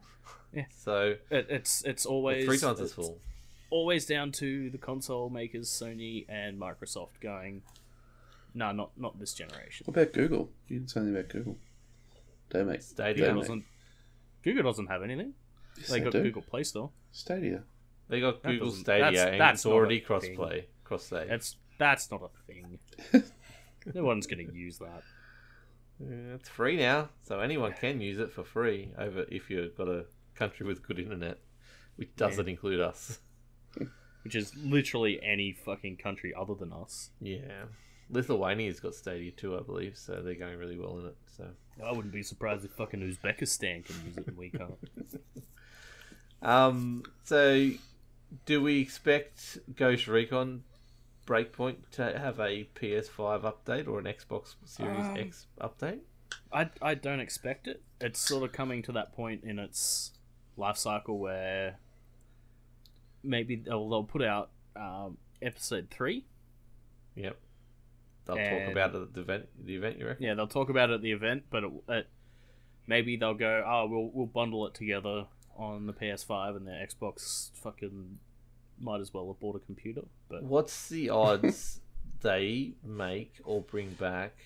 Yeah. 0.53 0.64
So 0.70 1.16
It, 1.31 1.47
it's 1.51 1.83
it's 1.85 2.05
always 2.07 2.44
three 2.44 2.59
times 2.59 2.81
as 2.81 2.92
full. 2.92 3.18
Always 3.70 4.07
down 4.07 4.31
to 4.33 4.70
the 4.70 4.79
console 4.79 5.31
makers, 5.31 5.68
Sony 5.68 6.27
and 6.29 6.61
Microsoft, 6.61 7.18
going, 7.20 7.62
"No, 8.55 8.73
not 8.73 8.97
not 8.99 9.19
this 9.19 9.35
generation." 9.35 9.85
What 9.87 9.97
about 10.01 10.12
Google? 10.14 10.51
You 10.69 10.79
didn't 10.79 10.90
say 10.90 11.01
anything 11.01 11.17
about 11.19 11.29
Google. 11.31 11.59
They 12.51 12.62
make 12.64 12.83
Stadia. 12.83 13.23
they 13.25 13.29
Google 13.29 13.43
doesn't. 13.43 13.64
Google 14.43 14.62
doesn't 14.64 14.87
have 14.87 15.03
anything. 15.03 15.35
yes, 15.77 15.88
They 15.88 16.01
got 16.01 16.12
do. 16.12 16.23
Google 16.23 16.43
Play 16.43 16.62
Store. 16.64 16.90
Stadia. 17.12 17.62
They 18.09 18.21
got 18.21 18.43
That 18.43 18.51
Google 18.53 18.67
doesn't- 18.69 18.83
Stadia 18.85 19.05
that's- 19.12 19.27
and 19.33 19.40
that's 19.40 19.59
it's 19.61 19.64
not 19.64 19.71
a 19.71 19.75
already 19.75 19.99
thing. 19.99 20.07
cross-play, 20.07 20.67
cross-save. 20.85 21.29
That's 21.29 21.57
that's 21.79 22.11
not 22.11 22.23
a 22.23 22.29
thing. 22.53 22.79
no 23.95 24.05
one's 24.05 24.27
going 24.27 24.47
to 24.47 24.55
use 24.55 24.79
that. 24.79 25.03
Yeah, 26.01 26.35
It's 26.35 26.49
free 26.49 26.77
now, 26.77 27.09
so 27.23 27.40
anyone 27.40 27.73
can 27.73 28.01
use 28.01 28.19
it 28.19 28.31
for 28.31 28.45
free. 28.45 28.93
Over 28.99 29.25
if 29.31 29.49
you've 29.51 29.77
got 29.77 29.88
a 29.88 30.05
country 30.35 30.67
with 30.67 30.83
good 30.87 30.99
internet, 30.99 31.38
which 31.97 32.14
doesn't 32.17 32.49
include 32.49 32.81
us. 32.81 33.21
Which 34.23 34.35
is 34.35 34.55
literally 34.57 35.21
any 35.23 35.53
fucking 35.53 35.97
country 35.99 36.33
other 36.35 36.55
than 36.55 36.73
us. 36.73 37.11
Yeah, 37.21 37.64
Lithuania's 38.11 38.81
got 38.81 38.95
Stadia 38.95 39.31
too, 39.31 39.57
I 39.57 39.62
believe, 39.62 39.97
so 39.97 40.21
they're 40.23 40.35
going 40.35 40.59
really 40.59 40.79
well 40.79 40.99
in 40.99 41.07
it. 41.07 41.17
So, 41.37 41.49
I 41.85 41.93
wouldn't 41.93 42.12
be 42.12 42.23
surprised 42.23 42.64
if 42.64 42.73
fucking 42.73 43.01
Uzbekistan 43.01 43.85
can 43.85 43.97
use 44.07 44.17
it 44.17 44.27
and 44.27 44.37
we 44.37 44.51
can't. 44.51 44.79
um, 46.43 47.03
so 47.25 47.71
do 48.47 48.62
we 48.62 48.81
expect 48.81 49.59
Ghost 49.75 50.07
Recon 50.07 50.62
Breakpoint 51.27 51.77
to 51.93 52.19
have 52.19 52.38
a 52.38 52.69
PS5 52.75 53.43
update 53.43 53.88
or 53.88 53.99
an 53.99 54.05
Xbox 54.05 54.55
Series 54.64 54.99
Um, 54.99 55.17
X 55.17 55.47
update? 55.61 56.01
I, 56.53 56.71
I 56.83 56.95
don't 56.95 57.21
expect 57.21 57.67
it. 57.67 57.83
It's 58.01 58.21
sort 58.21 58.45
of 58.45 58.53
coming 58.53 58.83
to 58.83 58.93
that 58.93 59.14
point 59.14 59.45
in 59.45 59.59
its 59.59 60.12
life 60.57 60.77
cycle 60.77 61.19
where 61.19 61.79
maybe 63.23 63.57
they'll, 63.57 63.88
they'll 63.88 64.05
put 64.05 64.23
out 64.23 64.51
um, 64.77 65.17
episode 65.40 65.88
three. 65.90 66.27
Yep. 67.17 67.38
They'll 68.26 68.37
talk 68.37 68.70
about 68.70 68.94
it 68.94 69.02
at 69.02 69.14
the 69.14 69.20
event. 69.20 69.48
The 69.64 69.76
event, 69.76 69.98
you 69.98 70.06
reckon? 70.06 70.24
Yeah, 70.24 70.34
they'll 70.34 70.46
talk 70.46 70.70
about 70.70 70.90
it 70.90 70.94
at 70.94 71.02
the 71.02 71.12
event, 71.12 71.44
but 71.50 71.64
it, 71.64 71.72
it, 71.88 72.08
maybe 72.87 73.16
they'll 73.16 73.34
go, 73.34 73.62
oh, 73.66 73.87
we'll 73.87 74.10
we'll 74.12 74.26
bundle 74.26 74.66
it 74.66 74.74
together 74.74 75.26
on 75.56 75.87
the 75.87 75.92
PS5 75.92 76.56
and 76.56 76.66
the 76.66 76.72
Xbox. 76.72 77.50
Fucking 77.54 78.18
might 78.80 79.00
as 79.00 79.12
well 79.12 79.26
have 79.28 79.40
bought 79.40 79.56
a 79.56 79.60
computer. 79.60 80.02
But 80.28 80.42
What's 80.42 80.88
the 80.88 81.10
odds 81.10 81.80
they 82.22 82.72
make 82.82 83.34
or 83.44 83.60
bring 83.62 83.90
back 83.90 84.37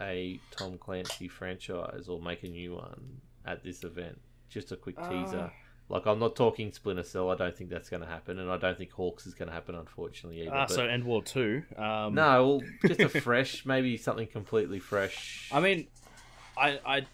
a 0.00 0.40
Tom 0.50 0.78
Clancy 0.78 1.28
franchise 1.28 2.08
or 2.08 2.20
make 2.20 2.42
a 2.42 2.48
new 2.48 2.74
one 2.74 3.20
at 3.44 3.62
this 3.64 3.84
event? 3.84 4.20
Just 4.48 4.72
a 4.72 4.76
quick 4.76 4.96
uh, 4.98 5.08
teaser. 5.08 5.52
Like 5.92 6.06
I'm 6.06 6.18
not 6.18 6.34
talking 6.34 6.72
Splinter 6.72 7.02
Cell. 7.02 7.30
I 7.30 7.34
don't 7.36 7.54
think 7.54 7.68
that's 7.68 7.90
going 7.90 8.00
to 8.00 8.08
happen, 8.08 8.38
and 8.38 8.50
I 8.50 8.56
don't 8.56 8.78
think 8.78 8.92
HAWX 8.92 9.26
is 9.26 9.34
going 9.34 9.48
to 9.48 9.52
happen, 9.54 9.74
unfortunately 9.74 10.40
either. 10.40 10.50
ah, 10.54 10.64
but- 10.66 10.74
so 10.74 10.86
EndWar 10.86 11.22
Two. 11.22 11.64
Um, 11.76 12.14
no, 12.14 12.46
well, 12.46 12.62
just 12.94 13.00
a 13.14 13.20
fresh, 13.20 13.66
maybe 13.66 13.98
something 13.98 14.26
completely 14.26 14.78
fresh. 14.78 15.50
I 15.52 15.60
mean, 15.60 15.86
I 16.56 16.80
I 16.86 17.06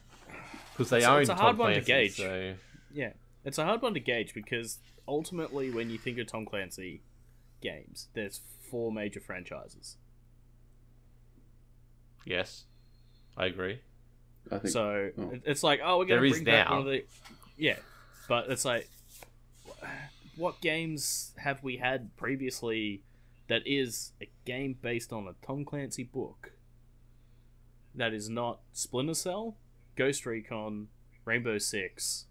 because 0.72 0.90
they 0.90 0.98
it's 0.98 1.06
a- 1.06 1.10
own 1.10 1.20
it's 1.22 1.28
a 1.30 1.34
Tom 1.34 1.42
hard 1.42 1.58
one 1.58 1.68
to 1.74 1.80
Clancy, 1.80 1.92
gauge. 1.92 2.16
So 2.18 2.54
Yeah, 2.94 3.14
it's 3.44 3.58
a 3.58 3.64
hard 3.64 3.82
one 3.82 3.94
to 3.94 4.00
gauge 4.00 4.32
because 4.32 4.78
ultimately, 5.08 5.72
when 5.72 5.90
you 5.90 5.98
think 5.98 6.18
of 6.18 6.28
Tom 6.28 6.46
Clancy 6.46 7.02
games, 7.60 8.06
there's 8.14 8.42
four 8.70 8.92
major 8.92 9.18
franchises. 9.18 9.96
yes, 12.24 12.64
I 13.36 13.46
agree. 13.46 13.80
I 14.52 14.58
think. 14.58 14.72
So 14.72 15.10
oh. 15.18 15.32
it's 15.44 15.64
like, 15.64 15.80
oh, 15.82 15.98
we're 15.98 16.04
gonna 16.04 16.20
There 16.20 16.26
is 16.26 16.32
bring 16.34 16.44
back 16.44 16.68
now. 16.68 16.78
one 16.78 16.86
of 16.86 16.92
the, 16.92 17.04
yeah, 17.56 17.76
but 18.28 18.50
it's 18.50 18.64
like, 18.64 18.88
what 20.36 20.60
games 20.60 21.32
have 21.38 21.62
we 21.62 21.76
had 21.78 22.16
previously 22.16 23.02
that 23.48 23.62
is 23.66 24.12
a 24.20 24.28
game 24.44 24.76
based 24.80 25.12
on 25.12 25.26
a 25.26 25.34
Tom 25.46 25.64
Clancy 25.64 26.04
book? 26.04 26.52
That 27.94 28.12
is 28.14 28.28
not 28.28 28.60
Splinter 28.72 29.14
Cell, 29.14 29.56
Ghost 29.96 30.24
Recon, 30.26 30.88
Rainbow 31.24 31.58
Six. 31.58 32.26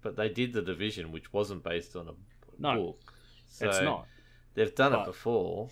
But 0.00 0.16
they 0.16 0.28
did 0.28 0.52
the 0.52 0.62
division, 0.62 1.12
which 1.12 1.32
wasn't 1.32 1.62
based 1.62 1.94
on 1.94 2.08
a 2.08 2.12
No, 2.58 2.82
book. 2.82 3.12
So 3.48 3.68
it's 3.68 3.80
not. 3.82 4.06
They've 4.54 4.74
done 4.74 4.92
But- 4.92 5.02
it 5.02 5.06
before. 5.06 5.70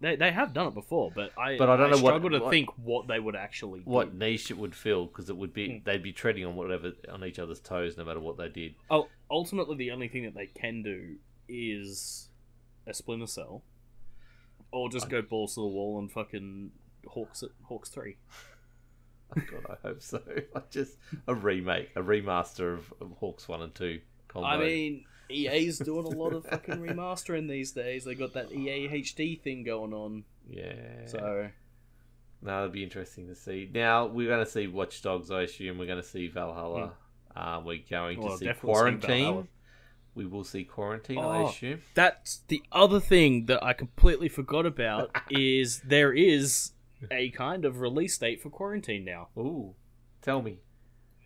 They, 0.00 0.14
they 0.16 0.30
have 0.30 0.52
done 0.52 0.68
it 0.68 0.74
before, 0.74 1.10
but 1.14 1.32
I 1.36 1.56
But 1.58 1.68
I 1.68 1.76
don't 1.76 1.90
know 1.90 1.96
what- 1.98 2.10
struggle 2.10 2.30
to 2.30 2.38
what- 2.40 2.50
think 2.50 2.68
what 2.78 3.08
they 3.08 3.18
would 3.18 3.34
actually 3.34 3.80
what 3.80 4.12
do. 4.12 4.18
niche 4.18 4.50
it 4.50 4.56
would 4.58 4.74
fill 4.74 5.06
because 5.06 5.28
it 5.28 5.36
would 5.36 5.52
be 5.52 5.78
Hmm. 5.78 5.84
they'd 5.84 6.02
be 6.02 6.12
treading 6.12 6.44
on 6.44 6.54
whatever 6.56 6.92
on 7.08 7.24
each 7.24 7.38
other's 7.38 7.60
toes 7.60 7.96
no 7.96 8.04
matter 8.04 8.20
what 8.20 8.36
they 8.36 8.48
did. 8.48 8.74
Oh, 8.90 9.08
ultimately, 9.30 9.76
the 9.76 9.90
only 9.90 10.08
thing 10.08 10.22
that 10.24 10.34
they 10.34 10.46
can 10.46 10.82
do 10.82 11.16
is 11.48 12.28
a 12.86 12.94
Splinter 12.94 13.26
Cell, 13.26 13.64
or 14.70 14.88
just 14.88 15.08
go 15.10 15.20
balls 15.22 15.54
to 15.54 15.60
the 15.62 15.66
wall 15.66 15.98
and 15.98 16.10
fucking 16.12 16.70
HAWX 17.06 17.42
it, 17.42 17.50
HAWX 17.68 17.88
three. 17.90 18.16
God, 19.34 19.66
I 19.68 19.88
hope 19.88 20.00
so. 20.02 20.22
I 20.56 20.62
just 20.70 20.96
a 21.26 21.34
remake, 21.34 21.90
a 21.96 22.02
remaster 22.02 22.72
of, 22.74 22.92
of 23.00 23.18
HAWX 23.20 23.48
One 23.48 23.62
and 23.62 23.74
Two. 23.74 24.00
Combo. 24.28 24.46
I 24.48 24.58
mean, 24.58 25.04
EA's 25.30 25.78
doing 25.84 26.04
a 26.06 26.16
lot 26.16 26.32
of 26.32 26.44
fucking 26.46 26.76
remastering 26.76 27.48
these 27.48 27.72
days. 27.72 28.04
They 28.04 28.14
got 28.14 28.32
that 28.34 28.52
EA 28.52 28.88
HD 28.88 29.40
thing 29.40 29.62
going 29.64 29.92
on. 29.92 30.24
yeah. 30.48 31.06
So 31.06 31.48
No, 32.42 32.56
it'll 32.58 32.68
be 32.70 32.82
interesting 32.84 33.26
to 33.28 33.34
see. 33.34 33.68
Now 33.72 34.06
we're 34.06 34.28
going 34.28 34.44
to 34.44 34.50
see 34.50 34.66
Watch 34.66 35.02
Dogs. 35.02 35.30
I 35.30 35.42
assume 35.42 35.78
we're 35.78 35.86
going 35.86 36.02
to 36.02 36.06
see 36.08 36.28
Valhalla. 36.28 36.92
Um, 37.36 37.64
we're 37.64 37.78
going 37.88 38.16
to 38.16 38.22
Hmm. 38.22 38.28
Well, 38.28 38.38
see 38.38 38.46
see 38.46 38.52
Quarantine. 38.54 39.24
Valhalla. 39.24 39.46
we 40.14 40.26
will 40.26 40.44
see 40.44 40.64
Quarantine. 40.64 41.18
I 41.18 41.42
Oh. 41.42 41.48
assume. 41.48 41.80
that's 41.94 42.38
the 42.48 42.62
other 42.72 43.00
thing 43.00 43.46
that 43.46 43.62
I 43.62 43.72
completely 43.72 44.28
forgot 44.28 44.66
about 44.66 45.10
is 45.30 45.80
there 45.82 46.12
is 46.12 46.72
a 47.12 47.30
kind 47.30 47.64
of 47.64 47.80
release 47.80 48.18
date 48.18 48.40
for 48.42 48.50
Quarantine 48.50 49.04
now. 49.04 49.28
Ooh, 49.36 49.74
tell 50.22 50.42
me. 50.42 50.58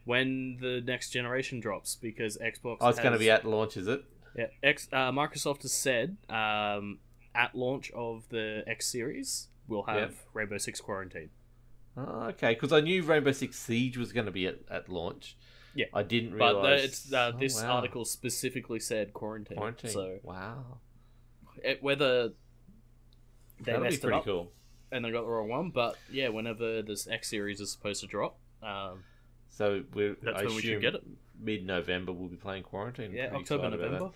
When 0.05 0.59
the 0.61 0.80
next 0.84 1.11
generation 1.11 1.61
drops, 1.61 1.94
because 1.94 2.36
Xbox. 2.38 2.78
Oh, 2.80 2.88
it's 2.88 2.98
going 2.98 3.12
to 3.12 3.18
be 3.18 3.30
at 3.30 3.44
launch, 3.44 3.76
is 3.76 3.86
it? 3.86 4.03
Yeah, 4.36 4.46
X, 4.62 4.88
uh, 4.92 5.12
Microsoft 5.12 5.62
has 5.62 5.72
said 5.72 6.16
um, 6.28 6.98
at 7.34 7.55
launch 7.55 7.90
of 7.92 8.28
the 8.30 8.64
X 8.66 8.86
series, 8.90 9.48
we'll 9.68 9.82
have 9.84 10.11
Yep. 10.11 10.14
Rainbow 10.34 10.59
Six 10.59 10.80
Quarantine. 10.80 11.30
Oh, 11.96 12.22
okay, 12.30 12.55
because 12.55 12.72
I 12.72 12.80
knew 12.80 13.03
Rainbow 13.03 13.32
Six 13.32 13.59
Siege 13.59 13.96
was 13.98 14.12
going 14.12 14.26
to 14.26 14.32
be 14.32 14.46
at, 14.46 14.57
at 14.70 14.88
launch. 14.88 15.36
Yeah. 15.74 15.86
I 15.94 16.03
didn't 16.03 16.36
But 16.38 16.55
realize. 16.55 16.80
the, 16.80 16.84
it's 16.84 17.12
uh, 17.12 17.32
Oh, 17.34 17.38
this 17.38 17.62
wow. 17.62 17.76
article 17.76 18.05
specifically 18.05 18.80
said 18.80 19.12
quarantine. 19.12 19.57
Quarantine. 19.59 19.90
So 19.90 20.18
wow, 20.22 20.78
it, 21.62 21.82
whether 21.82 22.28
they 22.28 22.34
that'll 23.64 23.80
be 23.82 23.84
messed 23.84 23.98
it 23.98 24.00
pretty 24.03 24.16
up 24.16 24.24
cool. 24.24 24.53
and 24.90 25.05
they 25.05 25.11
got 25.11 25.22
the 25.22 25.28
wrong 25.28 25.48
one, 25.48 25.70
but 25.70 25.96
yeah, 26.11 26.28
whenever 26.28 26.82
this 26.82 27.07
X 27.07 27.28
series 27.30 27.61
is 27.61 27.70
supposed 27.70 28.00
to 28.00 28.07
drop, 28.07 28.38
um, 28.62 29.05
So 29.53 29.82
we're 29.94 30.16
That's 30.22 30.40
I 30.40 30.44
when 30.46 30.55
we 30.57 30.62
should 30.62 30.80
get 30.80 30.94
it. 30.96 31.05
Mid-November, 31.38 32.12
we'll 32.12 32.28
be 32.28 32.36
playing 32.36 32.62
Quarantine. 32.64 33.12
yeah, 33.12 33.28
Pretty 33.28 33.42
October, 33.42 33.64
excited 33.66 33.80
about 33.80 33.92
November. 33.92 34.14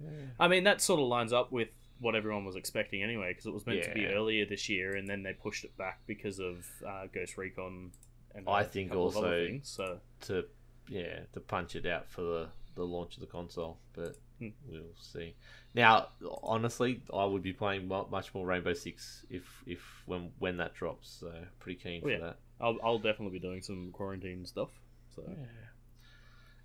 that. 0.00 0.10
I 0.40 0.48
mean, 0.48 0.64
that 0.64 0.80
sort 0.80 1.00
of 1.00 1.06
lines 1.08 1.32
up 1.32 1.50
with 1.52 1.68
what 2.00 2.14
everyone 2.14 2.44
was 2.44 2.54
expecting 2.56 3.02
anyway, 3.02 3.30
because 3.30 3.46
it 3.46 3.52
was 3.54 3.66
meant 3.66 3.82
to 3.84 3.92
be 3.94 4.02
Yeah. 4.02 4.08
earlier 4.08 4.44
this 4.46 4.68
year, 4.68 4.94
and 4.94 5.08
then 5.08 5.22
they 5.22 5.32
pushed 5.32 5.64
it 5.64 5.76
back 5.76 6.00
because 6.06 6.38
of 6.38 6.66
uh, 6.86 7.06
Ghost 7.12 7.36
Recon. 7.36 7.92
And 8.34 8.46
I 8.48 8.60
a 8.60 8.64
think 8.64 8.90
couple 8.90 9.08
of 9.08 9.16
other 9.16 9.26
also- 9.28 9.46
things, 9.46 9.68
so 9.68 10.00
to 10.22 10.44
yeah 10.88 11.20
to 11.32 11.40
punch 11.40 11.74
it 11.74 11.86
out 11.86 12.06
for 12.08 12.20
the, 12.20 12.48
the 12.74 12.84
launch 12.84 13.14
of 13.14 13.20
the 13.20 13.26
console, 13.26 13.78
but 13.94 14.16
Hmm. 14.38 14.48
we'll 14.68 14.94
see. 15.00 15.34
Now, 15.74 16.08
honestly, 16.42 17.00
I 17.12 17.24
would 17.24 17.42
be 17.42 17.54
playing 17.54 17.88
mu- 17.88 18.06
much 18.10 18.34
more 18.34 18.44
Rainbow 18.46 18.74
Six 18.74 19.24
if 19.30 19.62
if 19.66 19.80
when 20.04 20.32
when 20.38 20.58
that 20.58 20.74
drops. 20.74 21.08
So 21.08 21.32
pretty 21.58 21.80
keen 21.80 22.02
Oh, 22.02 22.06
for 22.06 22.10
yeah. 22.10 22.18
that. 22.18 22.36
I'll, 22.60 22.76
I'll 22.82 22.98
definitely 22.98 23.38
be 23.38 23.46
doing 23.46 23.62
some 23.62 23.90
quarantine 23.92 24.46
stuff. 24.46 24.70
So 25.14 25.22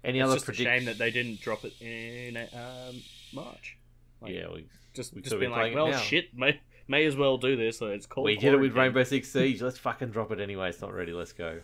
Any 0.03 0.19
it's 0.19 0.25
other 0.25 0.35
just 0.35 0.43
a 0.43 0.51
predict- 0.51 0.69
shame 0.69 0.85
that 0.85 0.97
they 0.97 1.11
didn't 1.11 1.41
drop 1.41 1.63
it 1.65 1.73
in 1.81 2.37
um, 2.37 3.01
March. 3.33 3.77
Like, 4.21 4.33
yeah, 4.33 4.47
we 4.53 4.67
just 4.93 5.13
we 5.13 5.21
just 5.21 5.31
could've 5.31 5.39
been 5.39 5.49
been 5.51 5.51
like, 5.51 5.75
well, 5.75 5.97
shit, 5.97 6.35
may 6.37 6.59
may 6.87 7.05
as 7.05 7.15
well 7.15 7.37
do 7.37 7.55
this. 7.55 7.77
So 7.79 7.87
it's 7.87 8.05
called. 8.05 8.25
we 8.25 8.35
did 8.35 8.53
it 8.53 8.57
with. 8.57 8.75
Rainbow 8.75 9.03
Six 9.03 9.29
Siege. 9.31 9.61
Let's 9.61 9.77
fucking 9.77 10.09
drop 10.11 10.31
it 10.31 10.39
anyway. 10.39 10.69
It's 10.69 10.81
not 10.81 10.93
ready. 10.93 11.11
Let's 11.13 11.33
go. 11.33 11.59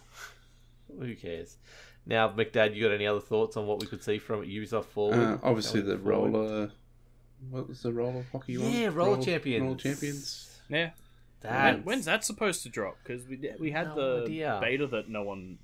Who 0.99 1.15
cares? 1.15 1.57
Now, 2.05 2.29
McDad, 2.29 2.73
you 2.73 2.83
got 2.83 2.93
any 2.93 3.05
other 3.05 3.19
thoughts 3.19 3.57
on 3.57 3.67
what 3.67 3.81
we 3.81 3.87
could 3.87 4.01
see 4.01 4.17
from 4.17 4.43
Ubisoft 4.43 4.85
Forward? 4.85 5.17
Uh, 5.19 5.37
obviously, 5.43 5.81
the 5.81 5.97
forward? 5.97 6.31
roller. 6.33 6.71
What 7.49 7.67
was 7.67 7.81
the 7.83 7.91
roller 7.91 8.25
hockey 8.31 8.57
one? 8.57 8.71
Yeah, 8.71 8.89
roller 8.93 9.21
champions. 9.21 9.63
Roller 9.63 9.75
champions. 9.77 10.57
Yeah. 10.69 10.91
That 11.41 11.75
When, 11.75 11.83
when's 11.83 12.05
that 12.05 12.23
supposed 12.25 12.63
to 12.63 12.69
drop? 12.69 12.97
Because 13.03 13.27
we 13.27 13.39
we 13.59 13.71
had 13.71 13.95
No 13.95 14.19
the 14.19 14.23
idea. 14.25 14.57
beta 14.61 14.87
that 14.87 15.09
no 15.09 15.23
one. 15.23 15.59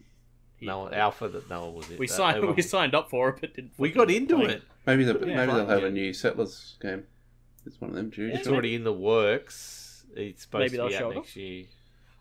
no 0.61 0.79
one 0.79 0.93
alpha 0.93 1.27
that 1.27 1.49
no 1.49 1.65
one 1.65 1.73
was 1.75 1.89
it. 1.91 1.99
We 1.99 2.07
that- 2.07 2.13
signed. 2.13 2.43
they 2.43 2.47
We 2.47 2.61
signed 2.61 2.93
up 2.95 3.09
for 3.09 3.29
it, 3.29 3.37
but 3.41 3.53
didn't. 3.55 3.71
we 3.77 3.91
got 3.91 4.09
into 4.11 4.35
play 4.35 4.53
it. 4.55 4.63
Maybe 4.85 5.03
the, 5.03 5.13
Yeah, 5.19 5.35
maybe 5.37 5.51
they'll 5.53 5.65
have 5.67 5.81
yeah. 5.81 5.87
a 5.87 5.91
new 5.91 6.13
settlers 6.13 6.77
game. 6.81 7.05
It's 7.65 7.79
one 7.81 7.89
of 7.91 7.95
them 7.95 8.09
due. 8.09 8.29
It's 8.33 8.47
already 8.47 8.75
in 8.75 8.83
the 8.83 8.93
works. 8.93 10.03
It's 10.15 10.43
supposed 10.43 10.59
Maybe 10.73 10.77
to 10.77 10.83
be 10.83 10.89
they'll 10.89 10.99
show 10.99 11.05
out 11.07 11.11
it 11.13 11.15
next 11.15 11.35
year. 11.35 11.65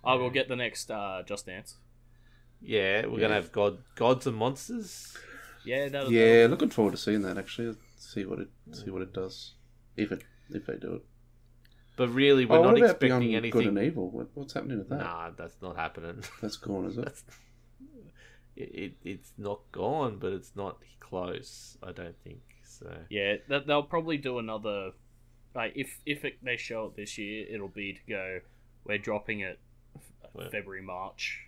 I 0.05 0.15
will 0.15 0.31
get 0.31 0.49
the 0.49 0.57
next 0.57 0.91
uh, 0.91 1.23
Just 1.27 1.47
Dance. 1.47 1.77
Yeah, 2.61 3.07
we're 3.07 3.15
Yeah. 3.15 3.21
gonna 3.23 3.35
have 3.35 3.53
God, 3.53 3.79
gods 3.97 4.27
and 4.27 4.37
monsters. 4.37 5.17
Yeah, 5.65 5.89
that'll, 5.89 6.11
Yeah, 6.13 6.47
looking 6.49 6.71
forward 6.71 6.93
to 6.93 6.97
seeing 6.97 7.23
that. 7.23 7.37
Actually, 7.39 7.77
see 7.97 8.25
what 8.25 8.39
it 8.41 8.49
see 8.73 8.91
what 8.91 9.03
it 9.03 9.13
does. 9.13 9.53
If 9.97 10.11
it 10.11 10.23
if 10.51 10.67
they 10.67 10.77
do 10.77 10.95
it. 10.95 11.03
But 11.97 12.09
really, 12.09 12.47
we're 12.47 12.59
oh, 12.59 12.65
not 12.65 12.79
expecting 12.79 13.09
Beyond 13.09 13.25
anything. 13.25 13.51
Good 13.51 13.67
and 13.67 13.79
Evil? 13.79 14.11
What, 14.11 14.29
what's 14.35 14.55
happening 14.55 14.79
with 14.79 14.89
that? 14.89 15.01
Nah, 15.01 15.31
that's 15.37 15.57
not 15.61 15.77
happening. 15.77 16.23
That's 16.41 16.57
gone, 16.57 16.87
is 16.87 16.97
it? 16.97 17.05
That's, 17.05 17.25
it, 18.57 18.71
it 18.75 18.93
it's 19.05 19.33
not 19.37 19.61
gone, 19.73 20.17
but 20.19 20.33
it's 20.33 20.53
not 20.57 20.79
close. 21.01 21.77
I 21.83 21.93
don't 21.93 22.17
think 22.25 22.41
so. 22.63 22.91
Yeah, 23.11 23.37
that 23.49 23.67
they'll 23.67 23.83
probably 23.83 24.17
do 24.17 24.39
another. 24.39 24.93
Like 25.55 25.75
if 25.77 26.01
if 26.07 26.25
it, 26.25 26.39
they 26.43 26.57
show 26.57 26.87
it 26.87 26.97
this 26.97 27.19
year, 27.19 27.47
it'll 27.49 27.69
be 27.69 27.93
to 27.93 28.01
go. 28.09 28.41
We're 28.85 28.99
dropping 28.99 29.41
it 29.41 29.61
f- 29.95 30.03
Well- 30.33 30.51
February 30.51 30.83
March, 30.83 31.41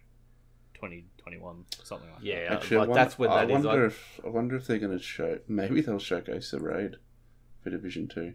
twenty 0.74 1.06
twenty 1.16 1.38
one, 1.38 1.64
something 1.82 2.10
like 2.10 2.18
Yeah, 2.22 2.50
that. 2.50 2.52
Actually, 2.52 2.76
I 2.76 2.80
like, 2.80 2.88
wonder, 2.90 3.02
that's 3.02 3.18
when 3.18 3.30
I 3.30 3.46
that 3.46 3.50
is. 3.58 3.64
wonder 3.64 3.82
I- 3.82 3.86
if 3.86 4.20
I 4.24 4.28
wonder 4.28 4.56
if 4.56 4.66
they're 4.66 4.78
going 4.78 4.96
to 4.98 5.02
show. 5.02 5.38
Maybe 5.48 5.80
they'll 5.80 5.98
showcase 5.98 6.50
the 6.50 6.60
raid 6.60 6.96
for 7.62 7.70
Division 7.70 8.08
Two. 8.08 8.34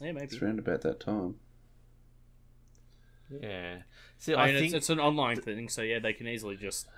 Yeah, 0.00 0.12
maybe. 0.12 0.24
It's 0.26 0.40
around 0.42 0.58
about 0.58 0.80
that 0.82 1.00
time. 1.00 1.36
Yeah. 3.30 3.78
See, 4.18 4.34
I 4.34 4.44
I, 4.44 4.46
mean, 4.46 4.54
think 4.56 4.66
it's, 4.74 4.84
it's 4.84 4.90
an 4.90 5.00
online 5.00 5.40
thing, 5.40 5.68
so 5.68 5.82
yeah, 5.82 5.98
they 5.98 6.12
can 6.12 6.26
easily 6.26 6.56
just 6.56 6.88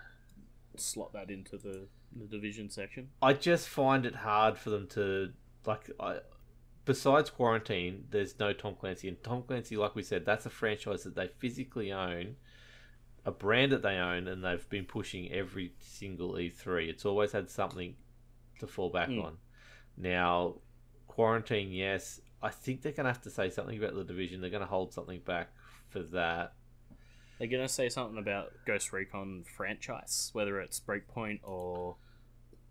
slot 0.76 1.12
that 1.12 1.30
into 1.30 1.56
the 1.58 1.86
the 2.14 2.26
division 2.26 2.70
section. 2.70 3.08
I 3.20 3.32
just 3.34 3.68
find 3.68 4.04
it 4.06 4.14
hard 4.14 4.58
for 4.58 4.70
them 4.70 4.86
to 4.88 5.32
like. 5.66 5.90
I, 6.00 6.18
besides 6.84 7.30
quarantine, 7.30 8.04
there's 8.10 8.38
no 8.38 8.52
Tom 8.52 8.74
Clancy, 8.76 9.08
and 9.08 9.22
Tom 9.22 9.42
Clancy, 9.42 9.76
like 9.76 9.94
we 9.94 10.02
said, 10.02 10.24
that's 10.24 10.46
a 10.46 10.50
franchise 10.50 11.02
that 11.04 11.14
they 11.14 11.28
physically 11.38 11.92
own, 11.92 12.36
a 13.24 13.30
brand 13.30 13.72
that 13.72 13.82
they 13.82 13.96
own, 13.96 14.26
and 14.28 14.42
they've 14.44 14.68
been 14.70 14.84
pushing 14.84 15.30
every 15.32 15.72
single 15.80 16.32
E3. 16.32 16.88
It's 16.88 17.04
always 17.04 17.32
had 17.32 17.50
something 17.50 17.94
to 18.58 18.66
fall 18.66 18.90
back 18.90 19.08
Mm. 19.10 19.24
on. 19.24 19.36
Now, 19.96 20.56
quarantine, 21.08 21.70
yes, 21.72 22.20
I 22.42 22.50
think 22.50 22.82
they're 22.82 22.92
going 22.92 23.04
to 23.04 23.12
have 23.12 23.22
to 23.22 23.30
say 23.30 23.50
something 23.50 23.78
about 23.78 23.94
the 23.94 24.04
division. 24.04 24.40
They're 24.40 24.50
going 24.50 24.62
to 24.62 24.66
hold 24.68 24.92
something 24.92 25.20
back 25.20 25.50
for 25.90 26.00
that. 26.00 26.54
They're 27.38 27.48
gonna 27.50 27.66
say 27.68 27.88
something 27.88 28.18
about 28.18 28.52
Ghost 28.66 28.92
Recon 28.92 29.42
franchise, 29.56 30.30
whether 30.32 30.60
it's 30.60 30.78
Breakpoint 30.78 31.40
or 31.42 31.96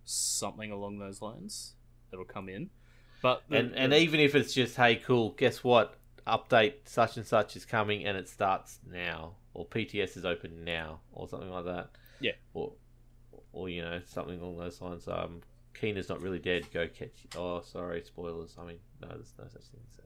something 0.06 0.72
along 0.72 1.00
those 1.00 1.22
lines. 1.22 1.74
That'll 2.10 2.24
come 2.26 2.48
in, 2.48 2.70
but 3.22 3.44
the- 3.50 3.58
And 3.58 3.76
and 3.76 3.92
the- 3.92 3.98
even 3.98 4.22
if 4.22 4.34
it's 4.34 4.54
just, 4.54 4.78
hey, 4.78 4.96
cool, 4.96 5.32
guess 5.32 5.62
what? 5.64 5.98
Update 6.26 6.88
such 6.88 7.18
and 7.18 7.26
such 7.26 7.58
is 7.58 7.66
coming, 7.66 8.06
and 8.06 8.18
it 8.18 8.30
starts 8.30 8.80
now, 8.90 9.36
or 9.54 9.66
PTS 9.66 10.16
is 10.16 10.24
open 10.24 10.64
now, 10.64 11.02
or 11.12 11.28
something 11.28 11.50
like 11.50 11.66
that. 11.66 11.90
Yeah. 12.22 12.34
Or, 12.54 12.74
or 13.52 13.68
you 13.68 13.82
know, 13.82 14.00
something 14.06 14.40
along 14.40 14.58
those 14.58 14.80
lines. 14.80 15.06
Um, 15.08 15.42
Keener's 15.74 16.10
not 16.10 16.22
really 16.22 16.40
dead. 16.40 16.66
Go 16.74 16.88
catch. 16.88 17.26
Oh, 17.36 17.62
sorry, 17.62 18.04
spoilers. 18.04 18.56
I 18.60 18.66
mean, 18.66 18.80
no, 19.02 19.08
there's 19.10 19.34
no 19.38 19.46
such 19.46 19.64
thing 19.64 19.82
as 19.88 19.96
that. 19.96 20.06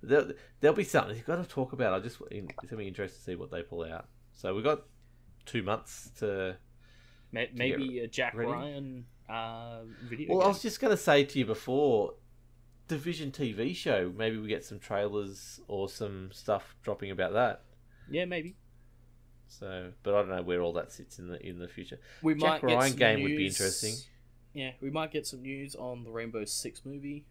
There, 0.00 0.34
there'll 0.60 0.76
be 0.76 0.84
something 0.84 1.16
you've 1.16 1.26
got 1.26 1.36
to 1.42 1.48
talk 1.48 1.72
about. 1.72 1.94
I 1.94 2.00
just 2.00 2.18
it's 2.30 2.70
gonna 2.70 2.82
be 2.82 2.88
interested 2.88 3.18
to 3.18 3.24
see 3.24 3.34
what 3.34 3.50
they 3.50 3.62
pull 3.62 3.84
out. 3.84 4.06
So 4.32 4.54
we've 4.54 4.64
got 4.64 4.82
two 5.46 5.62
months 5.62 6.10
to. 6.18 6.56
ma- 7.32 7.42
maybe 7.54 8.00
a 8.00 8.06
Jack 8.06 8.34
ready? 8.34 8.50
Ryan 8.50 9.04
uh, 9.28 9.80
video. 10.08 10.34
Well, 10.36 10.44
I 10.44 10.48
was 10.48 10.62
just 10.62 10.80
going 10.80 10.92
to 10.92 10.96
say 11.02 11.24
to 11.24 11.38
you 11.38 11.44
before, 11.46 12.14
Division 12.86 13.30
TV 13.32 13.74
show. 13.74 14.12
Maybe 14.16 14.38
we 14.38 14.48
get 14.48 14.64
some 14.64 14.78
trailers 14.78 15.60
or 15.68 15.88
some 15.88 16.30
stuff 16.32 16.76
dropping 16.82 17.10
about 17.10 17.32
that. 17.34 17.62
yeah, 18.10 18.24
maybe 18.24 18.56
So, 19.48 19.92
but 20.02 20.14
I 20.14 20.18
don't 20.20 20.28
know 20.30 20.42
where 20.42 20.62
all 20.62 20.72
that 20.74 20.92
sits 20.92 21.18
in 21.18 21.28
the 21.28 21.44
in 21.44 21.58
the 21.58 21.68
future. 21.68 21.98
we 22.22 22.34
Jack 22.34 22.62
might 22.62 22.68
get 22.68 22.76
Ryan 22.76 22.90
some 22.90 22.98
game 22.98 23.22
would 23.22 23.36
be 23.36 23.46
interesting. 23.46 23.94
Yeah, 24.54 24.72
we 24.80 24.90
might 24.90 25.12
get 25.12 25.26
some 25.26 25.42
news 25.42 25.74
on 25.74 26.04
the 26.04 26.10
Rainbow 26.10 26.44
Six 26.44 26.82
movie. 26.84 27.24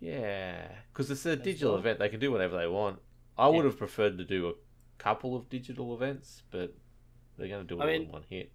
Yeah, 0.00 0.66
because 0.92 1.10
it's 1.10 1.26
a 1.26 1.32
As 1.32 1.38
digital 1.40 1.72
well. 1.72 1.80
event. 1.80 1.98
They 1.98 2.08
can 2.08 2.20
do 2.20 2.32
whatever 2.32 2.56
they 2.56 2.66
want. 2.66 2.98
I 3.38 3.48
would 3.48 3.64
have 3.64 3.78
preferred 3.78 4.18
to 4.18 4.24
do 4.24 4.48
a 4.48 4.52
couple 4.98 5.36
of 5.36 5.48
digital 5.48 5.94
events, 5.94 6.42
but 6.50 6.74
they're 7.38 7.48
going 7.48 7.66
to 7.66 7.68
do 7.68 7.76
it 7.80 7.82
I 7.82 7.86
all 7.86 7.90
mean- 7.92 8.02
in 8.06 8.12
one 8.12 8.24
hit. 8.28 8.52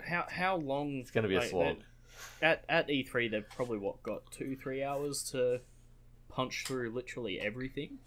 How 0.00 0.24
how 0.28 0.56
long? 0.56 0.94
It's 0.96 1.10
going 1.10 1.22
to 1.22 1.28
be 1.28 1.36
a 1.36 1.40
like, 1.40 1.50
slog. 1.50 1.76
At 2.40 2.64
at 2.68 2.88
E3, 2.88 3.30
they've 3.30 3.48
probably 3.48 3.78
what 3.78 4.02
got 4.02 4.30
two 4.32 4.56
three 4.56 4.82
hours 4.82 5.22
to 5.32 5.60
punch 6.28 6.64
through 6.66 6.90
literally 6.90 7.38
everything. 7.38 7.98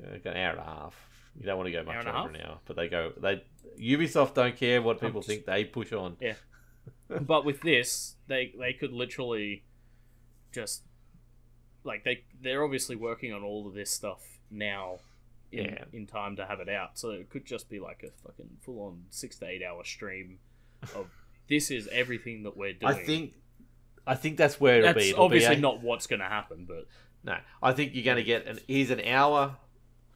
Yeah, 0.00 0.10
like 0.12 0.26
an 0.26 0.36
hour 0.36 0.50
and 0.52 0.60
a 0.60 0.64
half. 0.64 0.94
You 1.38 1.46
don't 1.46 1.56
want 1.56 1.66
to 1.68 1.72
go 1.72 1.82
much 1.82 2.06
over 2.06 2.28
an 2.28 2.36
hour, 2.44 2.58
but 2.66 2.76
they 2.76 2.88
go. 2.88 3.12
They 3.16 3.42
Ubisoft 3.80 4.34
don't 4.34 4.56
care 4.56 4.82
what 4.82 5.00
people 5.00 5.20
just- 5.22 5.28
think. 5.28 5.46
They 5.46 5.64
push 5.64 5.92
on. 5.92 6.16
But 7.20 7.44
with 7.44 7.60
this, 7.62 8.16
they 8.28 8.52
they 8.58 8.72
could 8.72 8.92
literally 8.92 9.64
just 10.52 10.82
like 11.84 12.04
they 12.04 12.24
they're 12.42 12.62
obviously 12.64 12.96
working 12.96 13.32
on 13.32 13.42
all 13.42 13.66
of 13.66 13.74
this 13.74 13.90
stuff 13.90 14.20
now 14.50 14.98
in, 15.52 15.64
Yeah. 15.64 15.84
in 15.92 16.06
time 16.06 16.36
to 16.36 16.46
have 16.46 16.60
it 16.60 16.68
out. 16.68 16.98
So 16.98 17.10
it 17.10 17.30
could 17.30 17.44
just 17.44 17.68
be 17.68 17.80
like 17.80 18.02
a 18.04 18.10
fucking 18.26 18.58
full 18.60 18.80
on 18.82 19.04
six 19.10 19.38
to 19.38 19.46
eight 19.48 19.62
hour 19.62 19.84
stream 19.84 20.38
of 20.94 21.06
this 21.48 21.70
is 21.70 21.88
everything 21.88 22.44
that 22.44 22.56
we're 22.56 22.72
doing. 22.74 22.92
I 22.92 22.94
think, 22.94 23.34
I 24.06 24.14
think 24.14 24.36
that's 24.36 24.60
where 24.60 24.78
it'll 24.78 24.92
that's 24.94 25.04
be. 25.04 25.10
It'll 25.10 25.24
obviously 25.24 25.56
be 25.56 25.58
a- 25.58 25.62
not 25.62 25.82
what's 25.82 26.06
going 26.06 26.20
to 26.20 26.26
happen, 26.26 26.64
but 26.68 26.86
No, 27.24 27.36
I 27.62 27.72
think 27.72 27.94
you're 27.94 28.04
going 28.04 28.16
to 28.18 28.22
get 28.24 28.46
an. 28.46 28.58
Here's 28.68 28.90
an 28.90 29.00
hour 29.00 29.56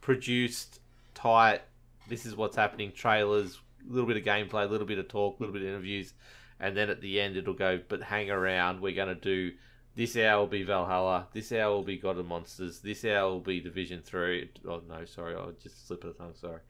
produced, 0.01 0.81
tight. 1.15 1.63
This 2.09 2.27
is 2.27 2.37
what's 2.37 2.57
happening. 2.57 2.93
Trailers, 2.93 3.59
a 3.89 3.93
little 3.93 4.07
bit 4.07 4.17
of 4.17 4.23
gameplay, 4.25 4.65
a 4.65 4.71
little 4.71 4.87
bit 4.87 4.99
of 4.99 5.09
talk, 5.09 5.39
a 5.39 5.43
little 5.43 5.53
bit 5.53 5.63
of 5.63 5.69
interviews, 5.69 6.13
and 6.61 6.77
then 6.77 6.91
at 6.91 7.01
the 7.01 7.21
end 7.21 7.37
it'll 7.37 7.55
go. 7.55 7.81
But 7.89 8.03
hang 8.03 8.31
around. 8.31 8.81
We're 8.81 8.95
going 8.95 9.09
to 9.09 9.15
do. 9.15 9.53
This 9.97 10.17
hour 10.17 10.41
will 10.41 10.47
be 10.49 10.65
Valhalla. 10.65 11.29
This 11.33 11.53
hour 11.53 11.73
will 11.73 11.85
be 11.85 11.97
God 11.97 12.19
of 12.19 12.27
Monsters. 12.27 12.81
This 12.81 13.05
hour 13.05 13.31
will 13.31 13.41
be 13.41 13.61
Division 13.61 14.03
Three. 14.03 14.51
Oh 14.69 14.83
no, 14.89 15.05
sorry, 15.05 15.35
I'll 15.37 15.53
just 15.63 15.87
slipped 15.87 16.05
of 16.05 16.17
the 16.17 16.19
tongue. 16.25 16.35
Sorry. 16.35 16.61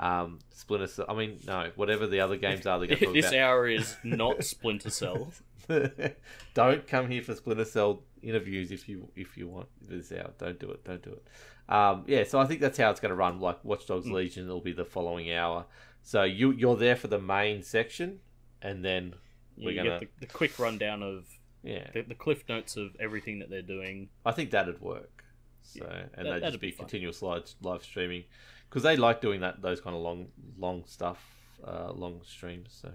Um, 0.00 0.40
Splinter 0.50 0.88
Cell. 0.88 1.06
I 1.08 1.14
mean, 1.14 1.38
no, 1.46 1.70
whatever 1.76 2.06
the 2.08 2.20
other 2.20 2.36
games 2.36 2.66
are. 2.66 2.78
They're 2.78 2.88
going 2.88 2.98
to 2.98 3.04
talk 3.06 3.14
this 3.14 3.28
about. 3.28 3.38
hour 3.38 3.68
is 3.68 3.96
not 4.04 4.42
Splinter 4.44 4.90
Cell. 4.90 5.32
don't 6.54 6.86
come 6.88 7.08
here 7.08 7.22
for 7.22 7.34
Splinter 7.34 7.64
Cell 7.64 8.02
interviews 8.20 8.70
if 8.72 8.88
you 8.88 9.08
if 9.14 9.36
you 9.36 9.48
want 9.48 9.68
this 9.88 10.10
out. 10.12 10.38
Don't 10.38 10.58
do 10.58 10.70
it. 10.70 10.84
Don't 10.84 11.02
do 11.02 11.10
it. 11.12 11.72
Um, 11.72 12.04
yeah, 12.06 12.24
so 12.24 12.40
I 12.40 12.46
think 12.46 12.60
that's 12.60 12.78
how 12.78 12.90
it's 12.90 13.00
going 13.00 13.10
to 13.10 13.16
run. 13.16 13.40
Like 13.40 13.64
Watch 13.64 13.86
Dogs 13.86 14.06
Mm. 14.06 14.12
Legion, 14.12 14.44
it'll 14.44 14.60
be 14.60 14.72
the 14.72 14.84
following 14.84 15.32
hour. 15.32 15.66
So 16.02 16.24
you 16.24 16.50
you're 16.50 16.76
there 16.76 16.96
for 16.96 17.06
the 17.06 17.20
main 17.20 17.62
section, 17.62 18.18
and 18.60 18.84
then 18.84 19.14
We're 19.56 19.72
get 19.74 19.84
gonna 19.84 19.98
the, 20.00 20.08
the 20.20 20.26
quick 20.26 20.58
rundown 20.58 21.02
of 21.02 21.26
yeah. 21.62 21.88
the, 21.92 22.02
the 22.02 22.14
cliff 22.14 22.44
notes 22.48 22.76
of 22.76 22.96
everything 22.98 23.38
that 23.40 23.50
they're 23.50 23.62
doing. 23.62 24.08
I 24.24 24.32
think 24.32 24.50
that'd 24.50 24.80
work. 24.80 25.24
So 25.62 25.84
Yeah, 25.84 25.90
and 25.92 26.02
that- 26.02 26.14
that'd 26.16 26.42
that'd 26.42 26.52
just 26.54 26.60
be, 26.60 26.70
be 26.70 26.76
continuous 26.76 27.22
live 27.22 27.44
live 27.62 27.82
streaming 27.82 28.24
because 28.68 28.82
they 28.82 28.96
like 28.96 29.20
doing 29.20 29.40
that 29.40 29.62
those 29.62 29.80
kind 29.80 29.94
of 29.94 30.02
long 30.02 30.28
long 30.58 30.84
stuff, 30.86 31.22
uh, 31.66 31.92
long 31.92 32.20
streams. 32.24 32.78
So 32.82 32.92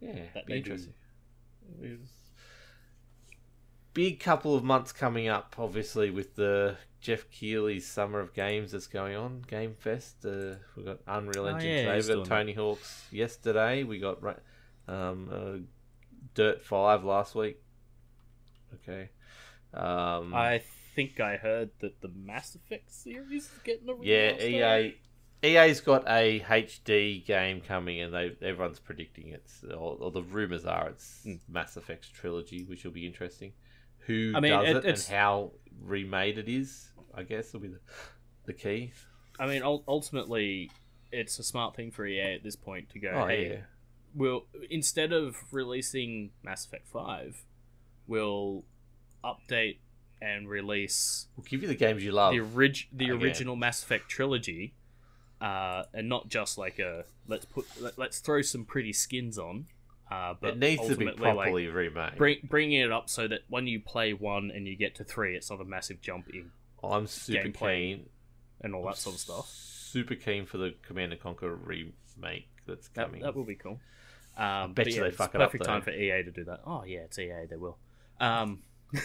yeah, 0.00 0.20
that'd 0.34 0.46
be 0.46 0.52
do. 0.54 0.58
interesting. 0.58 0.94
Big 3.94 4.20
couple 4.20 4.54
of 4.54 4.62
months 4.62 4.92
coming 4.92 5.26
up, 5.28 5.56
obviously, 5.58 6.10
with 6.10 6.36
the 6.36 6.76
Geoff 7.00 7.28
Keighley's 7.30 7.86
Summer 7.86 8.20
of 8.20 8.32
Games 8.32 8.70
that's 8.72 8.86
going 8.86 9.16
on, 9.16 9.42
Game 9.48 9.74
Fest. 9.76 10.24
Uh, 10.24 10.54
we 10.76 10.84
got 10.84 10.98
Unreal 11.06 11.46
Oh, 11.46 11.48
Engine 11.48 11.68
yeah, 11.70 11.76
today, 11.82 11.94
he's 11.96 12.08
we 12.08 12.14
got 12.14 12.24
doing 12.24 12.26
Tony 12.28 12.52
Hawk's 12.52 13.04
yesterday, 13.10 13.82
we 13.82 13.98
got 13.98 14.22
um, 14.88 15.28
uh, 15.32 15.58
Dirt 16.34 16.62
Five 16.64 17.04
last 17.04 17.34
week. 17.34 17.60
Okay, 18.82 19.10
um, 19.74 20.34
I 20.34 20.62
think 20.94 21.20
I 21.20 21.36
heard 21.36 21.70
that 21.80 22.00
the 22.00 22.08
Mass 22.08 22.54
Effect 22.54 22.90
series 22.92 23.44
is 23.44 23.50
getting 23.64 23.88
a 23.88 23.92
remaster. 23.94 24.50
yeah. 24.50 24.78
EA 24.78 24.94
EA's 25.40 25.80
got 25.80 26.04
a 26.08 26.40
HD 26.40 27.24
game 27.24 27.60
coming, 27.60 28.00
and 28.00 28.12
they 28.12 28.36
everyone's 28.42 28.80
predicting 28.80 29.28
it's 29.28 29.62
or, 29.64 29.96
or 30.00 30.10
the 30.10 30.22
rumors 30.22 30.64
are 30.64 30.88
it's 30.88 31.20
Hmm. 31.24 31.34
Mass 31.48 31.76
Effect 31.76 32.12
trilogy, 32.12 32.64
which 32.64 32.84
will 32.84 32.90
be 32.92 33.06
interesting. 33.06 33.52
Who 34.06 34.32
I 34.34 34.40
mean, 34.40 34.52
does 34.52 34.68
it- 34.68 34.76
it, 34.76 34.84
and 34.86 35.14
how 35.16 35.52
remade 35.82 36.38
it 36.38 36.48
is? 36.48 36.90
I 37.14 37.22
guess 37.22 37.52
will 37.52 37.60
be 37.60 37.68
the, 37.68 37.80
the 38.46 38.52
key. 38.52 38.92
I 39.40 39.46
mean, 39.46 39.62
ultimately, 39.62 40.70
it's 41.12 41.38
a 41.38 41.42
smart 41.44 41.76
thing 41.76 41.90
for 41.92 42.04
EA 42.06 42.34
at 42.34 42.42
this 42.42 42.56
point 42.56 42.90
to 42.90 42.98
go, 42.98 43.10
Oh 43.14 43.26
hey, 43.26 43.48
yeah, 43.50 43.56
we'll 44.14 44.46
instead 44.70 45.12
of 45.12 45.36
releasing 45.52 46.30
Mass 46.42 46.64
Effect 46.64 46.88
Five, 46.88 47.42
we'll 48.06 48.64
update 49.24 49.78
and 50.20 50.48
release 50.48 51.26
we'll 51.36 51.44
give 51.44 51.62
you 51.62 51.68
the 51.68 51.74
games 51.74 52.04
you 52.04 52.12
love. 52.12 52.32
the 52.32 52.40
orig- 52.40 52.88
the 52.92 53.06
again. 53.06 53.22
original 53.22 53.56
Mass 53.56 53.82
Effect 53.82 54.08
trilogy, 54.08 54.74
uh, 55.40 55.84
and 55.94 56.08
not 56.08 56.28
just 56.28 56.58
like 56.58 56.78
a 56.78 57.04
let's 57.26 57.44
put 57.44 57.66
let, 57.80 57.98
let's 57.98 58.18
throw 58.18 58.42
some 58.42 58.64
pretty 58.64 58.92
skins 58.92 59.38
on. 59.38 59.66
Uh, 60.10 60.32
but 60.40 60.50
it 60.54 60.58
needs 60.58 60.80
to 60.80 60.96
be 60.96 61.06
ultimately, 61.06 61.22
like, 61.26 61.34
properly 61.34 61.66
remade. 61.68 62.16
bring, 62.16 62.38
bringing 62.44 62.80
it 62.80 62.90
up 62.90 63.10
so 63.10 63.28
that 63.28 63.40
when 63.50 63.66
you 63.66 63.78
play 63.78 64.14
one 64.14 64.50
and 64.50 64.66
you 64.66 64.74
get 64.74 64.94
to 64.94 65.04
three, 65.04 65.36
it's 65.36 65.50
not 65.50 65.60
a 65.60 65.64
massive 65.66 66.00
jump 66.00 66.30
in 66.30 66.50
I'm 66.82 67.06
super 67.06 67.50
keen. 67.50 68.06
and 68.62 68.74
all 68.74 68.84
I'm 68.86 68.92
that 68.92 68.96
sort 68.96 69.16
of 69.16 69.20
stuff. 69.20 69.48
Super 69.50 70.14
keen 70.14 70.46
for 70.46 70.56
the 70.56 70.74
Command 70.82 71.12
and 71.12 71.20
Conquer 71.20 71.54
remake 71.54 72.48
that's 72.66 72.88
That, 72.94 73.08
coming. 73.08 73.20
that 73.20 73.36
will 73.36 73.44
be 73.44 73.54
cool. 73.56 73.80
Um, 74.38 74.72
bet 74.72 74.86
you 74.86 74.94
yeah, 74.96 75.02
they 75.04 75.10
fuck 75.10 75.34
it 75.34 75.40
up, 75.40 75.48
perfect 75.50 75.64
time 75.64 75.82
for 75.82 75.90
EA 75.90 76.22
to 76.22 76.30
do 76.30 76.44
that. 76.44 76.60
Oh 76.64 76.84
yeah, 76.84 77.00
it's 77.00 77.18
EA. 77.18 77.46
They 77.50 77.56
will. 77.56 77.76
Um, 78.20 78.62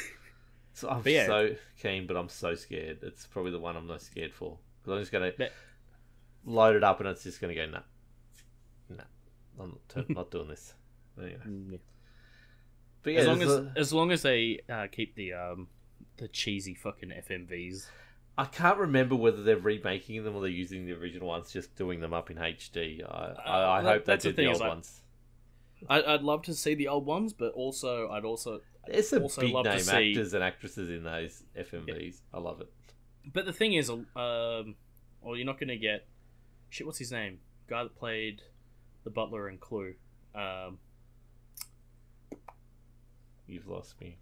So 0.76 0.90
I'm 0.90 1.04
yeah. 1.06 1.28
so 1.28 1.56
keen, 1.80 2.08
but 2.08 2.18
I'm 2.18 2.30
so 2.30 2.56
scared. 2.56 3.00
It's 3.04 3.28
probably 3.28 3.52
the 3.52 3.60
one 3.60 3.78
I'm 3.78 3.86
most 3.86 4.08
scared 4.08 4.34
for 4.34 4.58
because 4.82 4.94
I'm 4.96 5.00
just 5.02 5.12
gonna 5.12 5.32
load 6.46 6.76
it 6.76 6.84
up 6.84 7.00
and 7.00 7.08
it's 7.10 7.24
just 7.24 7.40
gonna 7.40 7.54
go 7.54 7.66
nah, 7.68 7.80
nah. 8.90 9.04
I'm 9.60 9.78
not, 9.96 10.10
not 10.16 10.32
doing 10.32 10.48
this. 10.48 10.74
Anyway. 11.18 11.38
mm, 11.48 11.72
yeah. 11.74 11.78
But 13.04 13.14
yeah, 13.14 13.20
as 13.20 13.28
long 13.28 13.42
as 13.44 13.52
a- 13.52 13.74
as 13.76 13.94
long 13.94 14.12
as 14.12 14.22
they 14.24 14.62
uh, 14.68 14.88
keep 14.92 15.14
the 15.16 15.34
um 15.34 15.68
the 16.18 16.28
cheesy 16.28 16.74
fucking 16.74 17.10
FMVs. 17.30 17.86
I 18.36 18.46
can't 18.46 18.80
remember 18.80 19.16
whether 19.16 19.44
they're 19.44 19.58
remaking 19.58 20.24
them 20.24 20.36
or 20.36 20.42
they're 20.42 20.50
using 20.50 20.88
the 20.88 20.94
original 20.94 21.28
ones, 21.28 21.52
just 21.54 21.76
doing 21.76 22.00
them 22.00 22.16
up 22.16 22.32
in 22.32 22.38
HD. 22.38 23.04
I, 23.04 23.34
I, 23.46 23.78
I 23.78 23.82
that- 23.84 23.88
hope 23.94 24.06
they 24.06 24.14
that's 24.14 24.24
the 24.24 24.32
did 24.32 24.38
the 24.38 24.52
old 24.54 24.62
I- 24.64 24.68
ones. 24.70 25.02
I, 25.90 26.02
I'd 26.16 26.22
love 26.22 26.44
to 26.44 26.54
see 26.54 26.76
the 26.76 26.88
old 26.88 27.06
ones, 27.06 27.34
but 27.34 27.54
also 27.54 28.10
I'd 28.10 28.26
also 28.26 28.62
There's 28.88 29.10
some 29.10 29.24
also 29.24 29.42
big 29.42 29.54
love 29.54 29.66
to 29.66 29.72
name 29.72 29.80
see- 29.80 30.12
actors 30.12 30.34
and 30.34 30.44
actresses 30.44 30.90
in 30.90 31.04
those 31.04 31.44
FMVs. 31.58 32.22
I 32.34 32.40
love 32.40 32.62
it. 32.62 32.72
But 33.32 33.46
the 33.46 33.54
thing 33.54 33.74
is, 33.74 33.90
um, 33.90 34.06
well, 34.16 35.36
you're 35.36 35.46
not 35.46 35.60
going 35.60 35.70
to 35.70 35.78
get 35.78 36.06
shit. 36.70 36.86
What's 36.86 37.00
his 37.00 37.12
name? 37.12 37.40
Guy 37.68 37.84
that 37.84 37.96
played 37.98 38.42
the 39.04 39.10
butler 39.10 39.48
in 39.50 39.58
Clue. 39.58 39.94
Um, 40.36 40.80
You've 43.48 43.68
lost 43.68 44.00
me. 44.00 44.18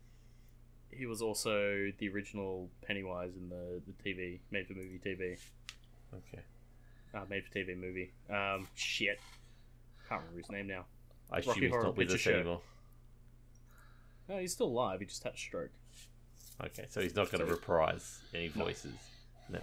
he 0.91 1.05
was 1.05 1.21
also 1.21 1.91
the 1.99 2.09
original 2.09 2.69
Pennywise 2.85 3.31
in 3.37 3.49
the 3.49 3.81
the 3.87 3.93
TV 4.09 4.39
made 4.51 4.67
for 4.67 4.73
movie 4.73 4.99
TV, 5.03 5.37
Okay. 6.13 6.43
uh, 7.13 7.21
made 7.29 7.43
for 7.45 7.57
TV 7.57 7.77
movie. 7.79 8.11
Um, 8.29 8.67
shit, 8.75 9.19
can't 10.09 10.21
remember 10.21 10.39
his 10.41 10.49
name 10.51 10.67
now. 10.67 10.85
I 11.31 11.39
assume 11.39 11.49
Rocky 11.49 11.61
he's 11.61 11.69
Horror 11.71 11.83
not 11.83 11.97
with 11.97 12.07
Picture 12.09 12.15
us 12.15 12.21
Show. 12.21 12.39
anymore. 12.39 12.61
No, 14.29 14.37
he's 14.37 14.53
still 14.53 14.67
alive. 14.67 14.99
He 14.99 15.05
just 15.05 15.23
had 15.23 15.33
a 15.33 15.37
stroke. 15.37 15.71
Okay, 16.63 16.85
so 16.89 17.01
he's 17.01 17.15
not 17.15 17.31
going 17.31 17.45
to 17.45 17.51
reprise 17.51 18.19
any 18.33 18.49
voices. 18.49 18.93
No. 19.49 19.59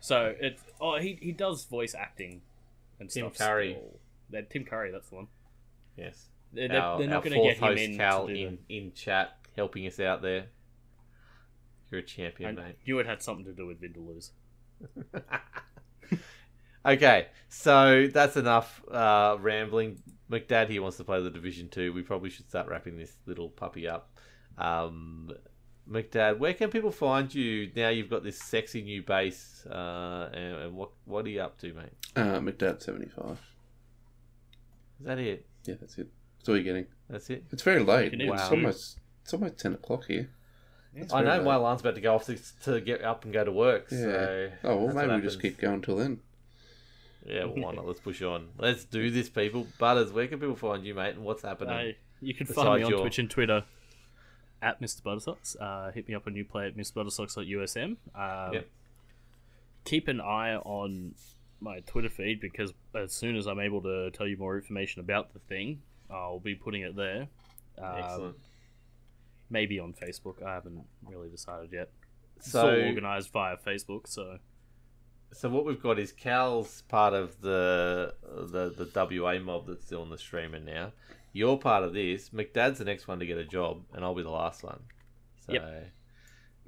So 0.00 0.34
it. 0.40 0.58
Oh, 0.80 0.98
he 0.98 1.18
he 1.20 1.32
does 1.32 1.64
voice 1.64 1.94
acting 1.94 2.40
and 2.98 3.10
Tim 3.10 3.32
stuff. 3.34 3.48
Curry. 3.48 3.72
still. 3.72 4.00
That 4.30 4.50
Tim 4.50 4.64
Curry. 4.64 4.90
That's 4.92 5.08
the 5.08 5.16
one. 5.16 5.26
Yes. 5.96 6.26
They're, 6.52 6.68
they're, 6.68 6.80
our, 6.80 6.98
they're 6.98 7.08
not 7.08 7.22
going 7.22 7.32
to 7.32 7.38
fourth 7.38 7.60
get 7.60 7.62
him 7.62 7.76
host, 7.76 7.82
in 7.82 7.96
Cal, 7.96 8.26
to 8.26 8.34
do 8.34 8.46
in, 8.46 8.58
in 8.68 8.92
chat, 8.92 9.36
helping 9.56 9.86
us 9.86 10.00
out 10.00 10.22
there. 10.22 10.46
You're 11.90 12.00
a 12.00 12.04
champion, 12.04 12.58
I 12.58 12.62
mate. 12.62 12.76
knew 12.86 12.98
it 12.98 13.06
had 13.06 13.22
something 13.22 13.44
to 13.46 13.52
do 13.52 13.66
with 13.66 13.80
Vindaloo's. 13.80 14.30
okay, 16.86 17.26
so 17.48 18.08
that's 18.12 18.36
enough 18.36 18.82
uh, 18.90 19.36
rambling. 19.40 20.02
McDad 20.30 20.68
here 20.68 20.80
wants 20.82 20.96
to 20.98 21.04
play 21.04 21.20
the 21.22 21.30
Division 21.30 21.68
2. 21.68 21.92
We 21.92 22.02
probably 22.02 22.30
should 22.30 22.48
start 22.48 22.68
wrapping 22.68 22.96
this 22.96 23.12
little 23.26 23.48
puppy 23.48 23.88
up. 23.88 24.10
Um, 24.58 25.30
McDad, 25.90 26.38
where 26.38 26.54
can 26.54 26.70
people 26.70 26.92
find 26.92 27.34
you 27.34 27.70
now 27.74 27.88
you've 27.88 28.10
got 28.10 28.22
this 28.22 28.38
sexy 28.40 28.82
new 28.82 29.02
base? 29.02 29.66
Uh, 29.68 30.28
and, 30.32 30.56
and 30.56 30.76
what, 30.76 30.90
what 31.04 31.24
are 31.26 31.28
you 31.30 31.40
up 31.40 31.58
to, 31.60 31.72
mate? 31.74 31.90
Uh, 32.14 32.38
McDad 32.40 32.80
seventy 32.82 33.08
five. 33.08 33.40
Is 35.00 35.06
that 35.06 35.18
it? 35.18 35.46
Yeah, 35.64 35.74
that's 35.80 35.98
it. 35.98 36.08
That's 36.38 36.48
all 36.48 36.54
you're 36.56 36.64
getting. 36.64 36.86
That's 37.08 37.28
it? 37.30 37.44
It's 37.50 37.62
very 37.62 37.82
late. 37.82 38.04
You 38.04 38.10
can 38.10 38.20
even 38.22 38.34
It's 38.34 38.44
see- 38.44 38.50
almost 38.54 38.98
it's 39.22 39.34
almost 39.34 39.58
ten 39.58 39.74
o'clock 39.74 40.04
here. 40.06 40.30
It's 40.94 41.12
I 41.12 41.22
know 41.22 41.36
late. 41.36 41.44
my 41.44 41.54
alarm's 41.54 41.80
about 41.82 41.94
to 41.94 42.00
go 42.00 42.14
off 42.16 42.26
to, 42.26 42.36
to 42.64 42.80
get 42.80 43.02
up 43.04 43.24
and 43.24 43.32
go 43.32 43.44
to 43.44 43.52
work. 43.52 43.86
Yeah. 43.90 43.98
So 43.98 44.50
Oh 44.64 44.76
well, 44.84 44.94
maybe 44.94 45.08
what 45.08 45.16
we 45.16 45.22
just 45.22 45.40
keep 45.40 45.58
going 45.58 45.82
till 45.82 45.96
then. 45.96 46.20
Yeah, 47.26 47.44
well, 47.44 47.54
why 47.56 47.74
not? 47.74 47.86
Let's 47.88 48.00
push 48.00 48.22
on. 48.22 48.48
Let's 48.58 48.84
do 48.84 49.10
this, 49.10 49.28
people. 49.28 49.66
Butters, 49.78 50.12
where 50.12 50.26
can 50.26 50.40
people 50.40 50.56
find 50.56 50.84
you, 50.84 50.94
mate? 50.94 51.14
And 51.16 51.24
what's 51.24 51.42
happening? 51.42 51.74
Uh, 51.74 51.92
you 52.20 52.34
can 52.34 52.46
find 52.46 52.78
me 52.78 52.84
on 52.84 52.90
your- 52.90 53.00
Twitch 53.00 53.18
and 53.18 53.30
Twitter 53.30 53.64
at 54.62 54.80
Mr. 54.80 55.02
Buttersocks. 55.02 55.56
Uh, 55.60 55.90
hit 55.92 56.08
me 56.08 56.14
up 56.14 56.26
on 56.26 56.32
new 56.34 56.44
play 56.44 56.66
at 56.66 56.76
mrbuttersocks.usm. 56.76 57.96
Um, 58.14 58.52
Yep. 58.54 58.68
Keep 59.84 60.08
an 60.08 60.20
eye 60.20 60.56
on 60.56 61.14
my 61.60 61.80
Twitter 61.80 62.10
feed 62.10 62.40
because 62.40 62.72
as 62.94 63.12
soon 63.12 63.36
as 63.36 63.46
I'm 63.46 63.60
able 63.60 63.80
to 63.82 64.10
tell 64.10 64.26
you 64.26 64.36
more 64.36 64.56
information 64.56 65.00
about 65.00 65.32
the 65.32 65.38
thing, 65.40 65.80
I'll 66.10 66.38
be 66.38 66.54
putting 66.54 66.82
it 66.82 66.94
there. 66.96 67.28
Um, 67.78 67.94
Excellent. 67.98 68.36
Maybe 69.48 69.80
on 69.80 69.94
Facebook. 69.94 70.42
I 70.44 70.52
haven't 70.54 70.84
really 71.06 71.28
decided 71.30 71.72
yet. 71.72 71.90
It's 72.36 72.52
So, 72.52 72.68
all 72.68 72.84
organized 72.88 73.30
via 73.30 73.56
Facebook, 73.56 74.06
so 74.06 74.38
so 75.32 75.48
what 75.48 75.64
we've 75.64 75.82
got 75.82 75.98
is 75.98 76.12
Cal's 76.12 76.82
part 76.88 77.14
of 77.14 77.40
the 77.40 78.14
the 78.24 78.70
the 78.84 79.20
WA 79.22 79.38
mob 79.38 79.66
that's 79.66 79.86
doing 79.86 80.10
the 80.10 80.18
streamer 80.18 80.58
now. 80.60 80.92
You're 81.32 81.58
part 81.58 81.84
of 81.84 81.92
this. 81.94 82.30
McDad's 82.30 82.78
the 82.78 82.84
next 82.84 83.06
one 83.06 83.20
to 83.20 83.26
get 83.26 83.38
a 83.38 83.44
job, 83.44 83.82
and 83.94 84.04
I'll 84.04 84.14
be 84.14 84.22
the 84.22 84.30
last 84.30 84.62
one. 84.64 84.80
So 85.46 85.52
Yep. 85.52 85.92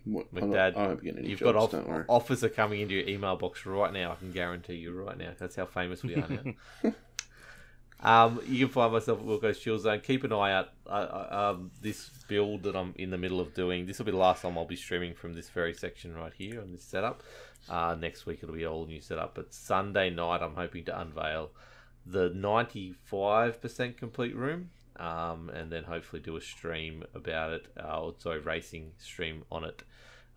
What, 0.04 0.26
I'm 0.34 0.50
McDad, 0.50 0.74
not, 0.74 0.76
I 0.76 0.86
won't 0.88 1.06
any 1.06 1.28
You've 1.28 1.38
jobs, 1.40 1.52
got 1.52 1.56
off- 1.56 1.70
don't 1.72 1.88
worry. 1.88 2.04
offers 2.08 2.42
are 2.44 2.48
coming 2.48 2.80
into 2.80 2.94
your 2.94 3.08
email 3.08 3.36
box 3.36 3.64
right 3.66 3.92
now. 3.92 4.12
I 4.12 4.14
can 4.16 4.32
guarantee 4.32 4.74
you 4.74 4.92
right 4.92 5.16
now. 5.16 5.30
That's 5.38 5.54
how 5.56 5.66
famous 5.66 6.02
we 6.02 6.16
are 6.16 6.28
now. 6.28 6.92
um, 8.00 8.40
you 8.48 8.66
can 8.66 8.72
find 8.72 8.92
myself 8.92 9.20
at 9.20 9.24
Wilco's 9.24 9.60
Chill 9.60 9.78
Zone. 9.78 10.00
Keep 10.00 10.24
an 10.24 10.32
eye 10.32 10.52
out. 10.52 10.68
I, 10.88 10.98
I, 11.02 11.50
um, 11.50 11.70
this 11.80 12.10
build 12.26 12.64
that 12.64 12.74
I'm 12.74 12.94
in 12.98 13.10
the 13.10 13.18
middle 13.18 13.38
of 13.40 13.54
doing. 13.54 13.86
This 13.86 13.98
will 13.98 14.06
be 14.06 14.12
the 14.12 14.18
last 14.18 14.42
time 14.42 14.58
I'll 14.58 14.64
be 14.64 14.74
streaming 14.76 15.14
from 15.14 15.34
this 15.34 15.48
very 15.50 15.72
section 15.74 16.14
right 16.16 16.32
here 16.36 16.60
on 16.60 16.72
this 16.72 16.82
setup. 16.82 17.22
Uh, 17.68 17.96
next 17.98 18.26
week 18.26 18.40
it'll 18.42 18.54
be 18.54 18.66
all 18.66 18.86
new 18.86 19.00
setup. 19.00 19.34
But 19.34 19.52
Sunday 19.54 20.10
night 20.10 20.42
I'm 20.42 20.54
hoping 20.54 20.84
to 20.84 21.00
unveil 21.00 21.50
the 22.04 22.30
95% 22.30 23.96
complete 23.96 24.34
room. 24.36 24.70
Um, 24.96 25.48
and 25.48 25.72
then 25.72 25.84
hopefully 25.84 26.20
do 26.20 26.36
a 26.36 26.40
stream 26.40 27.04
about 27.14 27.52
it. 27.52 27.66
Uh, 27.78 28.10
sorry, 28.18 28.40
racing 28.40 28.92
stream 28.98 29.42
on 29.50 29.64
it 29.64 29.82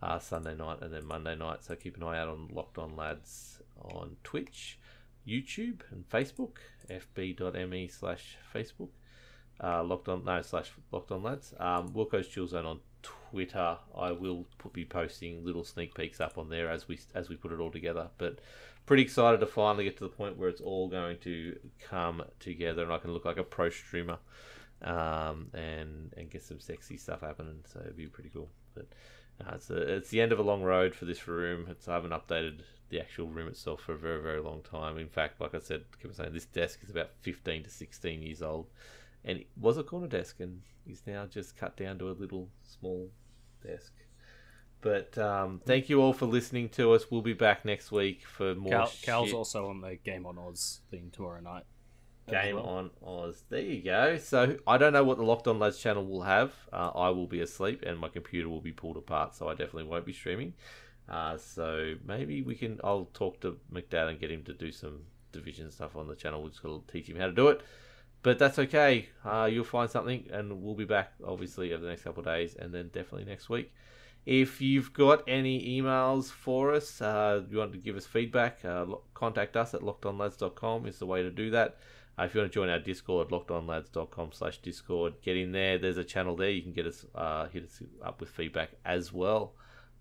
uh, 0.02 0.18
Sunday 0.18 0.54
night 0.54 0.78
and 0.80 0.92
then 0.92 1.06
Monday 1.06 1.36
night. 1.36 1.64
So 1.64 1.74
keep 1.74 1.96
an 1.96 2.02
eye 2.02 2.18
out 2.18 2.28
on 2.28 2.48
Locked 2.50 2.78
On 2.78 2.96
Lads 2.96 3.60
on 3.80 4.16
Twitch, 4.24 4.78
YouTube, 5.26 5.80
and 5.90 6.08
Facebook. 6.08 6.56
fb.me 6.88 7.88
slash 7.88 8.38
Facebook. 8.54 8.90
Uh, 9.62 9.82
locked 9.82 10.08
on 10.08 10.22
no 10.24 10.42
slash 10.42 10.70
locked 10.92 11.10
on 11.10 11.22
lads. 11.22 11.54
Um, 11.58 11.88
Wilco's 11.94 12.28
Chill 12.28 12.46
Zone 12.46 12.66
on 12.66 12.80
Twitter. 13.30 13.78
I 13.96 14.12
will 14.12 14.46
put, 14.58 14.72
be 14.72 14.84
posting 14.84 15.44
little 15.44 15.64
sneak 15.64 15.94
peeks 15.94 16.20
up 16.20 16.38
on 16.38 16.48
there 16.48 16.70
as 16.70 16.88
we 16.88 16.98
as 17.14 17.28
we 17.28 17.36
put 17.36 17.52
it 17.52 17.60
all 17.60 17.70
together. 17.70 18.08
But 18.18 18.38
pretty 18.86 19.02
excited 19.02 19.40
to 19.40 19.46
finally 19.46 19.84
get 19.84 19.96
to 19.98 20.04
the 20.04 20.16
point 20.16 20.38
where 20.38 20.48
it's 20.48 20.60
all 20.60 20.88
going 20.88 21.18
to 21.18 21.58
come 21.80 22.22
together 22.38 22.82
and 22.84 22.92
I 22.92 22.98
can 22.98 23.12
look 23.12 23.24
like 23.24 23.36
a 23.36 23.42
pro 23.42 23.68
streamer 23.70 24.18
um, 24.82 25.48
and 25.54 26.12
and 26.16 26.30
get 26.30 26.42
some 26.42 26.60
sexy 26.60 26.96
stuff 26.96 27.20
happening. 27.20 27.64
So 27.72 27.80
it'd 27.80 27.96
be 27.96 28.06
pretty 28.06 28.30
cool. 28.30 28.48
But 28.74 28.86
uh, 29.40 29.54
it's 29.54 29.70
a, 29.70 29.96
it's 29.96 30.10
the 30.10 30.20
end 30.20 30.32
of 30.32 30.38
a 30.38 30.42
long 30.50 30.62
road 30.62 30.94
for 30.94 31.04
this 31.04 31.28
room. 31.28 31.66
It's 31.70 31.88
I 31.88 31.94
haven't 31.94 32.12
updated 32.12 32.60
the 32.88 33.00
actual 33.00 33.26
room 33.26 33.48
itself 33.48 33.80
for 33.80 33.94
a 33.94 33.98
very 33.98 34.22
very 34.22 34.40
long 34.40 34.62
time. 34.62 34.98
In 34.98 35.08
fact, 35.08 35.40
like 35.40 35.54
I 35.54 35.60
said, 35.60 35.84
keep 36.00 36.14
saying 36.14 36.32
this 36.32 36.46
desk 36.46 36.80
is 36.84 36.90
about 36.90 37.10
fifteen 37.20 37.64
to 37.64 37.70
sixteen 37.70 38.22
years 38.22 38.42
old, 38.42 38.66
and 39.26 39.40
it 39.40 39.48
was 39.60 39.76
a 39.76 39.82
corner 39.82 40.06
desk 40.06 40.40
and 40.40 40.62
is 40.86 41.02
now 41.06 41.26
just 41.26 41.56
cut 41.56 41.76
down 41.76 41.98
to 41.98 42.08
a 42.08 42.12
little 42.12 42.48
small 42.62 43.10
desk. 43.66 43.92
But 44.80 45.18
um, 45.18 45.60
thank 45.66 45.88
you 45.88 46.00
all 46.00 46.12
for 46.12 46.26
listening 46.26 46.68
to 46.70 46.92
us. 46.92 47.10
We'll 47.10 47.22
be 47.22 47.32
back 47.32 47.64
next 47.64 47.90
week 47.90 48.24
for 48.24 48.54
more. 48.54 48.70
Cal, 48.70 48.92
Cal's 49.02 49.26
shit. 49.28 49.34
also 49.34 49.68
on 49.68 49.80
the 49.80 49.96
Game 49.96 50.24
on 50.26 50.38
Oz 50.38 50.80
thing 50.90 51.10
tomorrow 51.12 51.40
night. 51.40 51.64
Game 52.28 52.56
well. 52.56 52.66
on 52.66 52.90
Oz. 53.04 53.42
There 53.48 53.60
you 53.60 53.82
go. 53.82 54.16
So 54.18 54.58
I 54.66 54.78
don't 54.78 54.92
know 54.92 55.02
what 55.02 55.16
the 55.16 55.24
Locked 55.24 55.48
On 55.48 55.58
Lads 55.58 55.78
channel 55.78 56.06
will 56.06 56.22
have. 56.22 56.52
Uh, 56.72 56.90
I 56.94 57.10
will 57.10 57.26
be 57.26 57.40
asleep 57.40 57.82
and 57.84 57.98
my 57.98 58.08
computer 58.08 58.48
will 58.48 58.60
be 58.60 58.72
pulled 58.72 58.96
apart, 58.96 59.34
so 59.34 59.48
I 59.48 59.52
definitely 59.52 59.84
won't 59.84 60.06
be 60.06 60.12
streaming. 60.12 60.54
Uh, 61.08 61.36
so 61.36 61.94
maybe 62.04 62.42
we 62.42 62.54
can. 62.54 62.80
I'll 62.84 63.06
talk 63.06 63.40
to 63.40 63.58
McDad 63.72 64.08
and 64.08 64.20
get 64.20 64.30
him 64.30 64.42
to 64.44 64.52
do 64.52 64.70
some 64.70 65.00
division 65.32 65.70
stuff 65.70 65.96
on 65.96 66.06
the 66.06 66.16
channel. 66.16 66.40
We'll 66.40 66.50
just 66.50 66.62
gotta 66.62 66.80
teach 66.90 67.08
him 67.08 67.16
how 67.16 67.26
to 67.26 67.32
do 67.32 67.48
it. 67.48 67.62
But 68.22 68.38
that's 68.38 68.58
okay. 68.58 69.08
Uh, 69.24 69.48
you'll 69.50 69.64
find 69.64 69.90
something, 69.90 70.26
and 70.32 70.62
we'll 70.62 70.74
be 70.74 70.84
back 70.84 71.12
obviously 71.24 71.72
over 71.72 71.82
the 71.82 71.90
next 71.90 72.02
couple 72.02 72.20
of 72.20 72.26
days, 72.26 72.56
and 72.56 72.72
then 72.74 72.88
definitely 72.88 73.24
next 73.24 73.48
week. 73.48 73.72
If 74.24 74.60
you've 74.60 74.92
got 74.92 75.22
any 75.28 75.80
emails 75.80 76.30
for 76.30 76.74
us, 76.74 77.00
uh, 77.00 77.42
you 77.48 77.58
want 77.58 77.72
to 77.72 77.78
give 77.78 77.96
us 77.96 78.06
feedback, 78.06 78.64
uh, 78.64 78.86
contact 79.14 79.56
us 79.56 79.72
at 79.72 79.82
lockedonlads.com 79.82 80.86
is 80.86 80.98
the 80.98 81.06
way 81.06 81.22
to 81.22 81.30
do 81.30 81.50
that. 81.50 81.76
Uh, 82.18 82.24
if 82.24 82.34
you 82.34 82.40
want 82.40 82.50
to 82.50 82.54
join 82.54 82.68
our 82.68 82.80
Discord, 82.80 83.28
lockedonlads.com 83.28 84.32
slash 84.32 84.58
Discord, 84.58 85.14
get 85.22 85.36
in 85.36 85.52
there. 85.52 85.78
There's 85.78 85.98
a 85.98 86.04
channel 86.04 86.34
there. 86.34 86.50
You 86.50 86.62
can 86.62 86.72
get 86.72 86.86
us, 86.86 87.04
uh, 87.14 87.46
hit 87.48 87.64
us 87.64 87.80
up 88.04 88.20
with 88.20 88.30
feedback 88.30 88.70
as 88.84 89.12
well. 89.12 89.54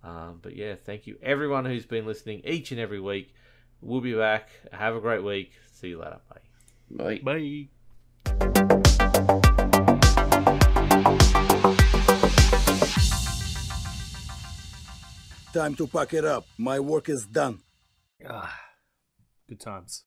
Um, 0.04 0.40
but 0.42 0.56
yeah, 0.56 0.76
thank 0.76 1.08
you 1.08 1.18
everyone 1.22 1.66
who's 1.66 1.86
been 1.86 2.06
listening 2.06 2.42
each 2.46 2.72
and 2.72 2.80
every 2.80 3.00
week. 3.00 3.34
We'll 3.82 4.02
be 4.02 4.14
back. 4.14 4.50
Have 4.72 4.96
a 4.96 5.02
great 5.02 5.24
week. 5.24 5.54
See 5.72 5.90
you 5.90 6.00
later. 6.00 6.20
Bye. 6.30 6.40
Bye. 6.90 7.20
Bye. 7.24 7.68
Time 15.54 15.74
to 15.76 15.88
pack 15.88 16.14
it 16.14 16.26
up. 16.26 16.46
My 16.58 16.82
work 16.82 17.08
is 17.08 17.26
done. 17.26 17.60
Ah, 18.30 18.54
good 19.48 19.62
times. 19.62 20.04